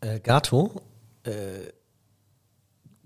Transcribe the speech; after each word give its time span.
Äh, 0.00 0.20
Gato, 0.20 0.82
äh, 1.24 1.30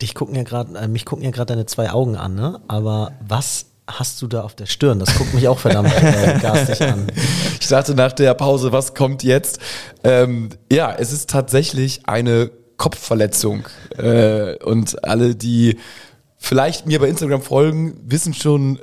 dich 0.01 0.15
gucken 0.15 0.35
ja 0.35 0.43
gerade, 0.43 0.79
äh, 0.79 0.89
mich 0.89 1.05
gucken 1.05 1.25
ja 1.25 1.31
gerade 1.31 1.55
deine 1.55 1.67
zwei 1.67 1.91
Augen 1.91 2.17
an, 2.17 2.35
ne? 2.35 2.61
Aber 2.69 3.13
was 3.27 3.67
hast 3.87 4.21
du 4.23 4.27
da 4.27 4.43
auf 4.43 4.55
der 4.55 4.67
Stirn? 4.67 4.99
Das 4.99 5.15
guckt 5.17 5.35
mich 5.35 5.49
auch 5.49 5.59
verdammt 5.59 5.93
äh, 5.95 6.39
garstig 6.41 6.83
an. 6.83 7.07
Ich 7.61 7.69
dachte 7.69 7.95
nach 7.95 8.13
der 8.13 8.35
Pause, 8.35 8.73
was 8.73 8.93
kommt 8.93 9.23
jetzt? 9.23 9.61
Ähm, 10.03 10.51
ja, 10.71 10.93
es 10.93 11.13
ist 11.13 11.31
tatsächlich 11.31 12.07
eine 12.07 12.51
Kopfverletzung. 12.77 13.69
Äh, 13.97 14.57
und 14.65 15.05
alle, 15.05 15.37
die 15.37 15.79
vielleicht 16.37 16.87
mir 16.87 16.99
bei 16.99 17.09
Instagram 17.09 17.41
folgen, 17.41 18.01
wissen 18.05 18.35
schon, 18.35 18.81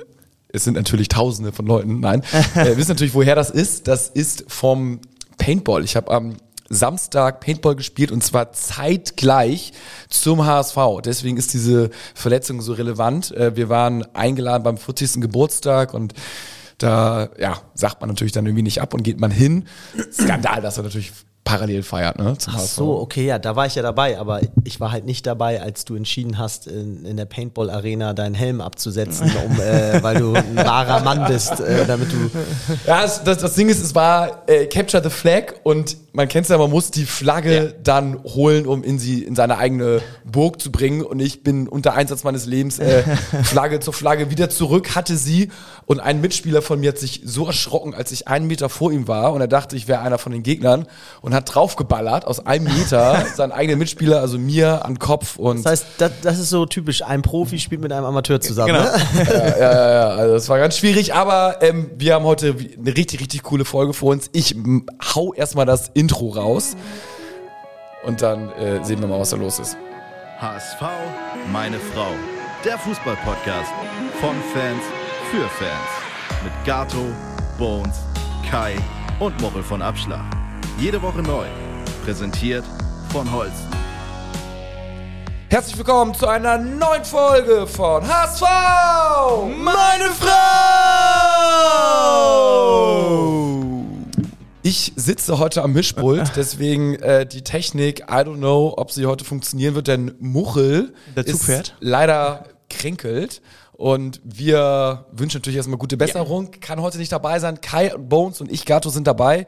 es 0.48 0.64
sind 0.64 0.74
natürlich 0.74 1.08
Tausende 1.08 1.52
von 1.52 1.66
Leuten, 1.66 2.00
nein, 2.00 2.22
äh, 2.54 2.76
wissen 2.78 2.92
natürlich, 2.92 3.14
woher 3.14 3.34
das 3.34 3.50
ist. 3.50 3.86
Das 3.86 4.08
ist 4.08 4.44
vom 4.48 5.00
Paintball. 5.36 5.84
Ich 5.84 5.94
habe 5.94 6.10
am 6.10 6.36
Samstag 6.70 7.40
Paintball 7.40 7.74
gespielt 7.74 8.12
und 8.12 8.22
zwar 8.22 8.52
zeitgleich 8.52 9.72
zum 10.08 10.46
HSV. 10.46 10.78
Deswegen 11.04 11.36
ist 11.36 11.52
diese 11.52 11.90
Verletzung 12.14 12.62
so 12.62 12.72
relevant. 12.72 13.32
Äh, 13.32 13.56
wir 13.56 13.68
waren 13.68 14.06
eingeladen 14.14 14.62
beim 14.62 14.78
40. 14.78 15.20
Geburtstag 15.20 15.92
und 15.92 16.14
da 16.78 17.28
ja, 17.38 17.60
sagt 17.74 18.00
man 18.00 18.08
natürlich 18.08 18.32
dann 18.32 18.46
irgendwie 18.46 18.62
nicht 18.62 18.80
ab 18.80 18.94
und 18.94 19.02
geht 19.02 19.20
man 19.20 19.30
hin. 19.30 19.66
Skandal, 20.12 20.62
dass 20.62 20.78
er 20.78 20.84
natürlich 20.84 21.12
parallel 21.50 21.82
feiert, 21.82 22.18
ne? 22.18 22.36
Ach 22.46 22.58
so, 22.60 23.00
okay, 23.00 23.26
ja, 23.26 23.40
da 23.40 23.56
war 23.56 23.66
ich 23.66 23.74
ja 23.74 23.82
dabei, 23.82 24.18
aber 24.18 24.40
ich 24.62 24.78
war 24.78 24.92
halt 24.92 25.04
nicht 25.04 25.26
dabei, 25.26 25.60
als 25.60 25.84
du 25.84 25.96
entschieden 25.96 26.38
hast, 26.38 26.68
in, 26.68 27.04
in 27.04 27.16
der 27.16 27.24
Paintball-Arena 27.24 28.12
deinen 28.14 28.36
Helm 28.36 28.60
abzusetzen, 28.60 29.32
um, 29.44 29.60
äh, 29.60 30.00
weil 30.00 30.18
du 30.18 30.32
ein 30.34 30.56
wahrer 30.56 31.00
Mann 31.00 31.26
bist, 31.26 31.58
äh, 31.58 31.86
damit 31.86 32.12
du. 32.12 32.30
Ja, 32.86 33.02
das, 33.02 33.24
das, 33.24 33.38
das 33.38 33.54
Ding 33.54 33.68
ist, 33.68 33.82
es 33.82 33.96
war 33.96 34.44
äh, 34.46 34.66
Capture 34.66 35.02
the 35.02 35.10
Flag 35.10 35.54
und 35.64 35.96
man 36.12 36.28
kennt 36.28 36.44
es 36.44 36.50
ja, 36.50 36.58
man 36.58 36.70
muss 36.70 36.90
die 36.90 37.04
Flagge 37.04 37.54
ja. 37.54 37.72
dann 37.82 38.22
holen, 38.22 38.66
um 38.66 38.82
in 38.82 38.98
sie 38.98 39.22
in 39.22 39.34
seine 39.34 39.58
eigene 39.58 40.02
Burg 40.24 40.60
zu 40.60 40.72
bringen. 40.72 41.02
Und 41.02 41.20
ich 41.20 41.42
bin 41.42 41.68
unter 41.68 41.94
Einsatz 41.94 42.24
meines 42.24 42.46
Lebens 42.46 42.78
äh, 42.78 43.02
Flagge 43.42 43.80
zur 43.80 43.92
Flagge 43.92 44.30
wieder 44.30 44.50
zurück, 44.50 44.94
hatte 44.94 45.16
sie 45.16 45.50
und 45.90 45.98
ein 45.98 46.20
Mitspieler 46.20 46.62
von 46.62 46.78
mir 46.78 46.90
hat 46.90 46.98
sich 46.98 47.22
so 47.24 47.46
erschrocken, 47.46 47.94
als 47.94 48.12
ich 48.12 48.28
einen 48.28 48.46
Meter 48.46 48.68
vor 48.68 48.92
ihm 48.92 49.08
war 49.08 49.32
und 49.32 49.40
er 49.40 49.48
dachte, 49.48 49.74
ich 49.74 49.88
wäre 49.88 50.02
einer 50.02 50.18
von 50.18 50.30
den 50.30 50.44
Gegnern 50.44 50.86
und 51.20 51.34
hat 51.34 51.52
draufgeballert 51.52 52.28
aus 52.28 52.46
einem 52.46 52.72
Meter 52.72 53.26
seinen 53.34 53.50
eigenen 53.50 53.80
Mitspieler, 53.80 54.20
also 54.20 54.38
mir, 54.38 54.84
an 54.84 55.00
Kopf. 55.00 55.34
Und 55.34 55.64
das 55.64 55.72
heißt, 55.72 55.86
das, 55.98 56.12
das 56.22 56.38
ist 56.38 56.50
so 56.50 56.64
typisch, 56.64 57.02
ein 57.02 57.22
Profi 57.22 57.58
spielt 57.58 57.80
mit 57.80 57.90
einem 57.90 58.04
Amateur 58.04 58.40
zusammen. 58.40 58.74
Genau. 58.74 58.84
Ne? 58.84 59.00
Ja, 59.60 59.72
ja, 59.72 59.90
ja, 59.90 60.08
also 60.10 60.34
das 60.34 60.48
war 60.48 60.60
ganz 60.60 60.78
schwierig, 60.78 61.12
aber 61.12 61.56
ähm, 61.60 61.90
wir 61.96 62.14
haben 62.14 62.24
heute 62.24 62.54
eine 62.54 62.96
richtig, 62.96 63.18
richtig 63.20 63.42
coole 63.42 63.64
Folge 63.64 63.92
vor 63.92 64.12
uns. 64.12 64.30
Ich 64.32 64.54
hau 65.16 65.34
erstmal 65.34 65.66
das 65.66 65.90
Intro 65.94 66.28
raus. 66.28 66.76
Und 68.04 68.22
dann 68.22 68.48
äh, 68.52 68.84
sehen 68.84 69.00
wir 69.00 69.08
mal, 69.08 69.18
was 69.18 69.30
da 69.30 69.36
los 69.36 69.58
ist. 69.58 69.76
HSV, 70.38 70.82
meine 71.52 71.80
Frau. 71.92 72.12
Der 72.64 72.78
Fußball-Podcast 72.78 73.72
von 74.20 74.36
Fans 74.54 74.99
für 75.30 75.48
Fans. 75.48 76.42
Mit 76.42 76.52
Gato, 76.64 77.06
Bones, 77.56 78.00
Kai 78.50 78.74
und 79.20 79.40
Mochel 79.40 79.62
von 79.62 79.80
Abschlag. 79.80 80.24
Jede 80.76 81.00
Woche 81.00 81.22
neu. 81.22 81.46
Präsentiert 82.04 82.64
von 83.12 83.30
Holsten. 83.30 83.70
Herzlich 85.48 85.78
willkommen 85.78 86.14
zu 86.14 86.26
einer 86.26 86.58
neuen 86.58 87.04
Folge 87.04 87.68
von 87.68 88.02
HSV, 88.08 88.42
meine 89.56 90.10
Frau! 90.18 90.30
Ich 94.62 94.92
sitze 94.96 95.38
heute 95.38 95.62
am 95.62 95.72
Mischpult, 95.72 96.32
deswegen 96.36 96.96
äh, 96.96 97.24
die 97.24 97.42
Technik, 97.42 98.00
I 98.00 98.24
don't 98.24 98.38
know, 98.38 98.74
ob 98.76 98.90
sie 98.90 99.06
heute 99.06 99.24
funktionieren 99.24 99.76
wird, 99.76 99.86
denn 99.86 100.16
Muchel 100.18 100.92
ist 101.14 101.74
leider 101.78 102.46
kränkelt. 102.68 103.42
Und 103.80 104.20
wir 104.22 105.06
wünschen 105.10 105.38
natürlich 105.38 105.56
erstmal 105.56 105.78
gute 105.78 105.96
Besserung. 105.96 106.50
Ja. 106.52 106.58
Kann 106.60 106.82
heute 106.82 106.98
nicht 106.98 107.12
dabei 107.12 107.38
sein. 107.38 107.62
Kai, 107.62 107.88
Bones 107.96 108.42
und 108.42 108.52
ich, 108.52 108.66
Gato, 108.66 108.90
sind 108.90 109.06
dabei. 109.06 109.46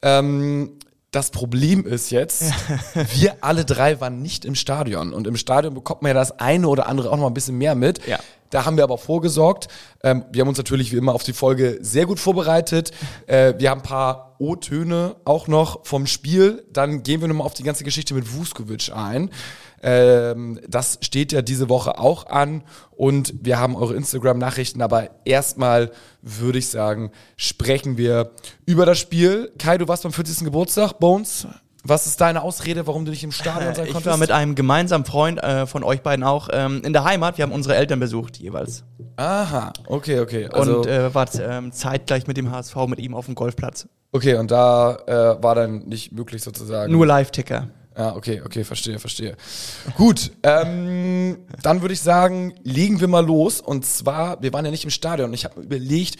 Ähm, 0.00 0.78
das 1.10 1.30
Problem 1.30 1.84
ist 1.84 2.08
jetzt, 2.08 2.54
wir 2.94 3.36
alle 3.42 3.66
drei 3.66 4.00
waren 4.00 4.22
nicht 4.22 4.46
im 4.46 4.54
Stadion. 4.54 5.12
Und 5.12 5.26
im 5.26 5.36
Stadion 5.36 5.74
bekommt 5.74 6.00
man 6.00 6.08
ja 6.08 6.14
das 6.14 6.40
eine 6.40 6.68
oder 6.68 6.88
andere 6.88 7.12
auch 7.12 7.18
noch 7.18 7.26
ein 7.26 7.34
bisschen 7.34 7.58
mehr 7.58 7.74
mit. 7.74 8.06
Ja. 8.06 8.18
Da 8.50 8.64
haben 8.64 8.76
wir 8.76 8.84
aber 8.84 8.98
vorgesorgt. 8.98 9.68
Ähm, 10.02 10.24
wir 10.30 10.40
haben 10.40 10.48
uns 10.48 10.58
natürlich 10.58 10.92
wie 10.92 10.96
immer 10.96 11.14
auf 11.14 11.22
die 11.22 11.32
Folge 11.32 11.78
sehr 11.80 12.06
gut 12.06 12.20
vorbereitet. 12.20 12.92
Äh, 13.26 13.54
wir 13.58 13.70
haben 13.70 13.80
ein 13.80 13.86
paar 13.86 14.36
O-Töne 14.38 15.16
auch 15.24 15.48
noch 15.48 15.84
vom 15.86 16.06
Spiel. 16.06 16.64
Dann 16.72 17.02
gehen 17.02 17.20
wir 17.20 17.28
nochmal 17.28 17.46
auf 17.46 17.54
die 17.54 17.62
ganze 17.62 17.84
Geschichte 17.84 18.14
mit 18.14 18.34
Vuskovic 18.34 18.92
ein. 18.94 19.30
Ähm, 19.82 20.60
das 20.68 20.98
steht 21.02 21.32
ja 21.32 21.42
diese 21.42 21.68
Woche 21.68 21.98
auch 21.98 22.26
an. 22.26 22.62
Und 22.90 23.34
wir 23.42 23.58
haben 23.58 23.76
eure 23.76 23.94
Instagram-Nachrichten. 23.94 24.82
Aber 24.82 25.10
erstmal 25.24 25.90
würde 26.22 26.58
ich 26.58 26.68
sagen, 26.68 27.10
sprechen 27.36 27.96
wir 27.96 28.32
über 28.64 28.86
das 28.86 28.98
Spiel. 28.98 29.52
Kai, 29.58 29.78
du 29.78 29.88
warst 29.88 30.02
beim 30.02 30.12
40. 30.12 30.44
Geburtstag, 30.44 30.98
Bones. 30.98 31.46
Was 31.88 32.06
ist 32.06 32.20
deine 32.20 32.42
Ausrede, 32.42 32.86
warum 32.88 33.04
du 33.04 33.12
nicht 33.12 33.22
im 33.22 33.30
Stadion 33.30 33.74
sein 33.74 33.86
konntest? 33.86 33.96
Ich 34.00 34.06
war 34.06 34.16
mit 34.16 34.32
einem 34.32 34.54
gemeinsamen 34.54 35.04
Freund 35.04 35.42
äh, 35.42 35.66
von 35.66 35.84
euch 35.84 36.02
beiden 36.02 36.24
auch 36.24 36.48
ähm, 36.52 36.82
in 36.84 36.92
der 36.92 37.04
Heimat. 37.04 37.38
Wir 37.38 37.44
haben 37.44 37.52
unsere 37.52 37.76
Eltern 37.76 38.00
besucht 38.00 38.38
jeweils. 38.38 38.82
Aha, 39.16 39.72
okay, 39.86 40.20
okay. 40.20 40.48
Also 40.52 40.78
und 40.78 40.86
äh, 40.86 41.14
war 41.14 41.28
ähm, 41.38 41.70
zeitgleich 41.72 42.26
mit 42.26 42.36
dem 42.36 42.50
HSV 42.50 42.74
mit 42.88 42.98
ihm 42.98 43.14
auf 43.14 43.26
dem 43.26 43.34
Golfplatz. 43.36 43.86
Okay, 44.10 44.34
und 44.34 44.50
da 44.50 44.96
äh, 45.06 45.42
war 45.42 45.54
dann 45.54 45.86
nicht 45.86 46.12
möglich 46.12 46.42
sozusagen. 46.42 46.92
Nur 46.92 47.06
Live-Ticker. 47.06 47.68
Ja, 47.96 48.14
okay, 48.14 48.42
okay, 48.44 48.64
verstehe, 48.64 48.98
verstehe. 48.98 49.36
Gut, 49.96 50.32
ähm, 50.42 51.38
dann 51.62 51.80
würde 51.80 51.94
ich 51.94 52.02
sagen, 52.02 52.54
legen 52.62 53.00
wir 53.00 53.08
mal 53.08 53.24
los. 53.24 53.60
Und 53.60 53.86
zwar, 53.86 54.42
wir 54.42 54.52
waren 54.52 54.64
ja 54.64 54.70
nicht 54.70 54.84
im 54.84 54.90
Stadion. 54.90 55.32
Ich 55.32 55.44
habe 55.44 55.62
überlegt, 55.62 56.16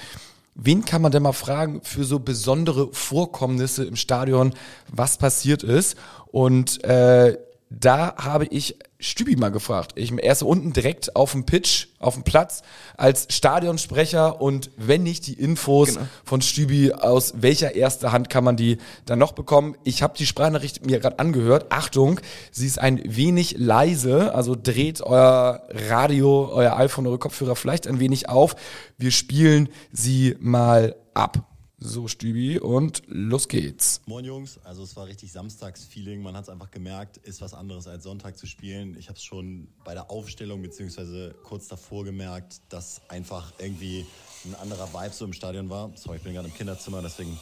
wen 0.56 0.84
kann 0.84 1.02
man 1.02 1.12
denn 1.12 1.22
mal 1.22 1.32
fragen 1.32 1.80
für 1.82 2.04
so 2.04 2.18
besondere 2.18 2.88
Vorkommnisse 2.92 3.84
im 3.84 3.96
Stadion, 3.96 4.54
was 4.90 5.18
passiert 5.18 5.62
ist. 5.62 5.96
Und 6.26 6.82
äh, 6.84 7.38
da 7.68 8.14
habe 8.16 8.46
ich 8.46 8.76
Stübi 8.98 9.36
mal 9.36 9.50
gefragt. 9.50 9.92
Ich 9.96 10.12
er 10.12 10.32
ist 10.32 10.42
unten 10.42 10.72
direkt 10.72 11.16
auf 11.16 11.32
dem 11.32 11.44
Pitch, 11.44 11.88
auf 11.98 12.14
dem 12.14 12.22
Platz 12.22 12.62
als 12.96 13.26
Stadionsprecher 13.30 14.40
und 14.40 14.70
wenn 14.76 15.02
nicht 15.02 15.26
die 15.26 15.34
Infos 15.34 15.94
genau. 15.94 16.06
von 16.24 16.40
Stübi 16.40 16.92
aus 16.92 17.34
welcher 17.36 17.74
erster 17.74 18.12
Hand 18.12 18.30
kann 18.30 18.44
man 18.44 18.56
die 18.56 18.78
dann 19.04 19.18
noch 19.18 19.32
bekommen? 19.32 19.76
Ich 19.84 20.02
habe 20.02 20.16
die 20.16 20.26
Sprachnachricht 20.26 20.86
mir 20.86 21.00
gerade 21.00 21.18
angehört. 21.18 21.66
Achtung, 21.70 22.20
sie 22.52 22.66
ist 22.66 22.78
ein 22.78 23.02
wenig 23.04 23.56
leise, 23.58 24.34
also 24.34 24.56
dreht 24.60 25.02
euer 25.02 25.62
Radio, 25.88 26.48
euer 26.52 26.76
iPhone, 26.76 27.06
eure 27.06 27.18
Kopfhörer 27.18 27.56
vielleicht 27.56 27.86
ein 27.86 28.00
wenig 28.00 28.28
auf. 28.28 28.54
Wir 28.96 29.10
spielen 29.10 29.68
sie 29.92 30.36
mal 30.38 30.94
ab. 31.14 31.55
So, 31.78 32.08
Stübi, 32.08 32.58
und 32.58 33.02
los 33.06 33.48
geht's. 33.48 34.00
Moin 34.06 34.24
Jungs, 34.24 34.58
also 34.64 34.82
es 34.82 34.96
war 34.96 35.06
richtig 35.06 35.30
Samstagsfeeling. 35.30 36.22
Man 36.22 36.34
hat 36.34 36.44
es 36.44 36.48
einfach 36.48 36.70
gemerkt, 36.70 37.18
ist 37.18 37.42
was 37.42 37.52
anderes 37.52 37.86
als 37.86 38.04
Sonntag 38.04 38.38
zu 38.38 38.46
spielen. 38.46 38.96
Ich 38.98 39.08
habe 39.08 39.18
es 39.18 39.22
schon 39.22 39.68
bei 39.84 39.92
der 39.92 40.10
Aufstellung 40.10 40.62
beziehungsweise 40.62 41.34
kurz 41.42 41.68
davor 41.68 42.04
gemerkt, 42.04 42.62
dass 42.70 43.02
einfach 43.08 43.52
irgendwie 43.58 44.06
ein 44.46 44.54
anderer 44.54 44.88
Vibe 44.94 45.12
so 45.12 45.26
im 45.26 45.34
Stadion 45.34 45.68
war. 45.68 45.92
Sorry, 45.96 46.16
ich 46.16 46.22
bin 46.22 46.32
gerade 46.32 46.48
im 46.48 46.54
Kinderzimmer, 46.54 47.02
deswegen 47.02 47.38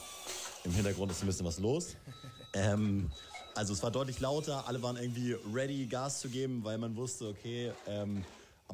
im 0.65 0.73
Hintergrund 0.73 1.13
ist 1.13 1.23
ein 1.23 1.27
bisschen 1.29 1.47
was 1.47 1.61
los. 1.61 1.95
Ähm, 2.55 3.13
also 3.55 3.73
es 3.73 3.85
war 3.85 3.93
deutlich 3.93 4.19
lauter, 4.19 4.67
alle 4.67 4.83
waren 4.83 4.97
irgendwie 4.97 5.37
ready, 5.55 5.87
Gas 5.87 6.19
zu 6.19 6.29
geben, 6.29 6.65
weil 6.65 6.79
man 6.79 6.97
wusste, 6.97 7.29
okay, 7.29 7.71
ähm, 7.87 8.25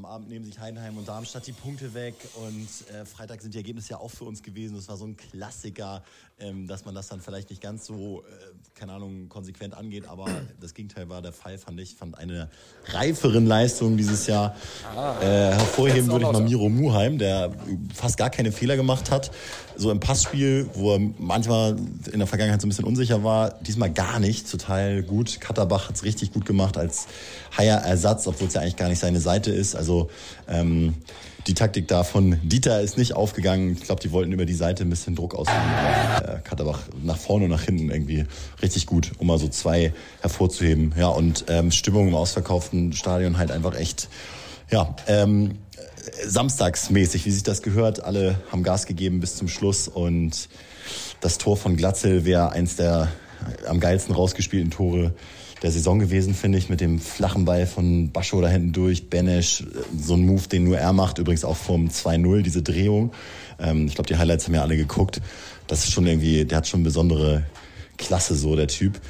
am 0.00 0.06
Abend 0.06 0.31
nehmen 0.31 0.47
sich 0.47 0.59
Heidenheim 0.59 0.97
und 0.97 1.06
Darmstadt 1.06 1.47
die 1.47 1.53
Punkte 1.53 1.93
weg 1.93 2.15
und 2.37 2.69
äh, 2.91 3.05
Freitag 3.05 3.43
sind 3.43 3.53
die 3.53 3.59
Ergebnisse 3.59 3.91
ja 3.91 3.99
auch 3.99 4.11
für 4.11 4.25
uns 4.25 4.43
gewesen. 4.43 4.75
Das 4.77 4.88
war 4.88 4.97
so 4.97 5.05
ein 5.05 5.15
Klassiker, 5.15 6.03
ähm, 6.41 6.67
dass 6.67 6.84
man 6.84 6.95
das 6.95 7.09
dann 7.09 7.21
vielleicht 7.21 7.51
nicht 7.51 7.62
ganz 7.62 7.87
so, 7.87 8.21
äh, 8.21 8.25
keine 8.75 8.93
Ahnung, 8.93 9.28
konsequent 9.28 9.75
angeht, 9.75 10.06
aber 10.09 10.26
das 10.61 10.75
Gegenteil 10.75 11.09
war 11.09 11.23
der 11.23 11.32
Fall, 11.32 11.59
fand 11.59 11.81
ich. 11.81 11.94
Fand 11.94 12.19
eine 12.19 12.49
reiferen 12.87 13.47
Leistung 13.47 13.97
dieses 13.97 14.26
Jahr. 14.26 14.56
Ah, 14.94 15.17
äh, 15.20 15.25
hervorheben 15.25 16.11
würde 16.11 16.25
ich 16.25 16.32
mal 16.32 16.43
Miro 16.43 16.69
Muheim, 16.69 17.19
der 17.19 17.53
fast 17.94 18.17
gar 18.17 18.31
keine 18.31 18.53
Fehler 18.53 18.76
gemacht 18.76 19.11
hat. 19.11 19.31
So 19.76 19.91
im 19.91 20.00
Passspiel, 20.00 20.69
wo 20.75 20.94
er 20.94 21.00
manchmal 21.19 21.76
in 22.12 22.19
der 22.19 22.26
Vergangenheit 22.26 22.61
so 22.61 22.67
ein 22.67 22.70
bisschen 22.70 22.85
unsicher 22.85 23.23
war, 23.23 23.50
diesmal 23.61 23.93
gar 23.93 24.19
nicht, 24.19 24.50
total 24.50 25.03
gut. 25.03 25.41
Katterbach 25.41 25.88
hat 25.88 25.97
es 25.97 26.05
richtig 26.05 26.32
gut 26.32 26.44
gemacht 26.44 26.76
als 26.76 27.06
Haier-Ersatz, 27.56 28.26
obwohl 28.26 28.49
es 28.49 28.55
ja 28.55 28.61
eigentlich 28.61 28.76
gar 28.76 28.88
nicht 28.88 28.99
seine 28.99 29.20
Seite 29.20 29.50
ist. 29.50 29.75
Also 29.75 30.11
ähm, 30.49 30.94
die 31.46 31.54
Taktik 31.54 31.88
da 31.88 32.04
von 32.04 32.38
Dieter 32.42 32.81
ist 32.81 32.98
nicht 32.98 33.14
aufgegangen. 33.14 33.72
Ich 33.72 33.84
glaube, 33.84 34.00
die 34.00 34.12
wollten 34.12 34.32
über 34.32 34.46
die 34.46 34.54
Seite 34.54 34.84
ein 34.84 34.90
bisschen 34.90 35.14
Druck 35.14 35.34
ausüben. 35.34 35.56
Äh, 36.22 36.38
Katterbach 36.44 36.81
nach 37.02 37.16
vorne 37.16 37.44
und 37.44 37.50
nach 37.50 37.62
hinten 37.62 37.90
irgendwie 37.90 38.25
richtig 38.62 38.87
gut, 38.87 39.12
um 39.19 39.26
mal 39.26 39.38
so 39.38 39.48
zwei 39.48 39.92
hervorzuheben. 40.20 40.94
Ja, 40.96 41.08
und 41.08 41.44
ähm, 41.48 41.70
Stimmung 41.70 42.08
im 42.08 42.14
ausverkauften 42.14 42.92
Stadion 42.92 43.38
halt 43.38 43.50
einfach 43.50 43.75
echt, 43.75 44.08
ja, 44.70 44.94
ähm, 45.06 45.58
samstagsmäßig, 46.26 47.25
wie 47.26 47.31
sich 47.31 47.42
das 47.42 47.62
gehört. 47.62 48.02
Alle 48.02 48.40
haben 48.50 48.62
Gas 48.62 48.87
gegeben 48.87 49.20
bis 49.20 49.37
zum 49.37 49.48
Schluss 49.48 49.88
und 49.88 50.48
das 51.20 51.38
Tor 51.38 51.56
von 51.56 51.76
Glatzel 51.76 52.25
wäre 52.25 52.52
eins 52.52 52.76
der 52.76 53.08
am 53.66 53.81
geilsten 53.81 54.14
rausgespielten 54.14 54.70
Tore 54.70 55.14
der 55.62 55.71
Saison 55.71 55.99
gewesen, 55.99 56.35
finde 56.35 56.59
ich, 56.59 56.69
mit 56.69 56.81
dem 56.81 56.99
flachen 56.99 57.45
Ball 57.45 57.67
von 57.67 58.11
Bascho 58.11 58.41
da 58.41 58.49
hinten 58.49 58.73
durch, 58.73 59.11
Benesch, 59.11 59.65
so 59.99 60.15
ein 60.15 60.25
Move, 60.25 60.49
den 60.49 60.65
nur 60.65 60.79
er 60.79 60.93
macht, 60.93 61.19
übrigens 61.19 61.45
auch 61.45 61.57
vom 61.57 61.89
2-0, 61.89 62.43
diese 62.43 62.62
Drehung. 62.62 63.12
Ähm, 63.59 63.87
ich 63.87 63.95
glaube, 63.95 64.09
die 64.09 64.17
Highlights 64.17 64.47
haben 64.47 64.55
ja 64.55 64.62
alle 64.62 64.77
geguckt. 64.77 65.21
Das 65.67 65.85
ist 65.85 65.93
schon 65.93 66.07
irgendwie, 66.07 66.45
der 66.45 66.59
hat 66.59 66.67
schon 66.67 66.83
besondere 66.83 67.45
Klasse, 67.99 68.35
so 68.35 68.57
der 68.57 68.69
Typ. 68.69 69.01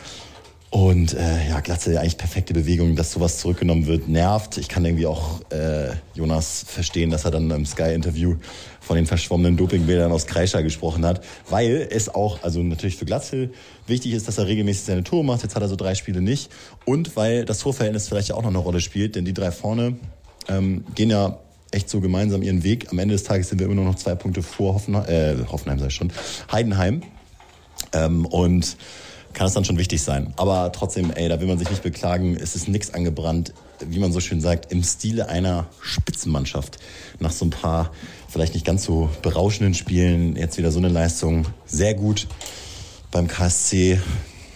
Und 0.70 1.14
äh, 1.14 1.48
ja, 1.48 1.58
Glatze, 1.60 1.98
eigentlich 1.98 2.16
perfekte 2.16 2.54
Bewegung, 2.54 2.94
dass 2.94 3.10
sowas 3.10 3.38
zurückgenommen 3.38 3.86
wird, 3.86 4.08
nervt. 4.08 4.56
Ich 4.56 4.68
kann 4.68 4.84
irgendwie 4.84 5.06
auch 5.06 5.40
äh, 5.50 5.94
Jonas 6.14 6.64
verstehen, 6.66 7.10
dass 7.10 7.24
er 7.24 7.32
dann 7.32 7.50
im 7.50 7.66
Sky-Interview 7.66 8.36
von 8.90 8.96
den 8.96 9.06
verschwommenen 9.06 9.56
Dopingbildern 9.56 10.10
aus 10.10 10.26
Kreischer 10.26 10.64
gesprochen 10.64 11.06
hat, 11.06 11.22
weil 11.48 11.86
es 11.92 12.08
auch, 12.08 12.42
also 12.42 12.60
natürlich 12.60 12.96
für 12.96 13.04
Glatzel 13.04 13.52
wichtig 13.86 14.14
ist, 14.14 14.26
dass 14.26 14.36
er 14.36 14.48
regelmäßig 14.48 14.82
seine 14.82 15.04
Tore 15.04 15.24
macht. 15.24 15.44
Jetzt 15.44 15.54
hat 15.54 15.62
er 15.62 15.68
so 15.68 15.76
drei 15.76 15.94
Spiele 15.94 16.20
nicht. 16.20 16.50
Und 16.86 17.14
weil 17.14 17.44
das 17.44 17.60
Torverhältnis 17.60 18.08
vielleicht 18.08 18.32
auch 18.32 18.42
noch 18.42 18.48
eine 18.48 18.58
Rolle 18.58 18.80
spielt, 18.80 19.14
denn 19.14 19.24
die 19.24 19.32
drei 19.32 19.52
vorne 19.52 19.96
ähm, 20.48 20.82
gehen 20.96 21.08
ja 21.08 21.38
echt 21.70 21.88
so 21.88 22.00
gemeinsam 22.00 22.42
ihren 22.42 22.64
Weg. 22.64 22.90
Am 22.90 22.98
Ende 22.98 23.14
des 23.14 23.22
Tages 23.22 23.50
sind 23.50 23.60
wir 23.60 23.66
immer 23.66 23.76
nur 23.76 23.84
noch 23.84 23.94
zwei 23.94 24.16
Punkte 24.16 24.42
vor 24.42 24.74
Hoffenheim, 24.74 25.04
äh, 25.08 25.36
Hoffenheim 25.46 25.78
sei 25.78 25.90
schon, 25.90 26.12
Heidenheim. 26.50 27.02
Ähm, 27.92 28.26
und 28.26 28.76
kann 29.32 29.46
es 29.46 29.54
dann 29.54 29.64
schon 29.64 29.78
wichtig 29.78 30.02
sein. 30.02 30.32
Aber 30.36 30.72
trotzdem, 30.72 31.12
ey, 31.14 31.28
da 31.28 31.40
will 31.40 31.46
man 31.46 31.58
sich 31.58 31.70
nicht 31.70 31.82
beklagen. 31.82 32.36
Es 32.36 32.56
ist 32.56 32.68
nichts 32.68 32.92
angebrannt, 32.92 33.52
wie 33.78 33.98
man 33.98 34.12
so 34.12 34.20
schön 34.20 34.40
sagt, 34.40 34.72
im 34.72 34.82
Stile 34.82 35.28
einer 35.28 35.66
Spitzenmannschaft. 35.80 36.78
Nach 37.20 37.30
so 37.30 37.46
ein 37.46 37.50
paar 37.50 37.92
vielleicht 38.30 38.54
nicht 38.54 38.64
ganz 38.64 38.84
so 38.84 39.10
berauschenden 39.22 39.74
Spielen 39.74 40.36
jetzt 40.36 40.56
wieder 40.56 40.70
so 40.70 40.78
eine 40.78 40.88
Leistung. 40.88 41.46
Sehr 41.66 41.94
gut 41.94 42.26
beim 43.10 43.26
KSC 43.26 44.00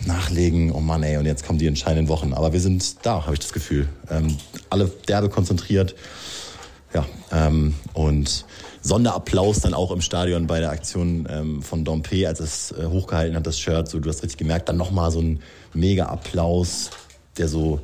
nachlegen. 0.06 0.72
Oh 0.72 0.80
Mann, 0.80 1.02
ey, 1.02 1.16
und 1.16 1.26
jetzt 1.26 1.44
kommen 1.44 1.58
die 1.58 1.66
entscheidenden 1.66 2.08
Wochen. 2.08 2.32
Aber 2.32 2.52
wir 2.52 2.60
sind 2.60 3.04
da, 3.04 3.24
habe 3.24 3.34
ich 3.34 3.40
das 3.40 3.52
Gefühl. 3.52 3.88
Ähm, 4.10 4.36
alle 4.70 4.90
derbe 5.08 5.28
konzentriert. 5.28 5.94
Ja, 6.92 7.04
ähm, 7.32 7.74
und 7.94 8.44
Sonderapplaus 8.80 9.60
dann 9.60 9.74
auch 9.74 9.90
im 9.90 10.00
Stadion 10.00 10.46
bei 10.46 10.60
der 10.60 10.70
Aktion 10.70 11.26
ähm, 11.28 11.62
von 11.62 11.84
Dompe, 11.84 12.28
als 12.28 12.38
es 12.38 12.70
äh, 12.70 12.86
hochgehalten 12.86 13.34
hat, 13.34 13.46
das 13.46 13.58
Shirt. 13.58 13.88
So, 13.88 13.98
du 13.98 14.08
hast 14.08 14.22
richtig 14.22 14.38
gemerkt, 14.38 14.68
dann 14.68 14.76
nochmal 14.76 15.10
so 15.10 15.20
ein 15.20 15.40
mega 15.72 16.06
Applaus, 16.06 16.90
der 17.36 17.48
so, 17.48 17.80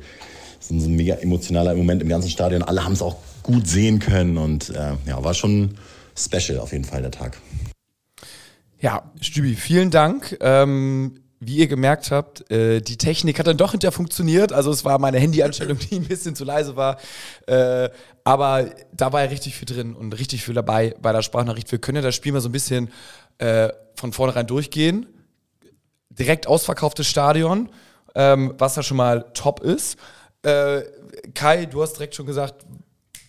so 0.61 0.73
ein 0.73 0.95
mega 0.95 1.15
emotionaler 1.15 1.75
Moment 1.75 2.01
im 2.01 2.07
ganzen 2.07 2.29
Stadion. 2.29 2.63
Alle 2.63 2.85
haben 2.85 2.93
es 2.93 3.01
auch 3.01 3.17
gut 3.43 3.67
sehen 3.67 3.99
können 3.99 4.37
und 4.37 4.69
äh, 4.69 4.93
ja, 5.05 5.23
war 5.23 5.33
schon 5.33 5.75
special 6.17 6.59
auf 6.59 6.71
jeden 6.71 6.85
Fall 6.85 7.01
der 7.01 7.11
Tag. 7.11 7.37
Ja, 8.79 9.11
Stübi, 9.21 9.55
vielen 9.55 9.91
Dank. 9.91 10.37
Ähm, 10.41 11.21
wie 11.43 11.57
ihr 11.57 11.67
gemerkt 11.67 12.11
habt, 12.11 12.49
äh, 12.51 12.81
die 12.81 12.97
Technik 12.97 13.39
hat 13.39 13.47
dann 13.47 13.57
doch 13.57 13.71
hinterher 13.71 13.91
funktioniert. 13.91 14.53
Also 14.53 14.69
es 14.71 14.85
war 14.85 14.99
meine 14.99 15.19
Handyanstellung, 15.19 15.77
die 15.79 15.95
ein 15.95 16.03
bisschen 16.03 16.35
zu 16.35 16.43
leise 16.43 16.75
war. 16.75 16.97
Äh, 17.47 17.89
aber 18.23 18.69
da 18.93 19.11
war 19.11 19.23
ja 19.23 19.29
richtig 19.29 19.55
viel 19.55 19.65
drin 19.65 19.95
und 19.95 20.13
richtig 20.13 20.43
viel 20.43 20.53
dabei 20.53 20.95
bei 21.01 21.11
der 21.11 21.23
Sprachnachricht. 21.23 21.71
Wir 21.71 21.79
können 21.79 21.95
ja 21.97 22.01
das 22.03 22.15
Spiel 22.15 22.31
mal 22.31 22.41
so 22.41 22.49
ein 22.49 22.51
bisschen 22.51 22.91
äh, 23.39 23.69
von 23.95 24.13
vornherein 24.13 24.45
durchgehen. 24.45 25.07
Direkt 26.09 26.45
ausverkauftes 26.45 27.07
Stadion, 27.07 27.69
ähm, 28.13 28.53
was 28.59 28.75
ja 28.75 28.83
schon 28.83 28.97
mal 28.97 29.25
top 29.33 29.61
ist. 29.61 29.97
Äh, 30.43 30.81
Kai, 31.33 31.65
du 31.65 31.81
hast 31.81 31.93
direkt 31.93 32.13
schon 32.13 32.27
gesagt, 32.27 32.65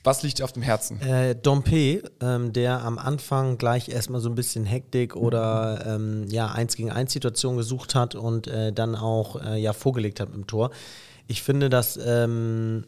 was 0.04 0.22
liegt 0.22 0.42
auf 0.42 0.52
dem 0.52 0.62
Herzen? 0.62 1.00
Äh, 1.00 1.36
Dompe, 1.36 2.02
ähm, 2.20 2.52
der 2.52 2.82
am 2.82 2.98
Anfang 2.98 3.56
gleich 3.58 3.88
erstmal 3.88 4.20
so 4.20 4.28
ein 4.28 4.34
bisschen 4.34 4.64
Hektik 4.64 5.14
oder 5.14 5.84
ähm, 5.86 6.26
ja, 6.28 6.50
eins 6.50 6.76
gegen 6.76 6.90
eins 6.90 7.12
Situation 7.12 7.56
gesucht 7.56 7.94
hat 7.94 8.14
und 8.14 8.48
äh, 8.48 8.72
dann 8.72 8.96
auch 8.96 9.40
äh, 9.40 9.58
ja 9.60 9.72
vorgelegt 9.72 10.20
hat 10.20 10.34
im 10.34 10.46
Tor. 10.46 10.70
Ich 11.28 11.42
finde, 11.42 11.70
dass, 11.70 11.98
ähm, 12.04 12.84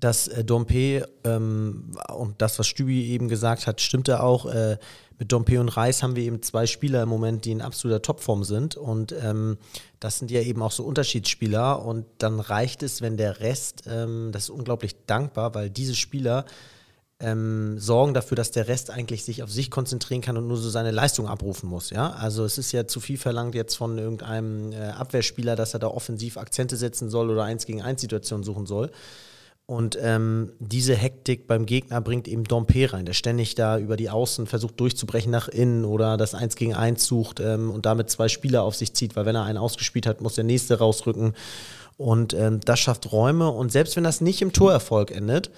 dass 0.00 0.28
äh, 0.28 0.42
Dompe 0.42 1.06
ähm, 1.24 1.92
und 2.14 2.40
das, 2.40 2.58
was 2.58 2.66
Stübi 2.66 3.08
eben 3.10 3.28
gesagt 3.28 3.66
hat, 3.66 3.80
stimmte 3.80 4.22
auch. 4.22 4.46
Äh, 4.46 4.78
mit 5.18 5.32
Dompe 5.32 5.60
und 5.60 5.68
Reis 5.68 6.02
haben 6.02 6.16
wir 6.16 6.24
eben 6.24 6.42
zwei 6.42 6.66
Spieler 6.66 7.02
im 7.02 7.08
Moment, 7.08 7.44
die 7.44 7.52
in 7.52 7.62
absoluter 7.62 8.02
Topform 8.02 8.44
sind. 8.44 8.76
Und 8.76 9.12
ähm, 9.12 9.56
das 9.98 10.18
sind 10.18 10.30
ja 10.30 10.40
eben 10.42 10.62
auch 10.62 10.72
so 10.72 10.84
Unterschiedsspieler. 10.84 11.84
Und 11.84 12.04
dann 12.18 12.40
reicht 12.40 12.82
es, 12.82 13.00
wenn 13.00 13.16
der 13.16 13.40
Rest, 13.40 13.84
ähm, 13.86 14.30
das 14.32 14.44
ist 14.44 14.50
unglaublich 14.50 14.96
dankbar, 15.06 15.54
weil 15.54 15.70
diese 15.70 15.94
Spieler 15.94 16.44
ähm, 17.18 17.78
sorgen 17.78 18.12
dafür, 18.12 18.36
dass 18.36 18.50
der 18.50 18.68
Rest 18.68 18.90
eigentlich 18.90 19.24
sich 19.24 19.42
auf 19.42 19.50
sich 19.50 19.70
konzentrieren 19.70 20.20
kann 20.20 20.36
und 20.36 20.48
nur 20.48 20.58
so 20.58 20.68
seine 20.68 20.90
Leistung 20.90 21.26
abrufen 21.28 21.68
muss. 21.68 21.88
Ja, 21.90 22.10
also 22.10 22.44
es 22.44 22.58
ist 22.58 22.72
ja 22.72 22.86
zu 22.86 23.00
viel 23.00 23.16
verlangt 23.16 23.54
jetzt 23.54 23.74
von 23.74 23.96
irgendeinem 23.96 24.72
äh, 24.72 24.88
Abwehrspieler, 24.88 25.56
dass 25.56 25.72
er 25.72 25.80
da 25.80 25.88
offensiv 25.88 26.36
Akzente 26.36 26.76
setzen 26.76 27.08
soll 27.08 27.30
oder 27.30 27.44
eins 27.44 27.64
gegen 27.64 27.80
eins 27.80 28.02
Situationen 28.02 28.44
suchen 28.44 28.66
soll. 28.66 28.90
Und 29.68 29.98
ähm, 30.00 30.52
diese 30.60 30.94
Hektik 30.94 31.48
beim 31.48 31.66
Gegner 31.66 32.00
bringt 32.00 32.28
eben 32.28 32.44
Dompe 32.44 32.92
rein, 32.92 33.04
der 33.04 33.14
ständig 33.14 33.56
da 33.56 33.78
über 33.78 33.96
die 33.96 34.10
Außen 34.10 34.46
versucht 34.46 34.78
durchzubrechen 34.78 35.32
nach 35.32 35.48
innen 35.48 35.84
oder 35.84 36.16
das 36.16 36.36
Eins 36.36 36.54
gegen 36.54 36.74
Eins 36.74 37.04
sucht 37.04 37.40
ähm, 37.40 37.72
und 37.72 37.84
damit 37.84 38.08
zwei 38.08 38.28
Spieler 38.28 38.62
auf 38.62 38.76
sich 38.76 38.94
zieht, 38.94 39.16
weil 39.16 39.26
wenn 39.26 39.34
er 39.34 39.42
einen 39.42 39.58
ausgespielt 39.58 40.06
hat, 40.06 40.20
muss 40.20 40.36
der 40.36 40.44
nächste 40.44 40.78
rausrücken. 40.78 41.34
Und 41.96 42.32
ähm, 42.34 42.60
das 42.64 42.78
schafft 42.78 43.10
Räume. 43.10 43.50
Und 43.50 43.72
selbst 43.72 43.96
wenn 43.96 44.04
das 44.04 44.20
nicht 44.20 44.40
im 44.40 44.52
Torerfolg 44.52 45.10
endet, 45.10 45.50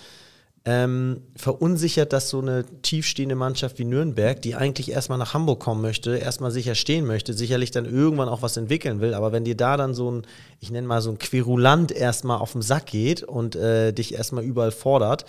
ähm, 0.71 1.23
verunsichert 1.35 2.13
das 2.13 2.29
so 2.29 2.41
eine 2.41 2.63
tiefstehende 2.83 3.35
Mannschaft 3.35 3.79
wie 3.79 3.87
Nürnberg, 3.87 4.43
die 4.43 4.55
eigentlich 4.55 4.91
erstmal 4.91 5.17
nach 5.17 5.33
Hamburg 5.33 5.61
kommen 5.61 5.81
möchte, 5.81 6.19
erstmal 6.19 6.51
sicher 6.51 6.75
stehen 6.75 7.07
möchte, 7.07 7.33
sicherlich 7.33 7.71
dann 7.71 7.87
irgendwann 7.87 8.29
auch 8.29 8.43
was 8.43 8.59
entwickeln 8.59 9.01
will. 9.01 9.15
Aber 9.15 9.33
wenn 9.33 9.45
dir 9.45 9.57
da 9.57 9.79
dann 9.79 9.95
so 9.95 10.11
ein, 10.11 10.27
ich 10.61 10.71
nenne 10.71 10.87
mal 10.87 11.01
so 11.01 11.09
ein 11.11 11.17
Querulant 11.17 11.91
erstmal 11.91 12.37
auf 12.37 12.53
den 12.53 12.61
Sack 12.61 12.85
geht 12.85 13.23
und 13.23 13.57
äh, 13.57 13.93
dich 13.93 14.13
erstmal 14.13 14.45
überall 14.45 14.71
fordert, 14.71 15.25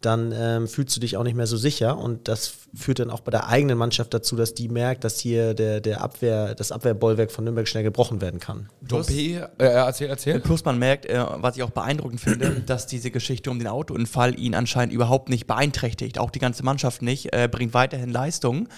dann 0.00 0.32
ähm, 0.32 0.68
fühlst 0.68 0.94
du 0.96 1.00
dich 1.00 1.16
auch 1.16 1.24
nicht 1.24 1.34
mehr 1.34 1.46
so 1.46 1.56
sicher. 1.56 1.98
Und 1.98 2.28
das 2.28 2.52
führt 2.74 3.00
dann 3.00 3.10
auch 3.10 3.20
bei 3.20 3.30
der 3.30 3.48
eigenen 3.48 3.76
Mannschaft 3.76 4.14
dazu, 4.14 4.36
dass 4.36 4.54
die 4.54 4.68
merkt, 4.68 5.02
dass 5.02 5.18
hier 5.18 5.54
der, 5.54 5.80
der 5.80 6.00
Abwehr, 6.02 6.54
das 6.54 6.70
Abwehrbollwerk 6.70 7.32
von 7.32 7.44
Nürnberg 7.44 7.66
schnell 7.66 7.82
gebrochen 7.82 8.20
werden 8.20 8.38
kann. 8.38 8.68
Dompe, 8.80 9.12
äh, 9.12 9.48
erzähl, 9.58 10.08
erzähl. 10.08 10.38
Plus 10.40 10.64
man 10.64 10.78
merkt, 10.78 11.06
äh, 11.06 11.24
was 11.36 11.56
ich 11.56 11.62
auch 11.62 11.70
beeindruckend 11.70 12.20
finde, 12.20 12.50
dass 12.66 12.86
diese 12.86 13.10
Geschichte 13.10 13.50
um 13.50 13.58
den 13.58 13.68
Autounfall 13.68 14.38
ihn 14.38 14.54
anscheinend 14.54 14.92
überhaupt 14.92 15.28
nicht 15.30 15.46
beeinträchtigt. 15.46 16.18
Auch 16.18 16.30
die 16.30 16.38
ganze 16.38 16.62
Mannschaft 16.64 17.02
nicht, 17.02 17.32
äh, 17.32 17.48
bringt 17.50 17.74
weiterhin 17.74 18.10
Leistung 18.10 18.68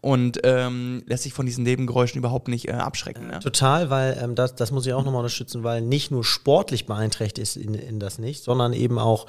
und 0.00 0.40
ähm, 0.44 1.02
lässt 1.06 1.24
sich 1.24 1.34
von 1.34 1.44
diesen 1.44 1.64
Nebengeräuschen 1.64 2.18
überhaupt 2.18 2.48
nicht 2.48 2.68
äh, 2.68 2.72
abschrecken. 2.72 3.26
Ne? 3.26 3.40
Total, 3.40 3.90
weil 3.90 4.18
ähm, 4.22 4.34
das, 4.34 4.54
das 4.54 4.70
muss 4.70 4.86
ich 4.86 4.94
auch 4.94 5.04
nochmal 5.04 5.20
unterstützen, 5.20 5.62
weil 5.62 5.82
nicht 5.82 6.10
nur 6.10 6.24
sportlich 6.24 6.86
beeinträchtigt 6.86 7.38
ist 7.38 7.56
in, 7.56 7.74
in 7.74 8.00
das 8.00 8.18
nicht, 8.18 8.42
sondern 8.42 8.72
eben 8.72 8.98
auch 8.98 9.26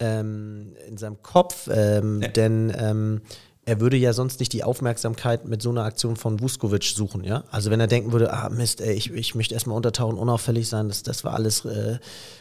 ähm, 0.00 0.74
in 0.86 0.96
seinem 0.96 1.22
Kopf, 1.22 1.68
ähm, 1.72 2.22
Ja. 2.22 2.28
denn 2.28 2.72
ähm, 2.76 3.20
er 3.64 3.80
würde 3.80 3.98
ja 3.98 4.14
sonst 4.14 4.40
nicht 4.40 4.54
die 4.54 4.64
Aufmerksamkeit 4.64 5.44
mit 5.46 5.60
so 5.60 5.68
einer 5.68 5.84
Aktion 5.84 6.16
von 6.16 6.40
Vuskovic 6.40 6.84
suchen, 6.84 7.22
ja. 7.22 7.44
Also 7.50 7.70
wenn 7.70 7.80
er 7.80 7.86
denken 7.86 8.12
würde, 8.12 8.32
ah 8.32 8.48
Mist, 8.48 8.80
ey, 8.80 8.94
ich, 8.94 9.12
ich 9.12 9.34
möchte 9.34 9.52
erstmal 9.52 9.76
untertauchen, 9.76 10.16
unauffällig 10.16 10.68
sein, 10.68 10.88
das, 10.88 11.02
das 11.02 11.22
war 11.22 11.34
alles, 11.34 11.66
äh, 11.66 11.98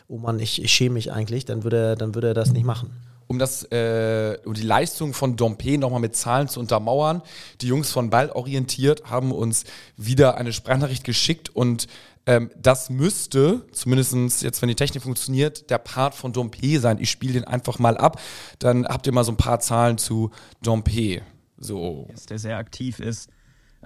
oh 0.08 0.18
Mann, 0.18 0.40
ich, 0.40 0.62
ich 0.64 0.72
schäme 0.72 0.94
mich 0.94 1.12
eigentlich, 1.12 1.44
dann 1.44 1.64
würde 1.64 1.78
er, 1.78 1.96
dann 1.98 2.16
würde 2.16 2.30
er 2.30 2.34
das 2.34 2.54
nicht 2.54 2.66
machen. 2.66 2.92
Um 3.27 3.39
das, 3.39 3.63
äh, 3.72 4.38
um 4.46 4.53
die 4.53 4.62
Leistung 4.63 5.13
von 5.13 5.36
Dompe 5.36 5.77
nochmal 5.77 6.00
mit 6.00 6.15
Zahlen 6.15 6.48
zu 6.48 6.60
untermauern. 6.60 7.22
Die 7.62 7.67
Jungs 7.67 7.91
von 7.91 8.10
Ball 8.10 8.31
orientiert 8.31 9.10
haben 9.10 9.31
uns 9.31 9.65
wieder 9.96 10.38
eine 10.38 10.53
Sprachnachricht 10.53 11.03
geschickt 11.03 11.50
und 11.50 11.88
ähm, 12.25 12.51
das 12.57 12.89
müsste, 12.89 13.65
zumindest 13.72 14.43
jetzt, 14.43 14.62
wenn 14.62 14.69
die 14.69 14.75
Technik 14.75 15.03
funktioniert, 15.03 15.69
der 15.69 15.77
Part 15.77 16.13
von 16.13 16.34
Dompe 16.34 16.79
sein. 16.79 16.98
Ich 17.00 17.10
spiele 17.10 17.34
den 17.34 17.46
einfach 17.46 17.79
mal 17.79 17.98
ab. 17.98 18.19
Dann 18.60 18.86
habt 18.86 19.07
ihr 19.07 19.13
mal 19.13 19.24
so 19.24 19.31
ein 19.31 19.38
paar 19.38 19.62
Zahlen 19.62 19.98
zu 19.98 20.31
Dompe. 20.62 21.22
So. 21.57 22.07
ist, 22.13 22.29
der 22.29 22.38
sehr 22.38 22.57
aktiv 22.57 23.00
ist. 23.00 23.29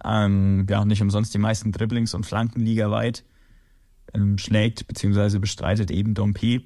Ähm, 0.03 0.65
ja, 0.69 0.83
nicht 0.85 1.01
umsonst 1.01 1.33
die 1.33 1.37
meisten 1.37 1.71
Dribblings 1.71 2.15
und 2.15 2.25
Flanken 2.25 2.61
ligaweit 2.61 3.23
ähm, 4.13 4.37
schlägt 4.37 4.87
bzw. 4.87 5.39
bestreitet 5.39 5.91
eben 5.91 6.13
Dompe. 6.13 6.63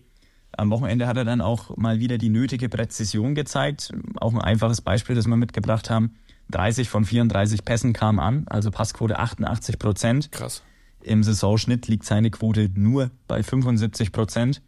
Am 0.58 0.70
Wochenende 0.70 1.08
hat 1.08 1.18
er 1.18 1.26
dann 1.26 1.42
auch 1.42 1.76
mal 1.78 2.00
wieder 2.00 2.18
die 2.18 2.30
nötige 2.30 2.70
Präzision 2.70 3.36
gezeigt. 3.36 3.92
Auch 4.18 4.34
ein 4.34 4.42
einfaches 4.42 4.82
Beispiel, 4.82 5.16
das 5.16 5.28
wir 5.28 5.36
mitgebracht 5.36 5.90
haben. 5.90 6.16
30 6.52 6.90
von 6.90 7.06
34 7.06 7.66
Pässen 7.66 7.94
kamen 7.94 8.20
an, 8.20 8.46
also 8.48 8.72
Passquote 8.72 9.18
88 9.18 9.80
Prozent. 9.80 10.32
Krass. 10.32 10.62
Im 11.02 11.24
Saisonschnitt 11.24 11.88
liegt 11.88 12.06
seine 12.06 12.32
Quote 12.32 12.70
nur 12.74 13.12
bei 13.28 13.44
75 13.44 14.12
Prozent. 14.12 14.62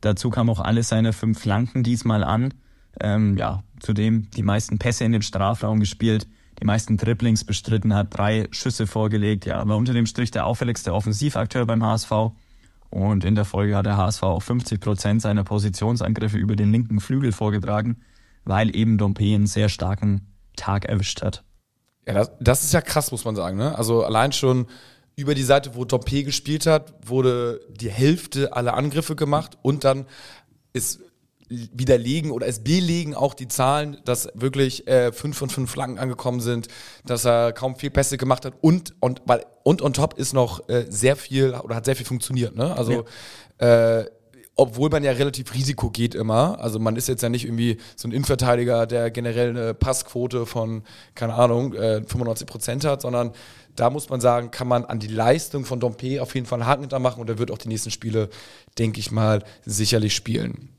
Dazu 0.00 0.30
kamen 0.30 0.50
auch 0.50 0.60
alle 0.60 0.82
seine 0.82 1.12
fünf 1.12 1.40
Flanken 1.40 1.82
diesmal 1.82 2.22
an. 2.22 2.54
Ähm, 3.00 3.36
ja, 3.36 3.62
zudem 3.80 4.30
die 4.30 4.42
meisten 4.42 4.78
Pässe 4.78 5.04
in 5.04 5.12
den 5.12 5.22
Strafraum 5.22 5.80
gespielt, 5.80 6.26
die 6.60 6.64
meisten 6.64 6.96
Dribblings 6.96 7.44
bestritten, 7.44 7.94
hat 7.94 8.16
drei 8.16 8.48
Schüsse 8.50 8.86
vorgelegt. 8.86 9.46
Ja, 9.46 9.66
war 9.66 9.76
unter 9.76 9.92
dem 9.92 10.06
Strich 10.06 10.30
der 10.30 10.46
auffälligste 10.46 10.92
Offensivakteur 10.92 11.66
beim 11.66 11.84
HSV. 11.84 12.10
Und 12.90 13.24
in 13.24 13.34
der 13.34 13.44
Folge 13.44 13.76
hat 13.76 13.86
der 13.86 13.96
HSV 13.96 14.22
auch 14.22 14.42
50 14.42 14.80
Prozent 14.80 15.22
seiner 15.22 15.44
Positionsangriffe 15.44 16.38
über 16.38 16.56
den 16.56 16.72
linken 16.72 17.00
Flügel 17.00 17.32
vorgetragen, 17.32 18.00
weil 18.44 18.74
eben 18.74 18.96
Dompe 18.96 19.24
einen 19.34 19.46
sehr 19.46 19.68
starken 19.68 20.32
Tag 20.56 20.86
erwischt 20.86 21.22
hat. 21.22 21.44
Ja, 22.06 22.14
das, 22.14 22.32
das 22.40 22.64
ist 22.64 22.72
ja 22.72 22.80
krass, 22.80 23.10
muss 23.10 23.24
man 23.24 23.36
sagen. 23.36 23.58
Ne? 23.58 23.76
Also 23.76 24.04
allein 24.04 24.32
schon 24.32 24.66
über 25.16 25.34
die 25.34 25.42
Seite, 25.42 25.74
wo 25.74 25.84
Dompe 25.84 26.22
gespielt 26.22 26.66
hat, 26.66 26.94
wurde 27.06 27.60
die 27.68 27.90
Hälfte 27.90 28.54
aller 28.54 28.74
Angriffe 28.74 29.16
gemacht 29.16 29.58
und 29.62 29.84
dann 29.84 30.06
ist 30.72 31.00
widerlegen 31.48 32.30
oder 32.30 32.46
es 32.46 32.62
belegen 32.62 33.14
auch 33.14 33.34
die 33.34 33.48
Zahlen, 33.48 33.98
dass 34.04 34.28
wirklich 34.34 34.86
äh, 34.86 35.12
fünf 35.12 35.38
von 35.38 35.48
fünf 35.48 35.70
Flanken 35.70 35.98
angekommen 35.98 36.40
sind, 36.40 36.68
dass 37.06 37.24
er 37.24 37.52
kaum 37.52 37.76
vier 37.76 37.90
Pässe 37.90 38.18
gemacht 38.18 38.44
hat 38.44 38.54
und 38.60 38.94
und 39.00 39.22
weil 39.26 39.44
und 39.62 39.82
on 39.82 39.92
top 39.92 40.18
ist 40.18 40.32
noch 40.32 40.68
äh, 40.68 40.86
sehr 40.88 41.16
viel 41.16 41.54
oder 41.54 41.76
hat 41.76 41.84
sehr 41.84 41.96
viel 41.96 42.06
funktioniert. 42.06 42.56
Ne? 42.56 42.76
Also 42.76 43.04
äh, 43.58 44.04
obwohl 44.58 44.90
man 44.90 45.04
ja 45.04 45.12
relativ 45.12 45.54
Risiko 45.54 45.88
geht 45.88 46.16
immer. 46.16 46.58
Also 46.60 46.80
man 46.80 46.96
ist 46.96 47.06
jetzt 47.06 47.22
ja 47.22 47.28
nicht 47.28 47.44
irgendwie 47.44 47.78
so 47.94 48.08
ein 48.08 48.12
Innenverteidiger, 48.12 48.86
der 48.86 49.10
generell 49.12 49.50
eine 49.50 49.72
Passquote 49.72 50.46
von, 50.46 50.82
keine 51.14 51.34
Ahnung, 51.34 51.74
äh, 51.74 52.02
95 52.02 52.46
Prozent 52.46 52.84
hat, 52.84 53.02
sondern 53.02 53.32
da 53.76 53.88
muss 53.88 54.08
man 54.08 54.20
sagen, 54.20 54.50
kann 54.50 54.66
man 54.66 54.84
an 54.84 54.98
die 54.98 55.06
Leistung 55.06 55.64
von 55.64 55.78
Dompe 55.78 56.20
auf 56.20 56.34
jeden 56.34 56.46
Fall 56.46 56.60
einen 56.60 56.68
Haken 56.68 56.82
hinter 56.82 56.98
machen 56.98 57.20
und 57.20 57.30
er 57.30 57.38
wird 57.38 57.52
auch 57.52 57.58
die 57.58 57.68
nächsten 57.68 57.92
Spiele, 57.92 58.30
denke 58.78 58.98
ich 58.98 59.12
mal, 59.12 59.44
sicherlich 59.64 60.16
spielen. 60.16 60.70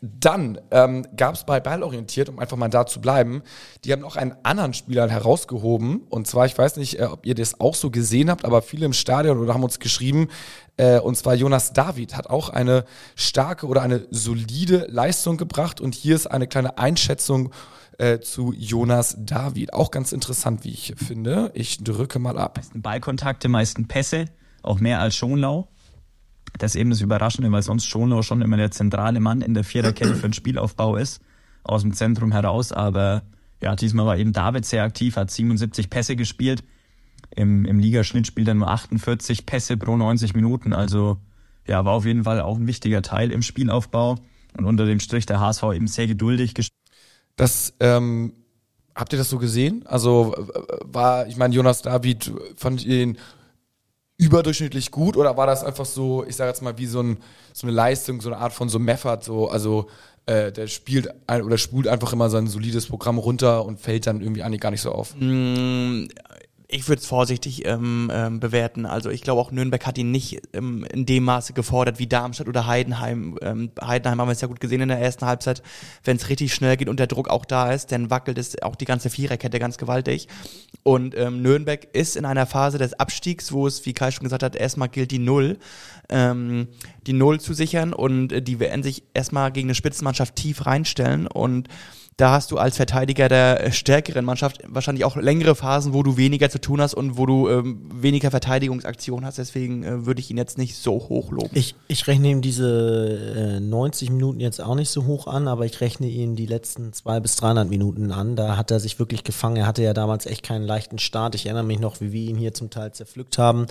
Dann 0.00 0.60
ähm, 0.70 1.06
gab 1.16 1.34
es 1.34 1.44
bei 1.44 1.60
Ballorientiert, 1.60 2.28
um 2.28 2.38
einfach 2.38 2.56
mal 2.56 2.68
da 2.68 2.86
zu 2.86 3.00
bleiben, 3.00 3.42
die 3.84 3.92
haben 3.92 4.00
noch 4.00 4.16
einen 4.16 4.34
anderen 4.42 4.74
Spieler 4.74 5.08
herausgehoben. 5.08 6.02
Und 6.08 6.26
zwar, 6.26 6.46
ich 6.46 6.56
weiß 6.56 6.76
nicht, 6.76 6.98
äh, 6.98 7.04
ob 7.04 7.26
ihr 7.26 7.34
das 7.34 7.60
auch 7.60 7.74
so 7.74 7.90
gesehen 7.90 8.30
habt, 8.30 8.44
aber 8.44 8.62
viele 8.62 8.86
im 8.86 8.92
Stadion 8.92 9.38
oder 9.38 9.54
haben 9.54 9.64
uns 9.64 9.78
geschrieben, 9.78 10.28
äh, 10.76 10.98
und 10.98 11.16
zwar 11.16 11.34
Jonas 11.34 11.72
David 11.72 12.16
hat 12.16 12.28
auch 12.28 12.48
eine 12.48 12.84
starke 13.14 13.66
oder 13.66 13.82
eine 13.82 14.06
solide 14.10 14.86
Leistung 14.88 15.36
gebracht. 15.36 15.80
Und 15.80 15.94
hier 15.94 16.14
ist 16.14 16.26
eine 16.26 16.46
kleine 16.46 16.78
Einschätzung 16.78 17.52
äh, 17.98 18.20
zu 18.20 18.52
Jonas 18.52 19.16
David. 19.18 19.74
Auch 19.74 19.90
ganz 19.90 20.12
interessant, 20.12 20.64
wie 20.64 20.70
ich 20.70 20.94
finde. 20.96 21.50
Ich 21.54 21.84
drücke 21.84 22.18
mal 22.18 22.38
ab. 22.38 22.56
meisten 22.56 22.82
Ballkontakte, 22.82 23.48
meisten 23.48 23.86
Pässe, 23.86 24.26
auch 24.62 24.80
mehr 24.80 25.00
als 25.00 25.14
Schonlau. 25.14 25.68
Das 26.58 26.74
ist 26.74 26.80
eben 26.80 26.90
das 26.90 27.00
Überraschende, 27.00 27.50
weil 27.50 27.62
sonst 27.62 27.86
Schonlau 27.86 28.22
schon 28.22 28.42
immer 28.42 28.56
der 28.56 28.70
zentrale 28.70 29.20
Mann 29.20 29.40
in 29.40 29.54
der 29.54 29.64
Viererkette 29.64 30.14
für 30.14 30.28
den 30.28 30.32
Spielaufbau 30.32 30.96
ist, 30.96 31.20
aus 31.64 31.82
dem 31.82 31.94
Zentrum 31.94 32.32
heraus. 32.32 32.72
Aber 32.72 33.22
ja, 33.60 33.74
diesmal 33.74 34.06
war 34.06 34.18
eben 34.18 34.32
David 34.32 34.64
sehr 34.64 34.82
aktiv, 34.82 35.16
hat 35.16 35.30
77 35.30 35.88
Pässe 35.88 36.16
gespielt. 36.16 36.62
Im, 37.34 37.64
im 37.64 37.78
Ligaschnitt 37.78 38.26
spielt 38.26 38.48
er 38.48 38.54
nur 38.54 38.68
48 38.68 39.46
Pässe 39.46 39.76
pro 39.76 39.96
90 39.96 40.34
Minuten. 40.34 40.72
Also 40.72 41.18
ja, 41.66 41.84
war 41.84 41.92
auf 41.92 42.04
jeden 42.04 42.24
Fall 42.24 42.40
auch 42.40 42.58
ein 42.58 42.66
wichtiger 42.66 43.02
Teil 43.02 43.32
im 43.32 43.42
Spielaufbau. 43.42 44.16
Und 44.56 44.66
unter 44.66 44.84
dem 44.84 45.00
Strich 45.00 45.24
der 45.24 45.40
HSV 45.40 45.62
eben 45.74 45.86
sehr 45.86 46.06
geduldig 46.06 46.54
gespielt. 46.54 46.76
Das, 47.36 47.74
ähm, 47.80 48.34
habt 48.94 49.12
ihr 49.12 49.18
das 49.18 49.30
so 49.30 49.38
gesehen? 49.38 49.84
Also 49.86 50.34
war, 50.84 51.26
ich 51.26 51.36
meine, 51.36 51.54
Jonas 51.54 51.82
David, 51.82 52.32
fand 52.56 52.84
ihr 52.84 53.02
ihn 53.02 53.18
überdurchschnittlich 54.18 54.90
gut 54.90 55.16
oder 55.16 55.36
war 55.36 55.46
das 55.46 55.64
einfach 55.64 55.86
so, 55.86 56.24
ich 56.26 56.36
sage 56.36 56.50
jetzt 56.50 56.62
mal, 56.62 56.78
wie 56.78 56.86
so, 56.86 57.00
ein, 57.00 57.18
so 57.52 57.66
eine 57.66 57.74
Leistung, 57.74 58.20
so 58.20 58.28
eine 58.30 58.38
Art 58.38 58.52
von 58.52 58.68
so 58.68 58.78
Meffert, 58.78 59.24
so, 59.24 59.48
also 59.48 59.88
äh, 60.26 60.52
der 60.52 60.68
spielt 60.68 61.08
ein, 61.26 61.42
oder 61.42 61.58
spult 61.58 61.88
einfach 61.88 62.12
immer 62.12 62.30
sein 62.30 62.46
solides 62.46 62.86
Programm 62.86 63.18
runter 63.18 63.64
und 63.64 63.80
fällt 63.80 64.06
dann 64.06 64.20
irgendwie 64.20 64.42
eigentlich 64.42 64.60
gar 64.60 64.70
nicht 64.70 64.82
so 64.82 64.92
auf. 64.92 65.14
Ich 66.74 66.88
würde 66.88 67.02
es 67.02 67.06
vorsichtig 67.06 67.66
ähm, 67.66 68.10
ähm, 68.10 68.40
bewerten. 68.40 68.86
Also 68.86 69.10
ich 69.10 69.20
glaube 69.20 69.42
auch 69.42 69.50
Nürnberg 69.50 69.84
hat 69.84 69.98
ihn 69.98 70.10
nicht 70.10 70.40
ähm, 70.54 70.86
in 70.90 71.04
dem 71.04 71.22
Maße 71.24 71.52
gefordert 71.52 71.98
wie 71.98 72.06
Darmstadt 72.06 72.48
oder 72.48 72.66
Heidenheim. 72.66 73.36
Ähm, 73.42 73.72
Heidenheim 73.78 74.18
haben 74.18 74.28
wir 74.28 74.32
es 74.32 74.40
ja 74.40 74.48
gut 74.48 74.58
gesehen 74.58 74.80
in 74.80 74.88
der 74.88 74.98
ersten 74.98 75.26
Halbzeit. 75.26 75.62
Wenn 76.02 76.16
es 76.16 76.30
richtig 76.30 76.54
schnell 76.54 76.78
geht 76.78 76.88
und 76.88 76.98
der 76.98 77.08
Druck 77.08 77.28
auch 77.28 77.44
da 77.44 77.70
ist, 77.72 77.92
dann 77.92 78.08
wackelt 78.08 78.38
es 78.38 78.62
auch 78.62 78.74
die 78.74 78.86
ganze 78.86 79.10
Viererkette 79.10 79.58
ganz 79.58 79.76
gewaltig. 79.76 80.28
Und 80.82 81.14
ähm, 81.14 81.42
Nürnberg 81.42 81.88
ist 81.92 82.16
in 82.16 82.24
einer 82.24 82.46
Phase 82.46 82.78
des 82.78 82.94
Abstiegs, 82.94 83.52
wo 83.52 83.66
es, 83.66 83.84
wie 83.84 83.92
Kai 83.92 84.10
schon 84.10 84.24
gesagt 84.24 84.42
hat, 84.42 84.56
erstmal 84.56 84.88
gilt 84.88 85.10
die 85.10 85.18
Null, 85.18 85.58
ähm, 86.08 86.68
die 87.06 87.12
Null 87.12 87.38
zu 87.38 87.52
sichern 87.52 87.92
und 87.92 88.32
äh, 88.32 88.40
die 88.40 88.60
werden 88.60 88.82
sich 88.82 89.02
erstmal 89.12 89.52
gegen 89.52 89.66
eine 89.68 89.74
Spitzenmannschaft 89.74 90.36
tief 90.36 90.64
reinstellen 90.64 91.26
und 91.26 91.68
da 92.18 92.32
hast 92.32 92.50
du 92.50 92.58
als 92.58 92.76
Verteidiger 92.76 93.28
der 93.28 93.64
äh, 93.64 93.72
stärkeren 93.72 94.24
Mannschaft 94.24 94.58
wahrscheinlich 94.68 95.04
auch 95.04 95.16
längere 95.16 95.54
Phasen, 95.54 95.92
wo 95.94 96.02
du 96.02 96.16
weniger 96.16 96.50
zu 96.50 96.60
tun 96.60 96.80
hast 96.80 96.94
und 96.94 97.16
wo 97.16 97.26
du 97.26 97.48
ähm, 97.48 97.80
weniger 97.92 98.30
Verteidigungsaktion 98.30 99.24
hast. 99.24 99.38
Deswegen 99.38 99.82
äh, 99.82 100.06
würde 100.06 100.20
ich 100.20 100.30
ihn 100.30 100.36
jetzt 100.36 100.58
nicht 100.58 100.76
so 100.76 100.92
hoch 100.92 101.30
loben. 101.32 101.50
Ich, 101.54 101.74
ich 101.88 102.06
rechne 102.06 102.28
ihm 102.28 102.42
diese 102.42 103.56
äh, 103.56 103.60
90 103.60 104.10
Minuten 104.10 104.40
jetzt 104.40 104.60
auch 104.60 104.74
nicht 104.74 104.90
so 104.90 105.06
hoch 105.06 105.26
an, 105.26 105.48
aber 105.48 105.64
ich 105.64 105.80
rechne 105.80 106.06
ihm 106.06 106.36
die 106.36 106.46
letzten 106.46 106.92
200 106.92 107.22
bis 107.22 107.36
300 107.36 107.68
Minuten 107.70 108.12
an. 108.12 108.36
Da 108.36 108.56
hat 108.56 108.70
er 108.70 108.78
sich 108.78 108.98
wirklich 108.98 109.24
gefangen. 109.24 109.56
Er 109.56 109.66
hatte 109.66 109.82
ja 109.82 109.94
damals 109.94 110.26
echt 110.26 110.42
keinen 110.42 110.66
leichten 110.66 110.98
Start. 110.98 111.34
Ich 111.34 111.46
erinnere 111.46 111.64
mich 111.64 111.80
noch, 111.80 112.00
wie 112.00 112.12
wir 112.12 112.22
ihn 112.28 112.36
hier 112.36 112.52
zum 112.52 112.68
Teil 112.70 112.92
zerpflückt 112.92 113.38
haben. 113.38 113.66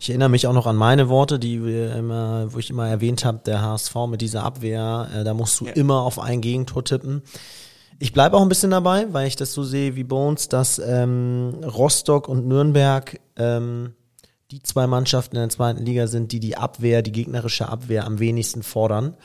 Ich 0.00 0.08
erinnere 0.10 0.28
mich 0.28 0.46
auch 0.46 0.52
noch 0.54 0.66
an 0.66 0.76
meine 0.76 1.08
Worte, 1.08 1.38
die 1.38 1.64
wir 1.64 1.94
immer, 1.94 2.52
wo 2.52 2.58
ich 2.58 2.68
immer 2.70 2.88
erwähnt 2.88 3.24
habe, 3.24 3.40
der 3.46 3.62
HSV 3.62 3.94
mit 4.08 4.20
dieser 4.20 4.42
Abwehr, 4.42 5.08
äh, 5.14 5.24
da 5.24 5.34
musst 5.34 5.60
du 5.60 5.66
Ja. 5.66 5.72
immer 5.72 6.00
auf 6.02 6.18
ein 6.18 6.40
Gegentor 6.40 6.84
tippen. 6.84 7.22
Ich 7.98 8.12
bleibe 8.12 8.36
auch 8.36 8.42
ein 8.42 8.48
bisschen 8.48 8.70
dabei, 8.70 9.12
weil 9.12 9.26
ich 9.26 9.36
das 9.36 9.52
so 9.52 9.64
sehe 9.64 9.96
wie 9.96 10.04
Bones, 10.04 10.48
dass 10.48 10.78
ähm, 10.78 11.54
Rostock 11.64 12.28
und 12.28 12.46
Nürnberg 12.46 13.20
ähm, 13.36 13.94
die 14.50 14.62
zwei 14.62 14.86
Mannschaften 14.86 15.36
in 15.36 15.42
der 15.42 15.48
zweiten 15.48 15.84
Liga 15.84 16.06
sind, 16.06 16.32
die 16.32 16.40
die 16.40 16.56
Abwehr, 16.56 17.02
die 17.02 17.12
gegnerische 17.12 17.68
Abwehr 17.68 18.04
am 18.04 18.18
wenigsten 18.18 18.62
fordern. 18.62 19.16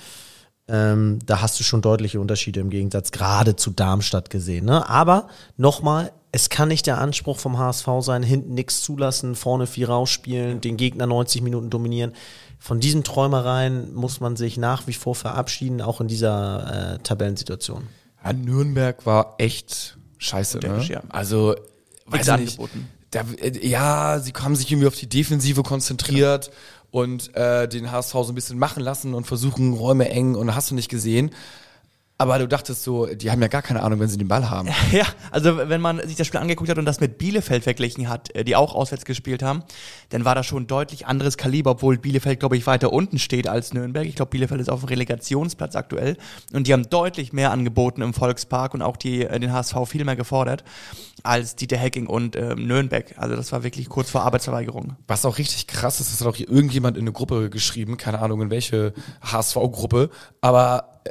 Ähm, 0.67 1.19
da 1.25 1.41
hast 1.41 1.59
du 1.59 1.63
schon 1.63 1.81
deutliche 1.81 2.19
Unterschiede 2.19 2.61
im 2.61 2.69
Gegensatz 2.69 3.11
gerade 3.11 3.55
zu 3.55 3.71
Darmstadt 3.71 4.29
gesehen. 4.29 4.65
Ne? 4.65 4.87
Aber 4.89 5.27
nochmal, 5.57 6.13
es 6.31 6.49
kann 6.49 6.69
nicht 6.69 6.87
der 6.87 6.99
Anspruch 6.99 7.39
vom 7.39 7.57
HSV 7.57 7.87
sein, 7.99 8.23
hinten 8.23 8.53
nichts 8.53 8.81
zulassen, 8.81 9.35
vorne 9.35 9.67
viel 9.67 9.85
rausspielen, 9.85 10.61
den 10.61 10.77
Gegner 10.77 11.07
90 11.07 11.41
Minuten 11.41 11.69
dominieren. 11.69 12.13
Von 12.57 12.79
diesen 12.79 13.03
Träumereien 13.03 13.93
muss 13.93 14.21
man 14.21 14.37
sich 14.37 14.55
nach 14.55 14.87
wie 14.87 14.93
vor 14.93 15.15
verabschieden, 15.15 15.81
auch 15.81 15.99
in 15.99 16.07
dieser 16.07 16.93
äh, 16.93 16.99
Tabellensituation. 16.99 17.87
Ja, 18.23 18.33
Nürnberg 18.33 19.05
war 19.05 19.35
echt 19.37 19.97
scheiße, 20.17 20.59
ne? 20.59 20.83
Ja. 20.87 21.01
Also, 21.09 21.55
weiß 22.05 22.27
ich 22.27 22.37
nicht. 22.37 22.59
Da, 23.11 23.25
äh, 23.37 23.67
ja, 23.67 24.19
sie 24.19 24.31
haben 24.33 24.55
sich 24.55 24.71
irgendwie 24.71 24.87
auf 24.87 24.95
die 24.95 25.09
Defensive 25.09 25.63
konzentriert 25.63 26.51
und 26.91 27.35
äh, 27.35 27.67
den 27.67 27.91
HSV 27.91 28.11
so 28.11 28.27
ein 28.29 28.35
bisschen 28.35 28.59
machen 28.59 28.83
lassen 28.83 29.13
und 29.13 29.25
versuchen, 29.25 29.73
Räume 29.73 30.09
eng 30.09 30.35
und 30.35 30.53
hast 30.53 30.71
du 30.71 30.75
nicht 30.75 30.89
gesehen. 30.89 31.31
Aber 32.21 32.37
du 32.37 32.47
dachtest 32.47 32.83
so, 32.83 33.07
die 33.07 33.31
haben 33.31 33.41
ja 33.41 33.47
gar 33.47 33.63
keine 33.63 33.81
Ahnung, 33.81 33.99
wenn 33.99 34.07
sie 34.07 34.19
den 34.19 34.27
Ball 34.27 34.47
haben. 34.47 34.69
Ja, 34.91 35.05
also 35.31 35.57
wenn 35.57 35.79
man 35.81 36.05
sich 36.05 36.17
das 36.17 36.27
Spiel 36.27 36.39
angeguckt 36.39 36.69
hat 36.69 36.77
und 36.77 36.85
das 36.85 36.99
mit 36.99 37.17
Bielefeld 37.17 37.63
verglichen 37.63 38.09
hat, 38.09 38.35
äh, 38.35 38.43
die 38.43 38.55
auch 38.55 38.75
auswärts 38.75 39.05
gespielt 39.05 39.41
haben, 39.41 39.63
dann 40.09 40.25
war 40.25 40.35
das 40.35 40.45
schon 40.45 40.63
ein 40.63 40.67
deutlich 40.67 41.07
anderes 41.07 41.37
Kaliber, 41.37 41.71
obwohl 41.71 41.97
Bielefeld, 41.97 42.39
glaube 42.39 42.57
ich, 42.57 42.67
weiter 42.67 42.93
unten 42.93 43.17
steht 43.17 43.47
als 43.47 43.73
Nürnberg. 43.73 44.05
Ich 44.05 44.15
glaube, 44.15 44.29
Bielefeld 44.29 44.61
ist 44.61 44.69
auf 44.69 44.81
dem 44.81 44.89
Relegationsplatz 44.89 45.75
aktuell 45.75 46.17
und 46.53 46.67
die 46.67 46.73
haben 46.73 46.89
deutlich 46.89 47.33
mehr 47.33 47.51
angeboten 47.51 48.01
im 48.01 48.13
Volkspark 48.13 48.73
und 48.73 48.81
auch 48.81 48.97
die, 48.97 49.23
äh, 49.23 49.39
den 49.39 49.51
HSV 49.51 49.77
viel 49.87 50.03
mehr 50.05 50.15
gefordert 50.15 50.63
als 51.23 51.55
Dieter 51.55 51.77
Hecking 51.77 52.05
und 52.07 52.35
ähm, 52.35 52.67
Nürnberg. 52.67 53.13
Also 53.17 53.35
das 53.35 53.51
war 53.51 53.63
wirklich 53.63 53.89
kurz 53.89 54.09
vor 54.09 54.21
Arbeitsverweigerung. 54.21 54.95
Was 55.07 55.25
auch 55.25 55.37
richtig 55.37 55.67
krass 55.67 55.99
ist, 55.99 56.11
das 56.11 56.21
hat 56.21 56.27
auch 56.27 56.35
hier 56.35 56.49
irgendjemand 56.49 56.97
in 56.97 57.03
eine 57.03 57.13
Gruppe 57.13 57.49
geschrieben, 57.49 57.97
keine 57.97 58.19
Ahnung 58.19 58.41
in 58.41 58.49
welche 58.49 58.93
HSV-Gruppe, 59.21 60.09
aber 60.41 61.01
äh, 61.05 61.09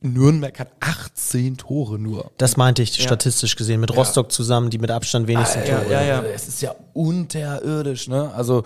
Nürnberg 0.00 0.58
hat 0.58 0.72
18 0.80 1.56
Tore 1.56 1.98
nur. 1.98 2.30
Das 2.36 2.56
meinte 2.56 2.82
ich 2.82 2.94
statistisch 2.94 3.56
gesehen 3.56 3.80
mit 3.80 3.96
Rostock 3.96 4.30
zusammen, 4.30 4.70
die 4.70 4.78
mit 4.78 4.90
Abstand 4.90 5.26
wenigsten 5.26 5.60
Alter, 5.60 5.82
Tore. 5.82 5.92
ja, 5.92 6.02
ja. 6.02 6.22
Es 6.22 6.48
ist 6.48 6.62
ja 6.62 6.74
unterirdisch, 6.92 8.08
ne? 8.08 8.32
Also 8.34 8.62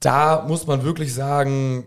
da 0.00 0.44
muss 0.46 0.66
man 0.66 0.84
wirklich 0.84 1.14
sagen, 1.14 1.86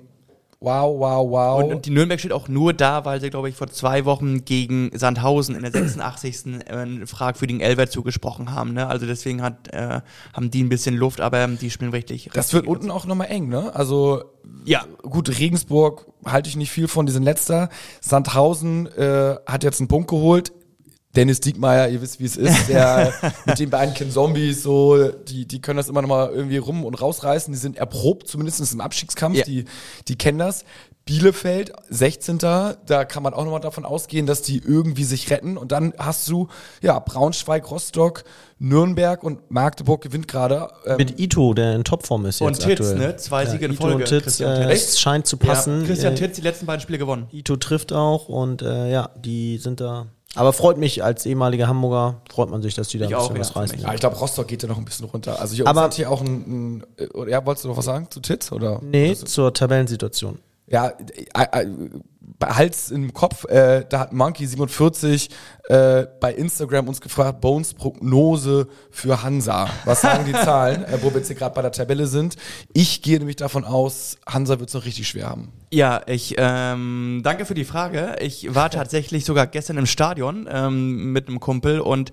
wow, 0.61 0.99
wow, 0.99 1.29
wow. 1.29 1.63
Und, 1.63 1.73
und 1.73 1.85
die 1.85 1.91
Nürnberg 1.91 2.19
steht 2.19 2.33
auch 2.33 2.47
nur 2.47 2.73
da, 2.73 3.05
weil 3.05 3.21
sie, 3.21 3.29
glaube 3.29 3.49
ich, 3.49 3.55
vor 3.55 3.67
zwei 3.67 4.05
Wochen 4.05 4.43
gegen 4.45 4.91
Sandhausen 4.93 5.55
in 5.55 5.61
der 5.61 5.71
86. 5.71 6.69
einen 6.69 7.07
fragwürdigen 7.07 7.61
Elfer 7.61 7.89
zugesprochen 7.89 8.53
haben. 8.53 8.73
Ne? 8.73 8.87
Also 8.87 9.05
deswegen 9.05 9.41
hat, 9.41 9.69
äh, 9.73 10.01
haben 10.33 10.51
die 10.51 10.63
ein 10.63 10.69
bisschen 10.69 10.95
Luft, 10.95 11.21
aber 11.21 11.47
die 11.47 11.69
spielen 11.69 11.91
richtig. 11.91 12.29
das 12.33 12.53
wird 12.53 12.67
unten 12.67 12.91
auch 12.91 13.05
nochmal 13.05 13.27
eng, 13.29 13.47
ne? 13.47 13.73
Also 13.73 14.23
Ja. 14.65 14.83
gut, 15.01 15.39
Regensburg 15.39 16.07
halte 16.25 16.49
ich 16.49 16.55
nicht 16.57 16.71
viel 16.71 16.87
von, 16.87 17.05
die 17.05 17.11
sind 17.13 17.23
letzter. 17.23 17.69
Sandhausen 18.01 18.87
äh, 18.97 19.35
hat 19.45 19.63
jetzt 19.63 19.79
einen 19.79 19.87
Punkt 19.87 20.09
geholt. 20.09 20.51
Dennis 21.19 21.39
Diekmeyer, 21.41 21.89
ihr 21.89 22.01
wisst, 22.01 22.19
wie 22.21 22.25
es 22.25 22.37
ist, 22.37 22.69
der 22.69 23.13
mit 23.45 23.59
den 23.59 23.69
beiden 23.69 23.93
Ken 23.93 24.09
Zombies, 24.09 24.63
so, 24.63 25.09
die, 25.09 25.45
die 25.45 25.61
können 25.61 25.77
das 25.77 25.89
immer 25.89 26.01
noch 26.01 26.07
mal 26.09 26.29
irgendwie 26.31 26.57
rum 26.57 26.85
und 26.85 26.95
rausreißen. 27.01 27.51
Die 27.53 27.59
sind 27.59 27.77
erprobt, 27.77 28.27
zumindest 28.27 28.71
im 28.73 28.79
Abstiegskampf, 28.81 29.35
Ja. 29.37 29.43
die, 29.43 29.65
die 30.07 30.15
kennen 30.17 30.39
das. 30.39 30.63
Bielefeld, 31.05 31.71
16. 31.89 32.37
Da 32.37 32.75
kann 33.05 33.23
man 33.23 33.33
auch 33.33 33.43
nochmal 33.43 33.59
davon 33.61 33.83
ausgehen, 33.83 34.27
dass 34.27 34.43
die 34.43 34.59
irgendwie 34.59 35.03
sich 35.03 35.31
retten. 35.31 35.57
Und 35.57 35.71
dann 35.71 35.93
hast 35.97 36.29
du, 36.29 36.49
ja, 36.83 36.99
Braunschweig, 36.99 37.71
Rostock, 37.71 38.23
Nürnberg 38.59 39.23
und 39.23 39.49
Magdeburg 39.49 40.01
gewinnt 40.03 40.27
gerade. 40.27 40.67
Ähm, 40.85 40.97
Mit 40.97 41.19
Ito, 41.19 41.55
der 41.55 41.73
in 41.75 41.83
Topform 41.83 42.27
ist 42.27 42.41
Und 42.41 42.49
jetzt 42.49 42.61
Titz, 42.63 42.79
aktuell. 42.81 42.97
ne? 43.07 43.15
Zwei 43.17 43.45
Siege 43.47 43.65
in 43.65 43.71
Ito 43.73 43.81
Folge, 43.81 44.03
Und 44.03 44.05
Titz, 44.09 44.23
Christian 44.23 44.61
äh, 44.61 44.71
Titz. 44.71 44.99
scheint 44.99 45.25
zu 45.25 45.37
passen. 45.37 45.81
Ja, 45.81 45.87
Christian 45.87 46.13
Äh, 46.13 46.17
Titz 46.17 46.35
die 46.35 46.41
letzten 46.41 46.67
beiden 46.67 46.81
Spiele 46.81 46.99
gewonnen. 46.99 47.27
Ito 47.31 47.55
trifft 47.55 47.91
auch 47.91 48.29
und 48.29 48.61
äh, 48.61 48.91
ja, 48.91 49.09
die 49.17 49.57
sind 49.57 49.81
da 49.81 50.05
Aber 50.35 50.53
freut 50.53 50.77
mich 50.77 51.03
als 51.03 51.25
ehemaliger 51.25 51.67
Hamburger, 51.67 52.21
freut 52.31 52.49
man 52.49 52.61
sich, 52.61 52.75
dass 52.75 52.87
die 52.89 52.99
da 52.99 53.05
Ich 53.05 53.15
ein 53.15 53.17
bisschen 53.17 53.31
auch, 53.31 53.35
ja, 53.35 53.39
was 53.41 53.49
für 53.51 53.59
reißen. 53.59 53.79
Ja, 53.79 53.93
ich 53.93 53.99
glaube, 53.99 54.15
Rostock 54.17 54.47
geht 54.47 54.61
ja 54.61 54.69
noch 54.69 54.77
ein 54.77 54.85
bisschen 54.85 55.05
runter. 55.07 55.39
Also 55.39 55.55
hier 55.55 55.67
Aber- 55.67 55.81
hat 55.81 55.95
hier 55.95 56.09
auch 56.11 56.21
ein, 56.21 56.83
ein 56.97 57.27
ja, 57.27 57.43
wolltest 57.45 57.65
du 57.65 57.69
noch 57.69 57.77
was 57.77 57.85
sagen 57.85 58.07
zu 58.11 58.19
Titz 58.19 58.51
oder? 58.51 58.79
Nee, 58.83 59.15
zur 59.15 59.53
Tabellensituation. 59.53 60.39
Ja, 60.67 60.89
äh, 60.89 61.61
äh, 61.63 61.67
Hals 62.41 62.91
im 62.91 63.13
Kopf, 63.13 63.45
äh, 63.45 63.85
da 63.87 63.99
hat 63.99 64.13
Monkey47 64.13 65.29
äh, 65.69 66.07
bei 66.19 66.33
Instagram 66.33 66.87
uns 66.87 67.01
gefragt, 67.01 67.41
Bones 67.41 67.73
Prognose 67.73 68.67
für 68.91 69.21
Hansa. 69.21 69.69
Was 69.85 70.01
sagen 70.01 70.25
die 70.25 70.31
Zahlen, 70.45 70.83
äh, 70.83 70.97
wo 71.01 71.09
wir 71.09 71.17
jetzt 71.17 71.27
hier 71.27 71.35
gerade 71.35 71.53
bei 71.53 71.61
der 71.61 71.71
Tabelle 71.71 72.07
sind? 72.07 72.35
Ich 72.73 73.01
gehe 73.01 73.19
nämlich 73.19 73.35
davon 73.35 73.65
aus, 73.65 74.17
Hansa 74.27 74.59
wird 74.59 74.69
es 74.69 74.73
noch 74.73 74.85
richtig 74.85 75.07
schwer 75.07 75.29
haben. 75.29 75.51
Ja, 75.71 76.01
ich 76.07 76.35
ähm, 76.37 77.21
danke 77.23 77.45
für 77.45 77.53
die 77.53 77.65
Frage. 77.65 78.15
Ich 78.21 78.55
war 78.55 78.69
tatsächlich 78.71 79.25
sogar 79.25 79.45
gestern 79.45 79.77
im 79.77 79.85
Stadion 79.85 80.47
ähm, 80.51 81.11
mit 81.11 81.27
einem 81.27 81.39
Kumpel 81.39 81.79
und 81.79 82.11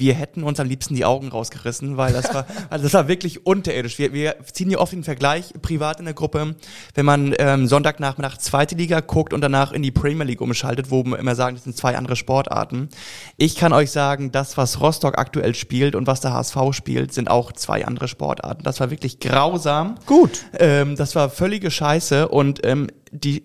wir 0.00 0.14
hätten 0.14 0.42
uns 0.42 0.58
am 0.58 0.66
liebsten 0.66 0.94
die 0.94 1.04
Augen 1.04 1.28
rausgerissen, 1.28 1.96
weil 1.96 2.12
das 2.12 2.34
war, 2.34 2.46
also 2.70 2.82
das 2.82 2.94
war 2.94 3.06
wirklich 3.06 3.46
unterirdisch. 3.46 3.98
Wir, 3.98 4.12
wir 4.12 4.36
ziehen 4.52 4.68
hier 4.68 4.80
oft 4.80 4.92
den 4.92 5.04
Vergleich 5.04 5.52
privat 5.62 6.00
in 6.00 6.06
der 6.06 6.14
Gruppe, 6.14 6.56
wenn 6.94 7.06
man 7.06 7.34
ähm, 7.38 7.66
Sonntagnachmittag 7.66 8.38
zweite 8.38 8.74
Liga 8.74 9.00
guckt 9.00 9.32
und 9.32 9.40
danach 9.42 9.72
in 9.72 9.82
die 9.82 9.90
Premier 9.90 10.24
League 10.24 10.40
umschaltet, 10.40 10.90
wo 10.90 11.04
wir 11.04 11.18
immer 11.18 11.34
sagen, 11.34 11.56
das 11.56 11.64
sind 11.64 11.76
zwei 11.76 11.96
andere 11.96 12.16
Sportarten. 12.16 12.88
Ich 13.36 13.54
kann 13.54 13.72
euch 13.72 13.90
sagen, 13.90 14.32
das, 14.32 14.56
was 14.56 14.80
Rostock 14.80 15.18
aktuell 15.18 15.54
spielt 15.54 15.94
und 15.94 16.06
was 16.06 16.20
der 16.20 16.32
HSV 16.32 16.56
spielt, 16.72 17.12
sind 17.12 17.30
auch 17.30 17.52
zwei 17.52 17.84
andere 17.84 18.08
Sportarten. 18.08 18.64
Das 18.64 18.80
war 18.80 18.90
wirklich 18.90 19.20
grausam. 19.20 19.96
Gut. 20.06 20.40
Ähm, 20.58 20.96
das 20.96 21.14
war 21.14 21.30
völlige 21.30 21.70
Scheiße 21.70 22.28
und 22.28 22.66
ähm, 22.66 22.88
die 23.12 23.44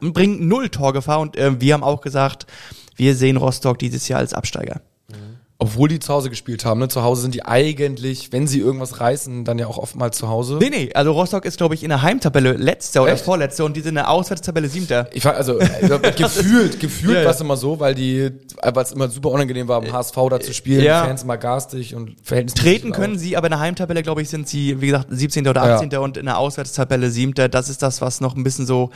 bringen 0.00 0.48
null 0.48 0.68
Torgefahr 0.68 1.20
und 1.20 1.38
ähm, 1.38 1.60
wir 1.60 1.74
haben 1.74 1.84
auch 1.84 2.00
gesagt, 2.00 2.46
wir 2.96 3.14
sehen 3.14 3.36
Rostock 3.36 3.78
dieses 3.78 4.08
Jahr 4.08 4.20
als 4.20 4.34
Absteiger. 4.34 4.80
Obwohl 5.60 5.88
die 5.88 5.98
zu 5.98 6.14
Hause 6.14 6.30
gespielt 6.30 6.64
haben. 6.64 6.78
Ne? 6.78 6.86
Zu 6.86 7.02
Hause 7.02 7.22
sind 7.22 7.34
die 7.34 7.44
eigentlich, 7.44 8.30
wenn 8.30 8.46
sie 8.46 8.60
irgendwas 8.60 9.00
reißen, 9.00 9.44
dann 9.44 9.58
ja 9.58 9.66
auch 9.66 9.76
oftmals 9.76 10.16
zu 10.16 10.28
Hause. 10.28 10.58
Nee, 10.60 10.70
nee, 10.70 10.90
also 10.94 11.10
Rostock 11.10 11.44
ist, 11.44 11.56
glaube 11.56 11.74
ich, 11.74 11.82
in 11.82 11.88
der 11.88 12.02
Heimtabelle 12.02 12.52
letzter 12.52 13.02
oder 13.02 13.14
Echt? 13.14 13.24
vorletzter 13.24 13.64
und 13.64 13.76
die 13.76 13.80
sind 13.80 13.88
in 13.88 13.94
der 13.96 14.08
Auswärtstabelle 14.08 14.68
siebter. 14.68 15.08
Ich 15.12 15.24
war 15.24 15.34
also 15.34 15.58
äh, 15.58 15.66
gefühlt, 16.16 16.78
gefühlt 16.78 17.14
Ja, 17.14 17.18
ja. 17.20 17.24
war 17.24 17.34
es 17.34 17.40
immer 17.40 17.56
so, 17.56 17.80
weil 17.80 17.96
die, 17.96 18.18
äh, 18.20 18.30
weil 18.72 18.84
es 18.84 18.92
immer 18.92 19.08
super 19.08 19.30
unangenehm 19.30 19.66
war, 19.66 19.84
im 19.84 19.92
HSV 19.92 20.14
da 20.30 20.38
zu 20.38 20.54
spielen, 20.54 20.84
Ja. 20.84 21.04
Fans 21.04 21.24
immer 21.24 21.36
garstig 21.36 21.96
und 21.96 22.14
verhältnismäßig 22.22 22.80
Treten 22.80 22.92
können 22.92 23.18
sie, 23.18 23.36
aber 23.36 23.48
in 23.48 23.52
der 23.52 23.60
Heimtabelle, 23.60 24.04
glaube 24.04 24.22
ich, 24.22 24.28
sind 24.28 24.46
sie, 24.48 24.80
wie 24.80 24.86
gesagt, 24.86 25.06
17. 25.10 25.48
oder 25.48 25.66
Ja. 25.66 25.74
18. 25.74 25.96
und 25.98 26.16
in 26.18 26.26
der 26.26 26.38
Auswärtstabelle 26.38 27.10
7. 27.10 27.34
Das 27.50 27.68
ist 27.68 27.82
das, 27.82 28.00
was 28.00 28.20
noch 28.20 28.36
ein 28.36 28.44
bisschen 28.44 28.64
so 28.64 28.90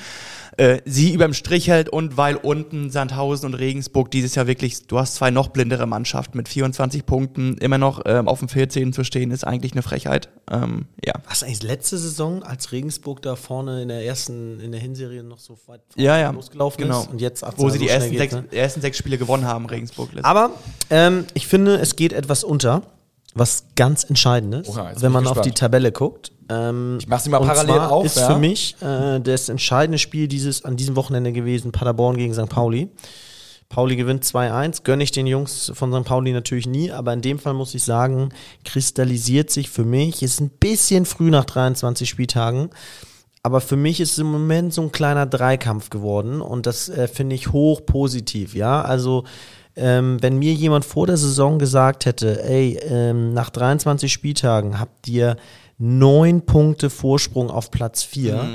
äh, 0.57 0.81
sie 0.85 1.13
überm 1.13 1.35
Strich 1.35 1.69
hält 1.69 1.89
und 1.89 2.17
weil 2.17 2.37
unten 2.37 2.91
Sandhausen 2.91 3.47
und 3.47 3.55
Regensburg 3.55 4.11
dieses 4.11 4.35
Jahr 4.35 4.47
wirklich, 4.47 4.87
du 4.87 4.99
hast 4.99 5.15
zwei 5.15 5.31
noch 5.31 5.49
blindere 5.49 5.87
Mannschaften 5.87 6.37
mit 6.37 6.49
24 6.49 7.07
Punkten, 7.07 7.57
immer 7.59 7.79
noch 7.79 8.03
ähm, 8.05 8.29
auf 8.29 8.41
dem 8.41 8.49
14. 8.49 8.93
zu 8.93 9.05
stehen, 9.05 9.31
ist 9.31 9.45
eigentlich 9.47 9.73
eine 9.73 9.83
Frechheit. 9.83 10.29
Ähm, 10.51 10.87
ja. 11.05 11.15
Was 11.29 11.43
eigentlich 11.43 11.63
letzte 11.63 11.97
Saison, 11.99 12.43
als 12.43 12.73
Regensburg 12.73 13.23
da 13.23 13.37
vorne 13.37 13.83
in 13.83 13.89
der 13.89 14.05
ersten, 14.05 14.61
in 14.61 14.73
der 14.73 14.81
Hinserie 14.81 15.23
noch 15.23 15.39
so 15.39 15.57
weit 15.67 15.81
Ja, 15.97 16.19
ja. 16.19 16.31
losgelaufen 16.31 16.83
Genau. 16.83 17.03
ist 17.03 17.11
und 17.11 17.21
jetzt 17.21 17.45
Wo 17.57 17.69
sie 17.71 17.79
so 17.79 17.85
die 17.85 17.89
ersten, 17.91 18.11
geht, 18.11 18.19
sechs, 18.19 18.35
ne? 18.35 18.45
ersten 18.51 18.81
sechs 18.81 18.99
Spiele 18.99 19.19
gewonnen 19.19 19.47
haben, 19.47 19.67
Regensburg. 19.67 20.11
letztes 20.13 20.25
Aber 20.25 20.51
ähm, 20.91 21.25
ich 21.35 21.47
finde, 21.47 21.77
es 21.77 21.97
geht 21.97 22.13
etwas 22.13 22.45
unter, 22.45 22.83
was 23.35 23.67
ganz 23.77 24.05
entscheidend 24.05 24.55
ist, 24.55 24.71
Oha, 24.71 24.93
wenn 24.97 25.13
man 25.13 25.27
auf 25.27 25.41
die 25.41 25.53
Tabelle 25.53 25.93
guckt. 25.93 26.33
Ähm, 26.49 26.99
Ich 27.01 27.09
mach 27.09 27.21
sie 27.21 27.31
mal 27.31 27.39
und 27.39 27.47
parallel 27.47 27.75
zwar 27.75 27.93
auf, 27.93 28.05
ist 28.05 28.17
ja. 28.17 28.33
für 28.33 28.39
mich 28.39 28.77
äh, 28.81 29.21
das 29.21 29.49
entscheidende 29.49 29.99
Spiel 29.99 30.29
dieses 30.29 30.65
an 30.65 30.77
diesem 30.77 30.97
Wochenende 30.97 31.33
gewesen, 31.33 31.73
Paderborn 31.73 32.17
gegen 32.17 32.35
St. 32.35 32.49
Pauli. 32.49 32.91
Pauli 33.69 33.97
gewinnt 33.97 34.23
2-1, 34.23 34.83
gönne 34.85 35.03
ich 35.03 35.13
den 35.13 35.27
Jungs 35.27 35.73
von 35.75 35.91
St. 35.93 36.05
Pauli 36.05 36.33
natürlich 36.33 36.67
nie, 36.67 36.93
aber 36.93 37.15
in 37.15 37.23
dem 37.23 37.39
Fall 37.39 37.55
muss 37.55 37.75
ich 37.75 37.83
sagen, 37.83 38.29
kristallisiert 38.67 39.51
sich 39.51 39.71
für 39.71 39.85
mich, 39.85 40.23
ist 40.23 40.41
ein 40.41 40.51
bisschen 40.51 41.07
früh 41.07 41.31
nach 41.31 41.47
23 41.47 42.07
Spieltagen, 42.07 42.69
aber 43.43 43.63
für 43.63 43.77
mich 43.77 43.99
ist 44.01 44.13
es 44.13 44.19
im 44.19 44.31
Moment 44.31 44.75
so 44.75 44.83
ein 44.83 44.93
kleiner 44.93 45.25
Dreikampf 45.25 45.89
geworden 45.89 46.43
und 46.43 46.67
das 46.67 46.91
äh, 46.91 47.09
finde 47.09 47.35
ich 47.35 47.51
hoch 47.53 47.81
positiv, 47.87 48.55
ja. 48.55 48.83
Also 48.83 49.25
ähm, 49.77 50.19
wenn 50.21 50.39
mir 50.39 50.53
jemand 50.53 50.85
vor 50.85 51.07
der 51.07 51.17
Saison 51.17 51.59
gesagt 51.59 52.07
hätte, 52.07 52.43
ey, 52.45 52.79
ähm, 52.83 53.33
nach 53.33 53.51
23 53.51 54.13
Spieltagen 54.13 54.79
habt 54.79 55.09
ihr 55.09 55.37
neun 55.79 56.43
Punkte 56.47 56.91
Vorsprung 56.91 57.51
auf 57.51 57.71
Platz 57.71 58.03
4, 58.03 58.47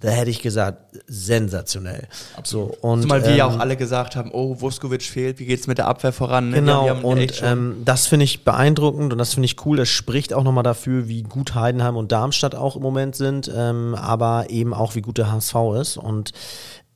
da 0.00 0.10
hätte 0.10 0.30
ich 0.30 0.42
gesagt, 0.42 0.98
sensationell. 1.06 2.06
So, 2.44 2.76
und, 2.82 3.02
Zumal 3.02 3.24
wir 3.24 3.34
ja 3.34 3.46
ähm, 3.46 3.54
auch 3.54 3.60
alle 3.60 3.76
gesagt 3.76 4.14
haben, 4.14 4.30
oh, 4.32 4.60
Vuskovic 4.60 5.02
fehlt, 5.02 5.38
wie 5.38 5.46
geht's 5.46 5.66
mit 5.66 5.78
der 5.78 5.88
Abwehr 5.88 6.12
voran? 6.12 6.50
ne? 6.50 6.56
Genau, 6.56 6.88
haben 6.88 7.02
und 7.02 7.42
ähm, 7.42 7.82
das 7.84 8.06
finde 8.06 8.24
ich 8.24 8.44
beeindruckend 8.44 9.12
und 9.12 9.18
das 9.18 9.34
finde 9.34 9.46
ich 9.46 9.64
cool. 9.64 9.78
Das 9.78 9.88
spricht 9.88 10.34
auch 10.34 10.44
nochmal 10.44 10.64
dafür, 10.64 11.08
wie 11.08 11.22
gut 11.22 11.54
Heidenheim 11.54 11.96
und 11.96 12.12
Darmstadt 12.12 12.54
auch 12.54 12.76
im 12.76 12.82
Moment 12.82 13.16
sind, 13.16 13.50
ähm, 13.54 13.94
aber 13.94 14.50
eben 14.50 14.74
auch, 14.74 14.94
wie 14.96 15.02
gut 15.02 15.16
der 15.16 15.32
HSV 15.32 15.54
ist. 15.80 15.96
Und 15.96 16.32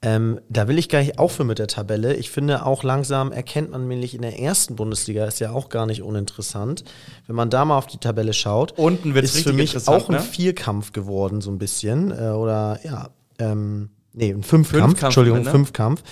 ähm, 0.03 0.41
da 0.49 0.67
will 0.67 0.79
ich 0.79 0.89
gar 0.89 1.01
nicht 1.01 1.19
aufhören 1.19 1.49
mit 1.49 1.59
der 1.59 1.67
Tabelle. 1.67 2.15
Ich 2.15 2.31
finde 2.31 2.65
auch 2.65 2.83
langsam 2.83 3.33
erkennt 3.33 3.71
man 3.71 3.87
nämlich 3.87 4.15
in 4.15 4.23
der 4.23 4.39
ersten 4.39 4.75
Bundesliga, 4.75 5.27
ist 5.27 5.41
ja 5.41 5.53
auch 5.53 5.69
gar 5.69 5.85
nicht 5.85 6.03
uninteressant. 6.03 6.85
Wenn 7.27 7.37
man 7.37 7.51
da 7.51 7.67
mal 7.67 7.77
auf 7.77 7.87
die 7.87 7.99
Tabelle 7.99 8.33
schaut, 8.33 8.79
Unten 8.79 9.15
wird's 9.15 9.35
ist 9.35 9.43
für 9.43 9.53
mich 9.53 9.77
auch 9.89 10.09
ein 10.09 10.15
ne? 10.17 10.21
Vierkampf 10.23 10.93
geworden, 10.93 11.43
so 11.43 11.51
ein 11.51 11.59
bisschen. 11.59 12.13
Äh, 12.13 12.31
oder 12.31 12.81
ja, 12.83 13.11
ähm, 13.39 13.91
nee, 14.15 14.31
ein 14.31 14.43
Fünfkampf, 14.43 14.71
Fünfkampf, 14.71 15.03
Entschuldigung, 15.03 15.43
ne? 15.43 15.51
Fünfkampf. 15.51 16.03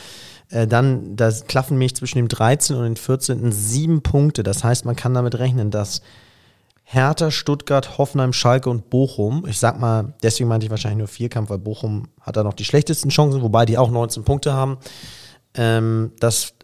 Äh, 0.51 0.67
dann, 0.67 1.17
da 1.17 1.31
klaffen 1.31 1.79
mich 1.79 1.97
zwischen 1.97 2.19
dem 2.19 2.29
13. 2.29 2.77
und 2.77 2.85
dem 2.85 2.97
14. 2.97 3.53
sieben 3.53 4.03
Punkte. 4.03 4.43
Das 4.43 4.65
heißt, 4.65 4.85
man 4.85 4.97
kann 4.97 5.15
damit 5.15 5.39
rechnen, 5.39 5.71
dass 5.71 6.03
Hertha, 6.91 7.31
Stuttgart, 7.31 7.99
Hoffenheim, 7.99 8.33
Schalke 8.33 8.71
und 8.71 8.89
Bochum, 8.89 9.45
ich 9.47 9.59
sag 9.59 9.79
mal, 9.79 10.15
deswegen 10.23 10.49
meinte 10.49 10.65
ich 10.65 10.71
wahrscheinlich 10.71 10.97
nur 10.99 11.07
Vierkampf, 11.09 11.51
weil 11.51 11.59
Bochum 11.59 12.09
hat 12.19 12.39
da 12.39 12.43
noch 12.43 12.55
die 12.55 12.65
schlechtesten 12.65 13.11
Chancen, 13.11 13.43
wobei 13.43 13.67
die 13.67 13.77
auch 13.77 13.91
19 13.91 14.25
Punkte 14.25 14.55
haben, 14.55 14.79
ähm, 15.53 16.13
dass 16.19 16.55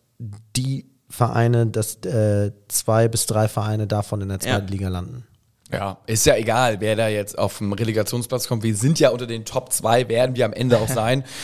die 0.57 0.87
Vereine, 1.11 1.67
dass 1.67 1.97
äh, 2.07 2.53
zwei 2.69 3.09
bis 3.09 3.27
drei 3.27 3.49
Vereine 3.49 3.87
davon 3.87 4.23
in 4.23 4.31
der 4.31 4.41
zweiten 4.41 4.65
Ja. 4.65 4.71
Liga 4.71 4.89
landen. 4.89 5.27
Ja, 5.75 5.99
ist 6.07 6.27
ja 6.27 6.37
egal, 6.37 6.81
wer 6.81 6.97
da 6.97 7.09
jetzt 7.09 7.39
auf 7.39 7.59
dem 7.59 7.73
Relegationsplatz 7.73 8.49
kommt. 8.49 8.63
Wir 8.63 8.75
sind 8.75 8.99
ja 9.01 9.11
unter 9.11 9.27
den 9.27 9.45
Top 9.45 9.73
2, 9.73 10.09
werden 10.09 10.37
wir 10.37 10.45
am 10.45 10.53
Ende 10.53 10.79
auch 10.79 10.89
sein. 10.89 11.25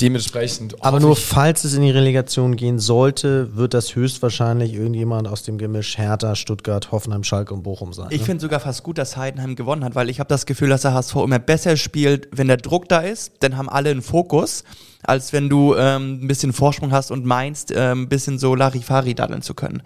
Dementsprechend. 0.00 0.84
Aber 0.84 1.00
nur 1.00 1.16
falls 1.16 1.64
es 1.64 1.72
in 1.74 1.82
die 1.82 1.90
Relegation 1.90 2.56
gehen 2.56 2.78
sollte, 2.78 3.56
wird 3.56 3.72
das 3.72 3.94
höchstwahrscheinlich 3.94 4.74
irgendjemand 4.74 5.26
aus 5.26 5.42
dem 5.42 5.56
Gemisch 5.56 5.96
Hertha, 5.96 6.34
Stuttgart, 6.34 6.92
Hoffenheim, 6.92 7.24
Schalke 7.24 7.54
und 7.54 7.62
Bochum 7.62 7.92
sein. 7.92 8.08
Ich 8.10 8.20
ne? 8.20 8.26
finde 8.26 8.42
sogar 8.42 8.60
fast 8.60 8.82
gut, 8.82 8.98
dass 8.98 9.16
Heidenheim 9.16 9.56
gewonnen 9.56 9.84
hat, 9.84 9.94
weil 9.94 10.10
ich 10.10 10.20
habe 10.20 10.28
das 10.28 10.44
Gefühl, 10.44 10.68
dass 10.68 10.82
der 10.82 10.92
HSV 10.92 11.16
immer 11.16 11.38
besser 11.38 11.76
spielt, 11.76 12.28
wenn 12.30 12.48
der 12.48 12.58
Druck 12.58 12.88
da 12.88 12.98
ist, 12.98 13.32
dann 13.40 13.56
haben 13.56 13.68
alle 13.68 13.90
einen 13.90 14.02
Fokus, 14.02 14.64
als 15.02 15.32
wenn 15.32 15.48
du 15.48 15.74
ähm, 15.76 16.24
ein 16.24 16.28
bisschen 16.28 16.52
Vorsprung 16.52 16.92
hast 16.92 17.10
und 17.10 17.24
meinst, 17.24 17.72
ähm, 17.74 18.02
ein 18.02 18.08
bisschen 18.08 18.38
so 18.38 18.54
Larifari 18.54 19.14
daddeln 19.14 19.42
zu 19.42 19.54
können. 19.54 19.82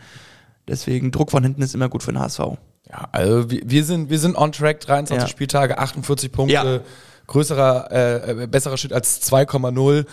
Deswegen 0.66 1.10
Druck 1.10 1.30
von 1.30 1.42
hinten 1.42 1.62
ist 1.62 1.74
immer 1.74 1.88
gut 1.88 2.02
für 2.02 2.12
den 2.12 2.20
HSV. 2.20 2.40
Ja, 2.90 3.08
also 3.12 3.50
wir, 3.50 3.62
wir 3.64 3.84
sind 3.84 4.10
wir 4.10 4.18
sind 4.18 4.36
on 4.36 4.52
track, 4.52 4.80
23 4.80 5.22
Ja. 5.22 5.28
Spieltage, 5.28 5.78
48 5.78 6.32
Punkte. 6.32 6.54
Ja. 6.54 6.80
Größerer, 7.30 7.92
äh, 7.92 8.42
äh, 8.42 8.46
besserer 8.48 8.76
Schritt 8.76 8.92
als 8.92 9.22
2,0 9.22 10.04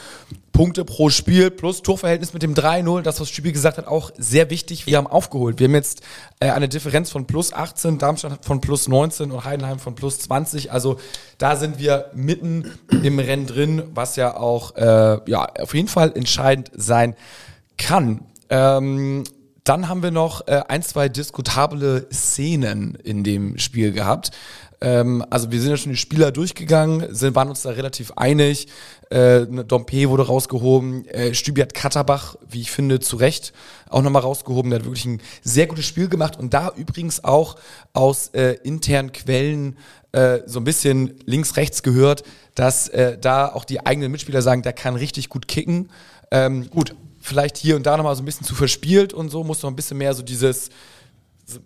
Punkte 0.51 0.85
pro 0.85 1.09
Spiel 1.09 1.49
plus 1.49 1.81
Torverhältnis 1.81 2.33
mit 2.33 2.43
dem 2.43 2.53
3-0. 2.53 3.01
Das, 3.01 3.19
was 3.19 3.29
Stübi 3.29 3.51
gesagt 3.51 3.79
hat, 3.79 3.87
auch 3.87 4.11
sehr 4.19 4.51
wichtig. 4.51 4.85
Wir 4.85 4.97
haben 4.97 5.07
aufgeholt. 5.07 5.59
Wir 5.59 5.67
haben 5.67 5.73
jetzt 5.73 6.03
äh, 6.39 6.51
eine 6.51 6.69
Differenz 6.69 7.09
von 7.09 7.25
plus 7.25 7.53
18, 7.53 7.97
Darmstadt 7.97 8.45
von 8.45 8.61
plus 8.61 8.87
19 8.87 9.31
und 9.31 9.43
Heidenheim 9.45 9.79
von 9.79 9.95
plus 9.95 10.19
20. 10.19 10.71
Also 10.71 10.99
da 11.39 11.55
sind 11.55 11.79
wir 11.79 12.11
mitten 12.13 12.71
im 13.03 13.17
Rennen 13.17 13.47
drin, 13.47 13.83
was 13.95 14.15
ja 14.15 14.37
auch 14.37 14.75
äh, 14.75 15.19
ja, 15.25 15.47
auf 15.59 15.73
jeden 15.73 15.87
Fall 15.87 16.11
entscheidend 16.15 16.69
sein 16.75 17.15
kann. 17.79 18.21
Ähm, 18.51 19.23
dann 19.67 19.89
haben 19.89 20.03
wir 20.03 20.11
noch 20.11 20.47
äh, 20.47 20.61
ein, 20.67 20.81
zwei 20.81 21.09
diskutable 21.09 22.07
Szenen 22.11 22.95
in 22.95 23.23
dem 23.23 23.57
Spiel 23.57 23.91
gehabt. 23.91 24.31
Ähm, 24.79 25.25
also 25.29 25.51
wir 25.51 25.59
sind 25.59 25.71
ja 25.71 25.77
schon 25.77 25.91
die 25.91 25.97
Spieler 25.97 26.31
durchgegangen, 26.31 27.13
sind, 27.13 27.35
waren 27.35 27.49
uns 27.49 27.63
da 27.63 27.71
relativ 27.71 28.11
einig. 28.15 28.67
Äh, 29.09 29.41
ne, 29.41 29.65
Dompe 29.65 30.09
wurde 30.09 30.27
rausgehoben, 30.27 31.05
äh, 31.07 31.33
Stübi 31.33 31.61
hat 31.61 31.73
Katterbach, 31.73 32.35
wie 32.49 32.61
ich 32.61 32.71
finde, 32.71 32.99
zu 32.99 33.15
Recht 33.15 33.53
auch 33.89 34.01
nochmal 34.01 34.21
rausgehoben. 34.21 34.69
Der 34.69 34.79
hat 34.79 34.85
wirklich 34.85 35.05
ein 35.05 35.21
sehr 35.41 35.67
gutes 35.67 35.85
Spiel 35.85 36.07
gemacht 36.07 36.37
und 36.37 36.53
da 36.53 36.71
übrigens 36.75 37.23
auch 37.23 37.55
aus 37.93 38.29
äh, 38.29 38.57
internen 38.63 39.11
Quellen 39.11 39.77
äh, 40.11 40.39
so 40.45 40.59
ein 40.59 40.63
bisschen 40.63 41.15
links-rechts 41.25 41.83
gehört, 41.83 42.23
dass 42.55 42.87
äh, 42.89 43.17
da 43.17 43.47
auch 43.47 43.65
die 43.65 43.85
eigenen 43.85 44.11
Mitspieler 44.11 44.41
sagen, 44.41 44.61
der 44.61 44.73
kann 44.73 44.95
richtig 44.95 45.29
gut 45.29 45.47
kicken. 45.47 45.89
Ähm, 46.31 46.69
gut, 46.69 46.95
vielleicht 47.27 47.57
hier 47.57 47.75
und 47.75 47.85
da 47.85 47.97
nochmal 47.97 48.15
so 48.15 48.23
ein 48.23 48.25
bisschen 48.25 48.45
zu 48.45 48.55
verspielt 48.55 49.13
und 49.13 49.29
so, 49.29 49.43
muss 49.43 49.61
noch 49.61 49.69
ein 49.69 49.75
bisschen 49.75 49.97
mehr 49.97 50.13
so 50.13 50.23
dieses 50.23 50.69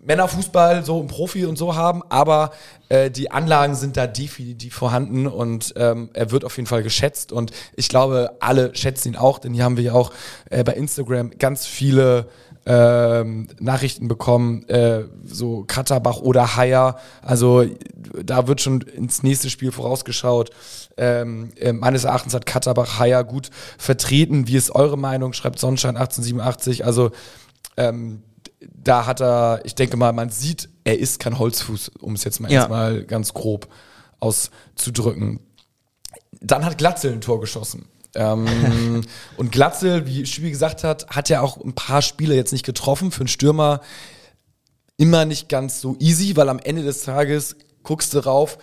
Männerfußball 0.04 0.84
so 0.84 1.00
ein 1.00 1.08
Profi 1.08 1.44
und 1.44 1.56
so 1.56 1.74
haben, 1.74 2.02
aber 2.08 2.52
äh, 2.88 3.10
die 3.10 3.32
Anlagen 3.32 3.74
sind 3.74 3.96
da 3.96 4.06
definitiv 4.06 4.74
vorhanden 4.74 5.26
und 5.26 5.74
ähm, 5.76 6.10
er 6.12 6.30
wird 6.30 6.44
auf 6.44 6.56
jeden 6.56 6.68
Fall 6.68 6.84
geschätzt 6.84 7.32
und 7.32 7.50
ich 7.74 7.88
glaube, 7.88 8.36
alle 8.38 8.74
schätzen 8.76 9.08
ihn 9.08 9.16
auch, 9.16 9.40
denn 9.40 9.54
hier 9.54 9.64
haben 9.64 9.76
wir 9.76 9.84
ja 9.84 9.92
auch 9.94 10.12
äh, 10.50 10.62
bei 10.62 10.74
Instagram 10.74 11.30
ganz 11.38 11.66
viele 11.66 12.28
ähm, 12.64 13.48
Nachrichten 13.58 14.06
bekommen, 14.08 14.68
äh, 14.68 15.04
so 15.24 15.64
Katterbach 15.66 16.18
oder 16.20 16.56
Haier. 16.56 16.96
Also 17.22 17.64
da 18.24 18.46
wird 18.46 18.60
schon 18.60 18.82
ins 18.82 19.22
nächste 19.22 19.50
Spiel 19.50 19.72
vorausgeschaut. 19.72 20.50
Ähm, 20.96 21.50
äh, 21.56 21.72
meines 21.72 22.04
Erachtens 22.04 22.34
hat 22.34 22.46
Katterbach 22.46 22.98
Haier 22.98 23.24
gut 23.24 23.50
vertreten. 23.78 24.46
Wie 24.46 24.56
ist 24.56 24.74
eure 24.74 24.96
Meinung? 24.96 25.32
Schreibt 25.32 25.58
Sonnenschein 25.58 25.96
1887. 25.96 26.84
Also 26.84 27.10
ähm, 27.76 28.22
da 28.60 29.06
hat 29.06 29.20
er, 29.20 29.60
ich 29.64 29.74
denke 29.74 29.96
mal, 29.96 30.12
man 30.12 30.30
sieht, 30.30 30.68
er 30.84 30.98
ist 30.98 31.18
kein 31.18 31.38
Holzfuß, 31.38 31.92
um 32.00 32.14
es 32.14 32.22
jetzt 32.22 32.40
mal, 32.40 32.50
Ja. 32.52 32.60
jetzt 32.62 32.70
mal 32.70 33.04
ganz 33.04 33.34
grob 33.34 33.66
auszudrücken. 34.20 35.40
Dann 36.40 36.64
hat 36.64 36.78
Glatzel 36.78 37.12
ein 37.12 37.20
Tor 37.20 37.40
geschossen. 37.40 37.86
Ähm, 38.14 39.02
und 39.36 39.52
Glatzel, 39.52 40.06
wie 40.06 40.26
Stübi 40.26 40.50
gesagt 40.50 40.84
hat, 40.84 41.08
hat 41.08 41.28
ja 41.28 41.40
auch 41.40 41.58
ein 41.58 41.74
paar 41.74 42.02
Spiele 42.02 42.34
jetzt 42.34 42.52
nicht 42.52 42.66
getroffen. 42.66 43.10
Für 43.10 43.20
einen 43.20 43.28
Stürmer 43.28 43.80
immer 44.96 45.24
nicht 45.24 45.48
ganz 45.48 45.80
so 45.80 45.96
easy, 45.98 46.36
weil 46.36 46.48
am 46.48 46.58
Ende 46.58 46.82
des 46.82 47.02
Tages 47.02 47.56
guckst 47.82 48.14
du 48.14 48.20
rauf, 48.20 48.58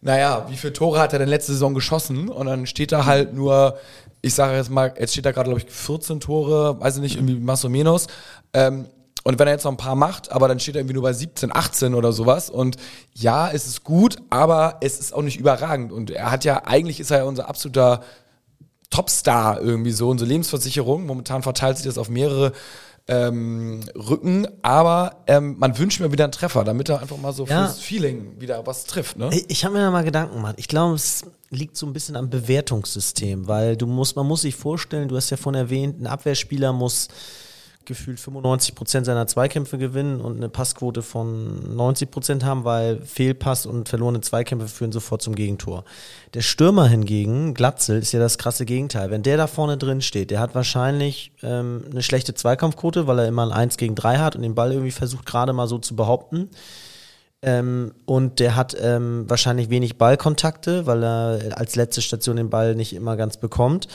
naja, 0.00 0.46
wie 0.48 0.56
viele 0.56 0.72
Tore 0.72 0.98
hat 0.98 1.12
er 1.12 1.20
denn 1.20 1.28
letzte 1.28 1.52
Saison 1.52 1.74
geschossen? 1.74 2.28
Und 2.28 2.46
dann 2.46 2.66
steht 2.66 2.90
da 2.90 3.06
halt 3.06 3.34
nur, 3.34 3.78
ich 4.20 4.34
sage 4.34 4.56
jetzt 4.56 4.70
mal, 4.70 4.92
jetzt 4.98 5.12
steht 5.12 5.26
da 5.26 5.32
gerade, 5.32 5.50
glaube 5.50 5.60
ich, 5.64 5.72
14 5.72 6.18
Tore, 6.18 6.80
weiß 6.80 6.96
ich 6.96 7.02
nicht, 7.02 7.16
irgendwie 7.16 7.38
más 7.38 7.64
o 7.64 7.68
menos. 7.68 8.08
Ähm, 8.52 8.86
und 9.24 9.38
wenn 9.38 9.46
er 9.46 9.52
jetzt 9.52 9.64
noch 9.64 9.70
ein 9.70 9.76
paar 9.76 9.94
macht, 9.94 10.32
aber 10.32 10.48
dann 10.48 10.58
steht 10.58 10.74
er 10.74 10.80
irgendwie 10.80 10.94
nur 10.94 11.04
bei 11.04 11.12
17, 11.12 11.54
18 11.54 11.94
oder 11.94 12.12
sowas. 12.12 12.50
Und 12.50 12.76
ja, 13.14 13.48
es 13.50 13.66
ist 13.66 13.84
gut, 13.84 14.16
aber 14.30 14.78
es 14.80 14.98
ist 14.98 15.14
auch 15.14 15.22
nicht 15.22 15.38
überragend. 15.38 15.92
Und 15.92 16.10
er 16.10 16.32
hat 16.32 16.44
ja, 16.44 16.64
eigentlich 16.64 16.98
ist 16.98 17.12
er 17.12 17.18
ja 17.18 17.24
unser 17.24 17.48
absoluter 17.48 18.02
Topstar 18.92 19.60
irgendwie 19.60 19.90
so, 19.90 20.08
unsere 20.08 20.28
Lebensversicherung. 20.28 21.04
Momentan 21.06 21.42
verteilt 21.42 21.78
sich 21.78 21.86
das 21.86 21.98
auf 21.98 22.08
mehrere 22.08 22.52
ähm, 23.08 23.80
Rücken, 23.96 24.46
aber 24.62 25.16
ähm, 25.26 25.56
man 25.58 25.76
wünscht 25.76 25.98
mir 25.98 26.12
wieder 26.12 26.22
einen 26.22 26.32
Treffer, 26.32 26.62
damit 26.62 26.88
er 26.88 27.00
einfach 27.00 27.16
mal 27.16 27.32
so 27.32 27.44
Ja. 27.46 27.66
fürs 27.66 27.80
Feeling 27.80 28.40
wieder 28.40 28.64
was 28.64 28.84
trifft. 28.84 29.16
Ne? 29.18 29.28
Ich, 29.32 29.44
ich 29.50 29.64
habe 29.64 29.74
mir 29.74 29.80
da 29.80 29.90
mal 29.90 30.04
Gedanken 30.04 30.36
gemacht. 30.36 30.54
Ich 30.58 30.68
glaube, 30.68 30.94
es 30.94 31.24
liegt 31.50 31.76
so 31.76 31.84
ein 31.86 31.92
bisschen 31.92 32.14
am 32.14 32.30
Bewertungssystem, 32.30 33.48
weil 33.48 33.76
du 33.76 33.86
musst, 33.88 34.14
man 34.14 34.26
muss 34.28 34.42
sich 34.42 34.54
vorstellen, 34.54 35.08
du 35.08 35.16
hast 35.16 35.30
ja 35.30 35.36
vorhin 35.36 35.60
erwähnt, 35.60 36.00
ein 36.00 36.06
Abwehrspieler 36.06 36.72
muss 36.72 37.08
gefühlt 37.86 38.20
95 38.20 38.74
Prozent 38.74 39.06
seiner 39.06 39.26
Zweikämpfe 39.26 39.78
gewinnen 39.78 40.20
und 40.20 40.36
eine 40.36 40.48
Passquote 40.48 41.02
von 41.02 41.74
90 41.76 42.10
Prozent 42.10 42.44
haben, 42.44 42.64
weil 42.64 43.00
Fehlpass 43.00 43.66
und 43.66 43.88
verlorene 43.88 44.20
Zweikämpfe 44.20 44.68
führen 44.68 44.92
sofort 44.92 45.22
zum 45.22 45.34
Gegentor. 45.34 45.84
Der 46.34 46.42
Stürmer 46.42 46.88
hingegen, 46.88 47.54
Glatzel, 47.54 47.98
ist 47.98 48.12
ja 48.12 48.20
das 48.20 48.38
krasse 48.38 48.64
Gegenteil. 48.64 49.10
Wenn 49.10 49.22
der 49.22 49.36
da 49.36 49.46
vorne 49.46 49.76
drin 49.76 50.00
steht, 50.02 50.30
der 50.30 50.40
hat 50.40 50.54
wahrscheinlich 50.54 51.32
ähm, 51.42 51.84
eine 51.90 52.02
schlechte 52.02 52.34
Zweikampfquote, 52.34 53.06
weil 53.06 53.18
er 53.20 53.28
immer 53.28 53.44
ein 53.44 53.52
1 53.52 53.76
gegen 53.76 53.94
3 53.94 54.18
hat 54.18 54.36
und 54.36 54.42
den 54.42 54.54
Ball 54.54 54.72
irgendwie 54.72 54.90
versucht 54.90 55.26
gerade 55.26 55.52
mal 55.52 55.66
so 55.66 55.78
zu 55.78 55.96
behaupten. 55.96 56.50
Ähm, 57.42 57.92
und 58.04 58.38
der 58.38 58.54
hat 58.54 58.76
ähm, 58.80 59.24
wahrscheinlich 59.28 59.68
wenig 59.68 59.98
Ballkontakte, 59.98 60.86
weil 60.86 61.02
er 61.02 61.58
als 61.58 61.74
letzte 61.74 62.00
Station 62.00 62.36
den 62.36 62.50
Ball 62.50 62.76
nicht 62.76 62.94
immer 62.94 63.16
ganz 63.16 63.36
bekommt. 63.36 63.88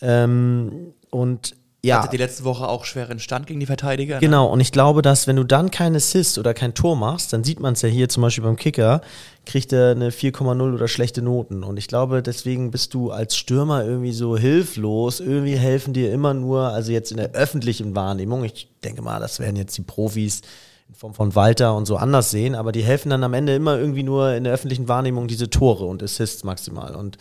Ähm, 0.00 0.94
und 1.10 1.54
ja, 1.84 2.02
Hatte 2.02 2.10
die 2.10 2.16
letzte 2.16 2.42
Woche 2.42 2.68
auch 2.68 2.84
schweren 2.84 3.20
Stand 3.20 3.46
gegen 3.46 3.60
die 3.60 3.66
Verteidiger. 3.66 4.16
ne? 4.16 4.20
genau. 4.20 4.46
Und 4.46 4.58
ich 4.58 4.72
glaube, 4.72 5.00
dass 5.00 5.28
wenn 5.28 5.36
du 5.36 5.44
dann 5.44 5.70
kein 5.70 5.94
Assist 5.94 6.36
oder 6.36 6.52
kein 6.52 6.74
Tor 6.74 6.96
machst, 6.96 7.32
dann 7.32 7.44
sieht 7.44 7.60
man 7.60 7.74
es 7.74 7.82
ja 7.82 7.88
hier 7.88 8.08
zum 8.08 8.22
Beispiel 8.22 8.42
beim 8.42 8.56
Kicker, 8.56 9.00
kriegt 9.46 9.72
er 9.72 9.92
eine 9.92 10.10
4,0 10.10 10.74
oder 10.74 10.88
schlechte 10.88 11.22
Noten. 11.22 11.62
Und 11.62 11.76
ich 11.76 11.86
glaube, 11.86 12.20
deswegen 12.20 12.72
bist 12.72 12.94
du 12.94 13.12
als 13.12 13.36
Stürmer 13.36 13.84
irgendwie 13.84 14.12
so 14.12 14.36
hilflos. 14.36 15.20
Irgendwie 15.20 15.56
helfen 15.56 15.94
dir 15.94 16.12
immer 16.12 16.34
nur, 16.34 16.62
also 16.62 16.90
jetzt 16.90 17.12
in 17.12 17.16
der 17.16 17.30
öffentlichen 17.30 17.94
Wahrnehmung, 17.94 18.42
ich 18.42 18.68
denke 18.82 19.00
mal, 19.00 19.20
das 19.20 19.38
werden 19.38 19.54
jetzt 19.54 19.76
die 19.78 19.82
Profis 19.82 20.40
in 20.88 20.94
Form 20.96 21.14
von 21.14 21.36
Walter 21.36 21.76
und 21.76 21.86
so 21.86 21.96
anders 21.96 22.30
sehen, 22.30 22.56
aber 22.56 22.72
die 22.72 22.82
helfen 22.82 23.10
dann 23.10 23.22
am 23.22 23.34
Ende 23.34 23.54
immer 23.54 23.78
irgendwie 23.78 24.02
nur 24.02 24.32
in 24.32 24.44
der 24.44 24.52
öffentlichen 24.52 24.88
Wahrnehmung 24.88 25.28
diese 25.28 25.48
Tore 25.48 25.84
und 25.84 26.02
Assists 26.02 26.42
maximal. 26.42 26.96
Und 26.96 27.18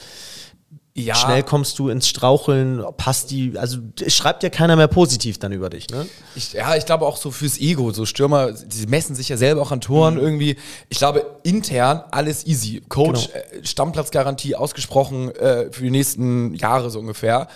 Ja, 1.00 1.14
schnell 1.14 1.44
kommst 1.44 1.78
du 1.78 1.90
ins 1.90 2.08
Straucheln, 2.08 2.84
passt 2.98 3.30
die, 3.30 3.54
also 3.56 3.78
schreibt 4.08 4.42
ja 4.42 4.50
keiner 4.50 4.76
mehr 4.76 4.88
positiv 4.88 5.38
dann 5.38 5.52
über 5.52 5.70
dich, 5.70 5.90
ne? 5.92 6.08
Ich, 6.36 6.54
ja, 6.54 6.76
ich 6.76 6.88
glaube 6.88 7.06
auch 7.06 7.18
so 7.18 7.30
fürs 7.30 7.60
Ego. 7.60 7.92
So 7.92 8.08
Stürmer, 8.08 8.52
die 8.52 8.88
messen 8.88 9.16
sich 9.16 9.30
ja 9.30 9.38
selber 9.38 9.62
auch 9.62 9.72
an 9.72 9.80
Toren 9.80 10.16
Mhm. 10.16 10.20
irgendwie. 10.22 10.56
Ich 10.90 10.98
glaube, 10.98 11.24
intern 11.44 12.04
alles 12.10 12.48
easy. 12.48 12.82
Coach, 12.90 13.28
Genau. 13.28 13.40
äh, 13.62 13.66
Stammplatzgarantie 13.66 14.56
ausgesprochen 14.56 15.30
äh, 15.36 15.72
für 15.72 15.84
die 15.84 15.92
nächsten 15.92 16.56
Jahre 16.56 16.90
so 16.90 17.00
ungefähr. 17.00 17.48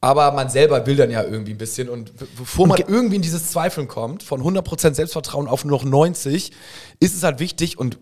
Aber 0.00 0.30
man 0.32 0.48
selber 0.48 0.86
will 0.86 0.94
dann 0.96 1.10
ja 1.10 1.24
irgendwie 1.24 1.52
ein 1.52 1.58
bisschen. 1.58 1.88
Und 1.88 2.12
bevor 2.36 2.68
man 2.68 2.76
ge- 2.76 2.86
irgendwie 2.88 3.16
in 3.16 3.22
dieses 3.22 3.50
Zweifeln 3.50 3.88
kommt, 3.88 4.22
von 4.22 4.40
100% 4.42 4.94
Selbstvertrauen 4.94 5.48
auf 5.48 5.64
nur 5.64 5.78
noch 5.78 5.84
90, 5.84 6.52
ist 7.00 7.16
es 7.16 7.22
halt 7.24 7.40
wichtig. 7.40 7.78
Und 7.78 7.98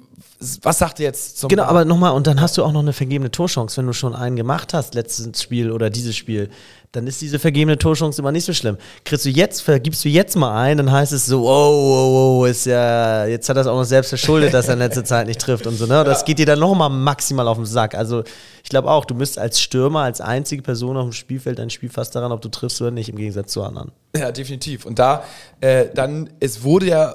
was 0.62 0.78
sagt 0.78 0.98
ihr 1.00 1.04
jetzt 1.06 1.38
zum 1.38 1.48
Genau, 1.48 1.62
aber 1.64 1.86
nochmal, 1.86 2.12
und 2.12 2.26
dann 2.26 2.42
hast 2.42 2.58
du 2.58 2.64
auch 2.64 2.72
noch 2.72 2.80
eine 2.82 2.92
vergebene 2.92 3.30
Torchance. 3.30 3.78
Wenn 3.78 3.86
du 3.86 3.94
schon 3.94 4.14
einen 4.14 4.36
gemacht 4.36 4.74
hast, 4.74 4.94
letztes 4.94 5.40
Spiel 5.42 5.70
oder 5.70 5.88
dieses 5.88 6.14
Spiel, 6.16 6.50
dann 6.96 7.06
ist 7.06 7.20
diese 7.20 7.38
vergebene 7.38 7.78
Torchance 7.78 8.20
immer 8.20 8.32
nicht 8.32 8.44
so 8.44 8.52
schlimm. 8.52 8.78
Kriegst 9.04 9.24
du 9.24 9.30
jetzt, 9.30 9.60
vergibst 9.60 10.04
du 10.04 10.08
jetzt 10.08 10.34
mal 10.36 10.58
ein, 10.60 10.78
dann 10.78 10.90
heißt 10.90 11.12
es 11.12 11.26
so, 11.26 11.46
oh, 11.46 11.50
oh, 11.50 12.40
oh, 12.40 12.44
ist 12.46 12.66
ja, 12.66 13.26
jetzt 13.26 13.48
hat 13.48 13.56
er 13.56 13.60
es 13.60 13.66
auch 13.66 13.76
noch 13.76 13.84
selbst 13.84 14.08
verschuldet, 14.08 14.54
dass 14.54 14.68
er 14.68 14.74
in 14.74 14.80
letzter 14.80 15.04
Zeit 15.04 15.26
nicht 15.26 15.40
trifft 15.40 15.66
und 15.66 15.76
so, 15.76 15.86
ne? 15.86 16.04
Das 16.04 16.24
geht 16.24 16.38
dir 16.38 16.46
dann 16.46 16.58
nochmal 16.58 16.90
maximal 16.90 17.46
auf 17.48 17.58
den 17.58 17.66
Sack. 17.66 17.94
Also, 17.94 18.24
ich 18.64 18.70
glaube 18.70 18.90
auch, 18.90 19.04
du 19.04 19.14
bist 19.14 19.38
als 19.38 19.60
Stürmer, 19.60 20.00
als 20.00 20.20
einzige 20.20 20.62
Person 20.62 20.96
auf 20.96 21.04
dem 21.04 21.12
Spielfeld 21.12 21.60
ein 21.60 21.70
Spiel 21.70 21.90
fast 21.90 22.14
daran, 22.14 22.32
ob 22.32 22.40
du 22.40 22.48
triffst 22.48 22.80
oder 22.80 22.90
nicht, 22.90 23.08
im 23.08 23.16
Gegensatz 23.16 23.52
zu 23.52 23.62
anderen. 23.62 23.92
Ja, 24.16 24.32
definitiv. 24.32 24.86
Und 24.86 24.98
da, 24.98 25.22
äh, 25.60 25.86
dann, 25.94 26.30
es 26.40 26.62
wurde 26.62 26.86
ja 26.86 27.14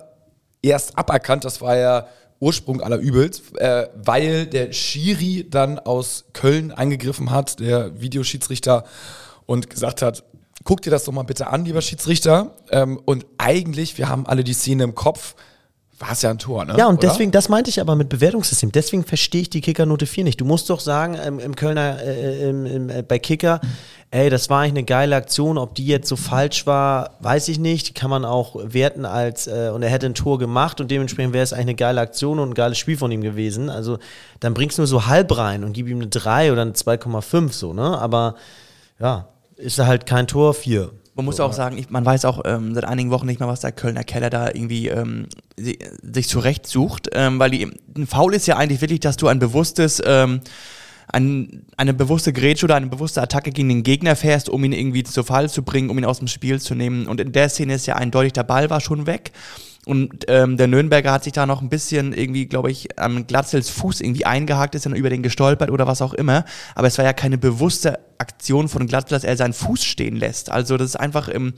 erst 0.62 0.98
aberkannt, 0.98 1.44
das 1.44 1.60
war 1.60 1.76
ja 1.76 2.08
Ursprung 2.40 2.82
aller 2.82 2.98
Übels, 2.98 3.42
äh, 3.58 3.88
weil 3.96 4.48
der 4.48 4.74
Schiri 4.74 5.48
dann 5.50 5.80
aus 5.80 6.26
Köln 6.34 6.72
eingegriffen 6.72 7.32
hat, 7.32 7.60
der 7.60 8.02
Videoschiedsrichter, 8.02 8.84
und 9.52 9.70
gesagt 9.70 10.02
hat, 10.02 10.24
guck 10.64 10.82
dir 10.82 10.92
das 10.92 11.04
doch 11.04 11.12
mal 11.12 11.24
bitte 11.24 11.48
an, 11.48 11.66
lieber 11.66 11.82
Schiedsrichter. 11.82 12.56
Ähm, 12.70 13.00
und 13.04 13.26
eigentlich, 13.38 13.98
wir 13.98 14.08
haben 14.08 14.26
alle 14.26 14.46
die 14.46 14.54
Szene 14.54 14.84
im 14.86 14.96
Kopf, 14.96 15.36
war 16.00 16.14
es 16.14 16.22
ja 16.22 16.32
ein 16.32 16.40
Tor, 16.40 16.66
ne? 16.66 16.76
Ja, 16.78 16.88
und 16.88 16.98
Oder? 16.98 17.10
deswegen, 17.10 17.32
das 17.32 17.50
meinte 17.50 17.70
ich 17.70 17.80
aber 17.80 17.96
mit 17.96 18.10
Bewertungssystem. 18.10 18.72
Deswegen 18.72 19.04
verstehe 19.04 19.42
ich 19.42 19.50
die 19.50 19.62
Kickernote 19.62 20.08
4 20.08 20.24
nicht. 20.24 20.42
Du 20.42 20.46
musst 20.46 20.70
doch 20.70 20.80
sagen, 20.80 21.16
ähm, 21.22 21.38
im 21.38 21.56
Kölner, 21.56 22.02
äh, 22.02 22.50
im, 22.50 22.66
im, 22.66 22.90
äh, 22.90 23.04
bei 23.04 23.20
Kicker, 23.20 23.60
ey, 24.10 24.30
das 24.30 24.50
war 24.50 24.62
eigentlich 24.62 24.72
eine 24.72 24.84
geile 24.84 25.16
Aktion. 25.16 25.60
Ob 25.60 25.76
die 25.76 25.86
jetzt 25.86 26.08
so 26.08 26.16
falsch 26.16 26.66
war, 26.66 27.18
weiß 27.20 27.50
ich 27.50 27.60
nicht. 27.60 27.94
Kann 27.94 28.10
man 28.10 28.26
auch 28.26 28.56
werten 28.64 29.06
als, 29.06 29.46
äh, 29.48 29.70
und 29.74 29.84
er 29.84 29.90
hätte 29.90 30.08
ein 30.08 30.16
Tor 30.16 30.40
gemacht 30.40 30.82
und 30.82 30.90
dementsprechend 30.90 31.34
wäre 31.34 31.44
es 31.44 31.54
eigentlich 31.54 31.66
eine 31.66 31.76
geile 31.76 32.02
Aktion 32.02 32.40
und 32.40 32.50
ein 32.50 32.56
geiles 32.56 32.80
Spiel 32.80 32.98
von 32.98 33.12
ihm 33.12 33.22
gewesen. 33.22 33.70
Also, 33.70 34.00
dann 34.40 34.56
bringst 34.56 34.78
du 34.78 34.82
nur 34.82 34.88
so 34.88 35.06
halb 35.06 35.38
rein 35.38 35.64
und 35.64 35.74
gib 35.74 35.88
ihm 35.88 35.98
eine 35.98 36.08
3 36.08 36.52
oder 36.52 36.64
eine 36.64 36.72
2,5 36.72 37.52
so, 37.52 37.74
ne? 37.74 38.00
Aber, 38.00 38.36
ja, 39.00 39.28
ist 39.62 39.78
er 39.80 39.88
halt 39.88 40.06
kein 40.06 40.28
Tor, 40.28 40.54
4. 40.54 40.92
Man 41.16 41.26
muss 41.26 41.40
auch 41.40 41.54
sagen, 41.54 41.78
ich, 41.78 41.90
man 41.90 42.06
weiß 42.06 42.26
auch 42.26 42.42
ähm, 42.46 42.74
seit 42.74 42.86
einigen 42.86 43.12
Wochen 43.12 43.26
nicht 43.26 43.40
mehr, 43.40 43.50
was 43.50 43.60
der 43.60 43.72
Kölner 43.74 44.04
Keller 44.04 44.30
da 44.30 44.48
irgendwie 44.48 44.88
ähm, 44.88 45.28
si- 45.58 45.78
sich 46.02 46.28
zurecht 46.30 46.66
sucht, 46.66 47.10
ähm, 47.14 47.38
weil 47.38 47.52
die, 47.52 47.70
ein 47.98 48.08
Foul 48.08 48.34
ist 48.34 48.48
ja 48.48 48.56
eigentlich 48.58 48.82
wirklich, 48.82 49.02
dass 49.02 49.18
du 49.18 49.28
ein 49.28 49.38
bewusstes, 49.38 50.02
ähm, 50.06 50.40
ein, 51.12 51.66
eine 51.76 51.94
bewusste 51.94 52.32
Grätsche 52.32 52.66
oder 52.66 52.76
eine 52.76 52.88
bewusste 52.88 53.22
Attacke 53.22 53.52
gegen 53.52 53.68
den 53.68 53.84
Gegner 53.84 54.16
fährst, 54.16 54.48
um 54.48 54.64
ihn 54.64 54.72
irgendwie 54.72 55.04
zu 55.04 55.24
Fall 55.24 55.50
zu 55.50 55.64
bringen, 55.64 55.90
um 55.90 55.98
ihn 55.98 56.06
aus 56.06 56.20
dem 56.20 56.28
Spiel 56.30 56.62
zu 56.62 56.76
nehmen. 56.76 57.08
Und 57.08 57.20
in 57.20 57.34
der 57.34 57.50
Szene 57.50 57.74
ist 57.76 57.86
ja 57.88 57.96
eindeutig, 57.98 58.32
der 58.32 58.44
Ball 58.44 58.70
war 58.70 58.80
schon 58.80 59.06
weg. 59.06 59.32
Und 59.86 60.26
ähm, 60.28 60.58
der 60.58 60.68
Nürnberger 60.68 61.12
hat 61.12 61.24
sich 61.24 61.34
da 61.34 61.48
noch 61.48 61.62
ein 61.62 61.70
bisschen 61.70 62.14
irgendwie, 62.14 62.46
glaube 62.46 62.70
ich, 62.70 63.00
am 63.00 63.26
Glatzels 63.26 63.72
Fuß 63.72 64.02
irgendwie 64.02 64.26
eingehakt, 64.26 64.76
ist 64.76 64.86
dann 64.86 64.96
über 64.96 65.10
den 65.10 65.24
gestolpert 65.24 65.72
oder 65.72 65.88
was 65.88 66.04
auch 66.04 66.14
immer. 66.14 66.46
Aber 66.76 66.88
es 66.88 67.00
war 67.00 67.06
ja 67.06 67.14
keine 67.14 67.40
bewusste 67.40 68.00
Aktion 68.20 68.70
von 68.70 68.86
Glatzel, 68.86 69.16
dass 69.16 69.24
er 69.24 69.36
seinen 69.36 69.54
Fuß 69.54 69.84
stehen 69.84 70.16
lässt. 70.18 70.52
Also 70.52 70.78
das 70.78 70.90
ist 70.90 70.96
einfach 70.98 71.28
im, 71.30 71.54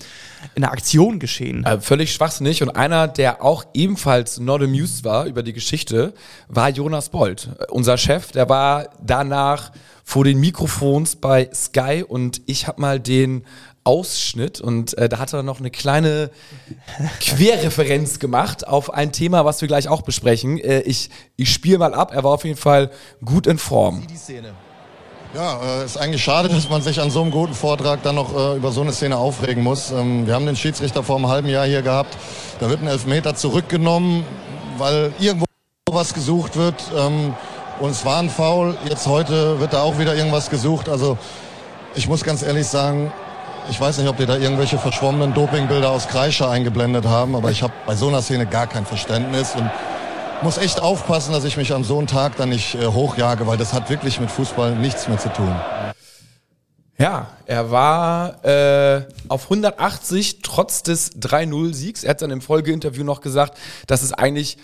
in 0.55 0.63
einer 0.63 0.71
Aktion 0.71 1.19
geschehen. 1.19 1.65
Äh, 1.65 1.81
völlig 1.81 2.13
schwachsinnig. 2.13 2.63
Und 2.63 2.69
einer, 2.69 3.09
der 3.09 3.43
auch 3.43 3.65
ebenfalls 3.73 4.39
not 4.39 4.61
amused 4.61 5.03
war 5.03 5.25
über 5.25 5.43
die 5.43 5.51
Geschichte, 5.51 6.13
war 6.47 6.69
Jonas 6.69 7.09
Bold. 7.09 7.49
Äh, 7.59 7.65
Unser 7.71 7.97
Chef, 7.97 8.31
der 8.31 8.47
war 8.47 8.87
danach 9.05 9.73
vor 10.05 10.23
den 10.23 10.39
Mikrofons 10.39 11.17
bei 11.17 11.49
Sky 11.53 12.05
und 12.07 12.41
ich 12.45 12.67
habe 12.67 12.79
mal 12.79 12.99
den 12.99 13.43
Ausschnitt 13.83 14.61
und 14.61 14.97
äh, 14.97 15.09
da 15.09 15.19
hat 15.19 15.33
er 15.33 15.43
noch 15.43 15.59
eine 15.59 15.71
kleine 15.71 16.29
Querreferenz 17.19 18.19
gemacht 18.19 18.67
auf 18.67 18.93
ein 18.93 19.11
Thema, 19.11 19.45
was 19.45 19.61
wir 19.61 19.67
gleich 19.67 19.87
auch 19.87 20.01
besprechen. 20.01 20.57
Äh, 20.59 20.81
ich 20.81 21.09
ich 21.35 21.51
spiele 21.51 21.77
mal 21.77 21.93
ab, 21.93 22.11
er 22.13 22.23
war 22.23 22.31
auf 22.31 22.45
jeden 22.45 22.57
Fall 22.57 22.91
gut 23.23 23.47
in 23.47 23.57
Form. 23.57 24.05
die 24.07 24.17
Szene. 24.17 24.53
Ja, 25.33 25.59
äh, 25.81 25.85
ist 25.85 25.97
eigentlich 25.97 26.23
schade, 26.23 26.47
dass 26.47 26.69
man 26.69 26.83
sich 26.83 27.01
an 27.01 27.09
so 27.09 27.21
einem 27.21 27.31
guten 27.31 27.55
Vortrag 27.55 28.03
dann 28.03 28.15
noch 28.15 28.35
äh, 28.35 28.57
über 28.57 28.71
so 28.71 28.81
eine 28.81 28.93
Szene 28.93 29.17
aufregen 29.17 29.63
muss. 29.63 29.91
Ähm, 29.91 30.27
wir 30.27 30.35
haben 30.35 30.45
den 30.45 30.55
Schiedsrichter 30.55 31.01
vor 31.01 31.15
einem 31.15 31.27
halben 31.27 31.49
Jahr 31.49 31.65
hier 31.65 31.81
gehabt. 31.81 32.15
Da 32.59 32.69
wird 32.69 32.81
ein 32.81 32.87
Elfmeter 32.87 33.35
zurückgenommen, 33.35 34.25
weil 34.77 35.11
irgendwo 35.19 35.45
was 35.91 36.13
gesucht 36.13 36.55
wird. 36.55 36.75
Ähm, 36.95 37.33
und 37.79 37.89
es 37.89 38.05
war 38.05 38.19
ein 38.19 38.29
Foul. 38.29 38.77
Jetzt 38.87 39.07
heute 39.07 39.59
wird 39.59 39.73
da 39.73 39.81
auch 39.81 39.97
wieder 39.97 40.15
irgendwas 40.15 40.51
gesucht. 40.51 40.87
Also 40.87 41.17
ich 41.95 42.07
muss 42.07 42.23
ganz 42.23 42.43
ehrlich 42.43 42.67
sagen, 42.67 43.11
ich 43.69 43.79
weiß 43.79 43.97
nicht, 43.97 44.07
ob 44.07 44.17
die 44.17 44.25
da 44.25 44.37
irgendwelche 44.37 44.77
verschwommenen 44.77 45.33
Dopingbilder 45.33 45.89
aus 45.89 46.07
Kreischer 46.07 46.49
eingeblendet 46.49 47.05
haben, 47.05 47.35
aber 47.35 47.51
ich 47.51 47.63
habe 47.63 47.73
bei 47.85 47.95
so 47.95 48.07
einer 48.07 48.21
Szene 48.21 48.45
gar 48.45 48.67
kein 48.67 48.85
Verständnis 48.85 49.55
und 49.55 49.69
muss 50.41 50.57
echt 50.57 50.81
aufpassen, 50.81 51.31
dass 51.31 51.45
ich 51.45 51.57
mich 51.57 51.73
an 51.73 51.83
so 51.83 51.97
einem 51.97 52.07
Tag 52.07 52.35
dann 52.35 52.49
nicht 52.49 52.75
äh, 52.75 52.85
hochjage, 52.87 53.47
weil 53.47 53.57
das 53.57 53.73
hat 53.73 53.89
wirklich 53.89 54.19
mit 54.19 54.29
Fußball 54.29 54.75
nichts 54.75 55.07
mehr 55.07 55.17
zu 55.17 55.29
tun. 55.29 55.55
Ja, 56.97 57.27
er 57.45 57.71
war 57.71 58.45
äh, 58.45 59.05
auf 59.27 59.45
180 59.45 60.41
trotz 60.41 60.83
des 60.83 61.15
3-0-Siegs. 61.15 62.03
Er 62.03 62.11
hat 62.11 62.21
dann 62.21 62.31
im 62.31 62.41
Folgeinterview 62.41 63.03
noch 63.03 63.21
gesagt, 63.21 63.57
dass 63.87 64.03
es 64.03 64.13
eigentlich 64.13 64.57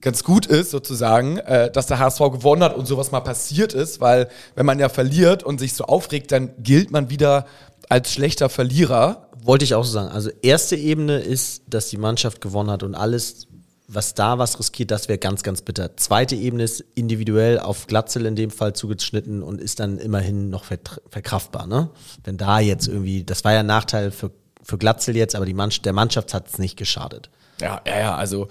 ganz 0.00 0.22
gut 0.22 0.46
ist, 0.46 0.70
sozusagen, 0.70 1.38
äh, 1.38 1.70
dass 1.70 1.86
der 1.86 1.98
HSV 1.98 2.20
gewonnen 2.20 2.62
hat 2.62 2.76
und 2.76 2.86
sowas 2.86 3.10
mal 3.10 3.20
passiert 3.20 3.72
ist, 3.72 4.00
weil 4.00 4.28
wenn 4.54 4.66
man 4.66 4.78
ja 4.78 4.88
verliert 4.88 5.42
und 5.42 5.58
sich 5.58 5.74
so 5.74 5.84
aufregt, 5.84 6.30
dann 6.30 6.50
gilt 6.58 6.90
man 6.90 7.10
wieder 7.10 7.46
als 7.88 8.12
schlechter 8.12 8.48
Verlierer. 8.48 9.28
Wollte 9.42 9.64
ich 9.64 9.74
auch 9.74 9.84
so 9.84 9.92
sagen. 9.92 10.08
Also 10.08 10.30
erste 10.42 10.76
Ebene 10.76 11.18
ist, 11.18 11.62
dass 11.66 11.88
die 11.88 11.98
Mannschaft 11.98 12.40
gewonnen 12.40 12.70
hat 12.70 12.82
und 12.82 12.94
alles, 12.94 13.46
was 13.88 14.14
da 14.14 14.38
was 14.38 14.58
riskiert, 14.58 14.90
das 14.90 15.08
wäre 15.08 15.18
ganz, 15.18 15.42
ganz 15.42 15.60
bitter. 15.60 15.96
Zweite 15.96 16.34
Ebene 16.34 16.62
ist 16.62 16.80
individuell 16.94 17.58
auf 17.58 17.86
Glatzel 17.86 18.24
in 18.26 18.36
dem 18.36 18.50
Fall 18.50 18.72
zugeschnitten 18.72 19.42
und 19.42 19.60
ist 19.60 19.80
dann 19.80 19.98
immerhin 19.98 20.48
noch 20.48 20.64
verkraftbar. 20.64 21.66
Ne? 21.66 21.90
Wenn 22.22 22.38
da 22.38 22.58
jetzt 22.60 22.88
irgendwie, 22.88 23.24
das 23.24 23.44
war 23.44 23.52
ja 23.52 23.60
ein 23.60 23.66
Nachteil 23.66 24.10
für, 24.10 24.30
für 24.62 24.78
Glatzel 24.78 25.16
jetzt, 25.16 25.34
aber 25.34 25.44
die 25.44 25.54
Mannschaft, 25.54 25.84
der 25.84 25.92
Mannschaft 25.92 26.32
hat 26.32 26.48
es 26.48 26.58
nicht 26.58 26.76
geschadet. 26.76 27.28
Ja, 27.60 27.82
ja, 27.86 27.98
ja, 27.98 28.16
also 28.16 28.48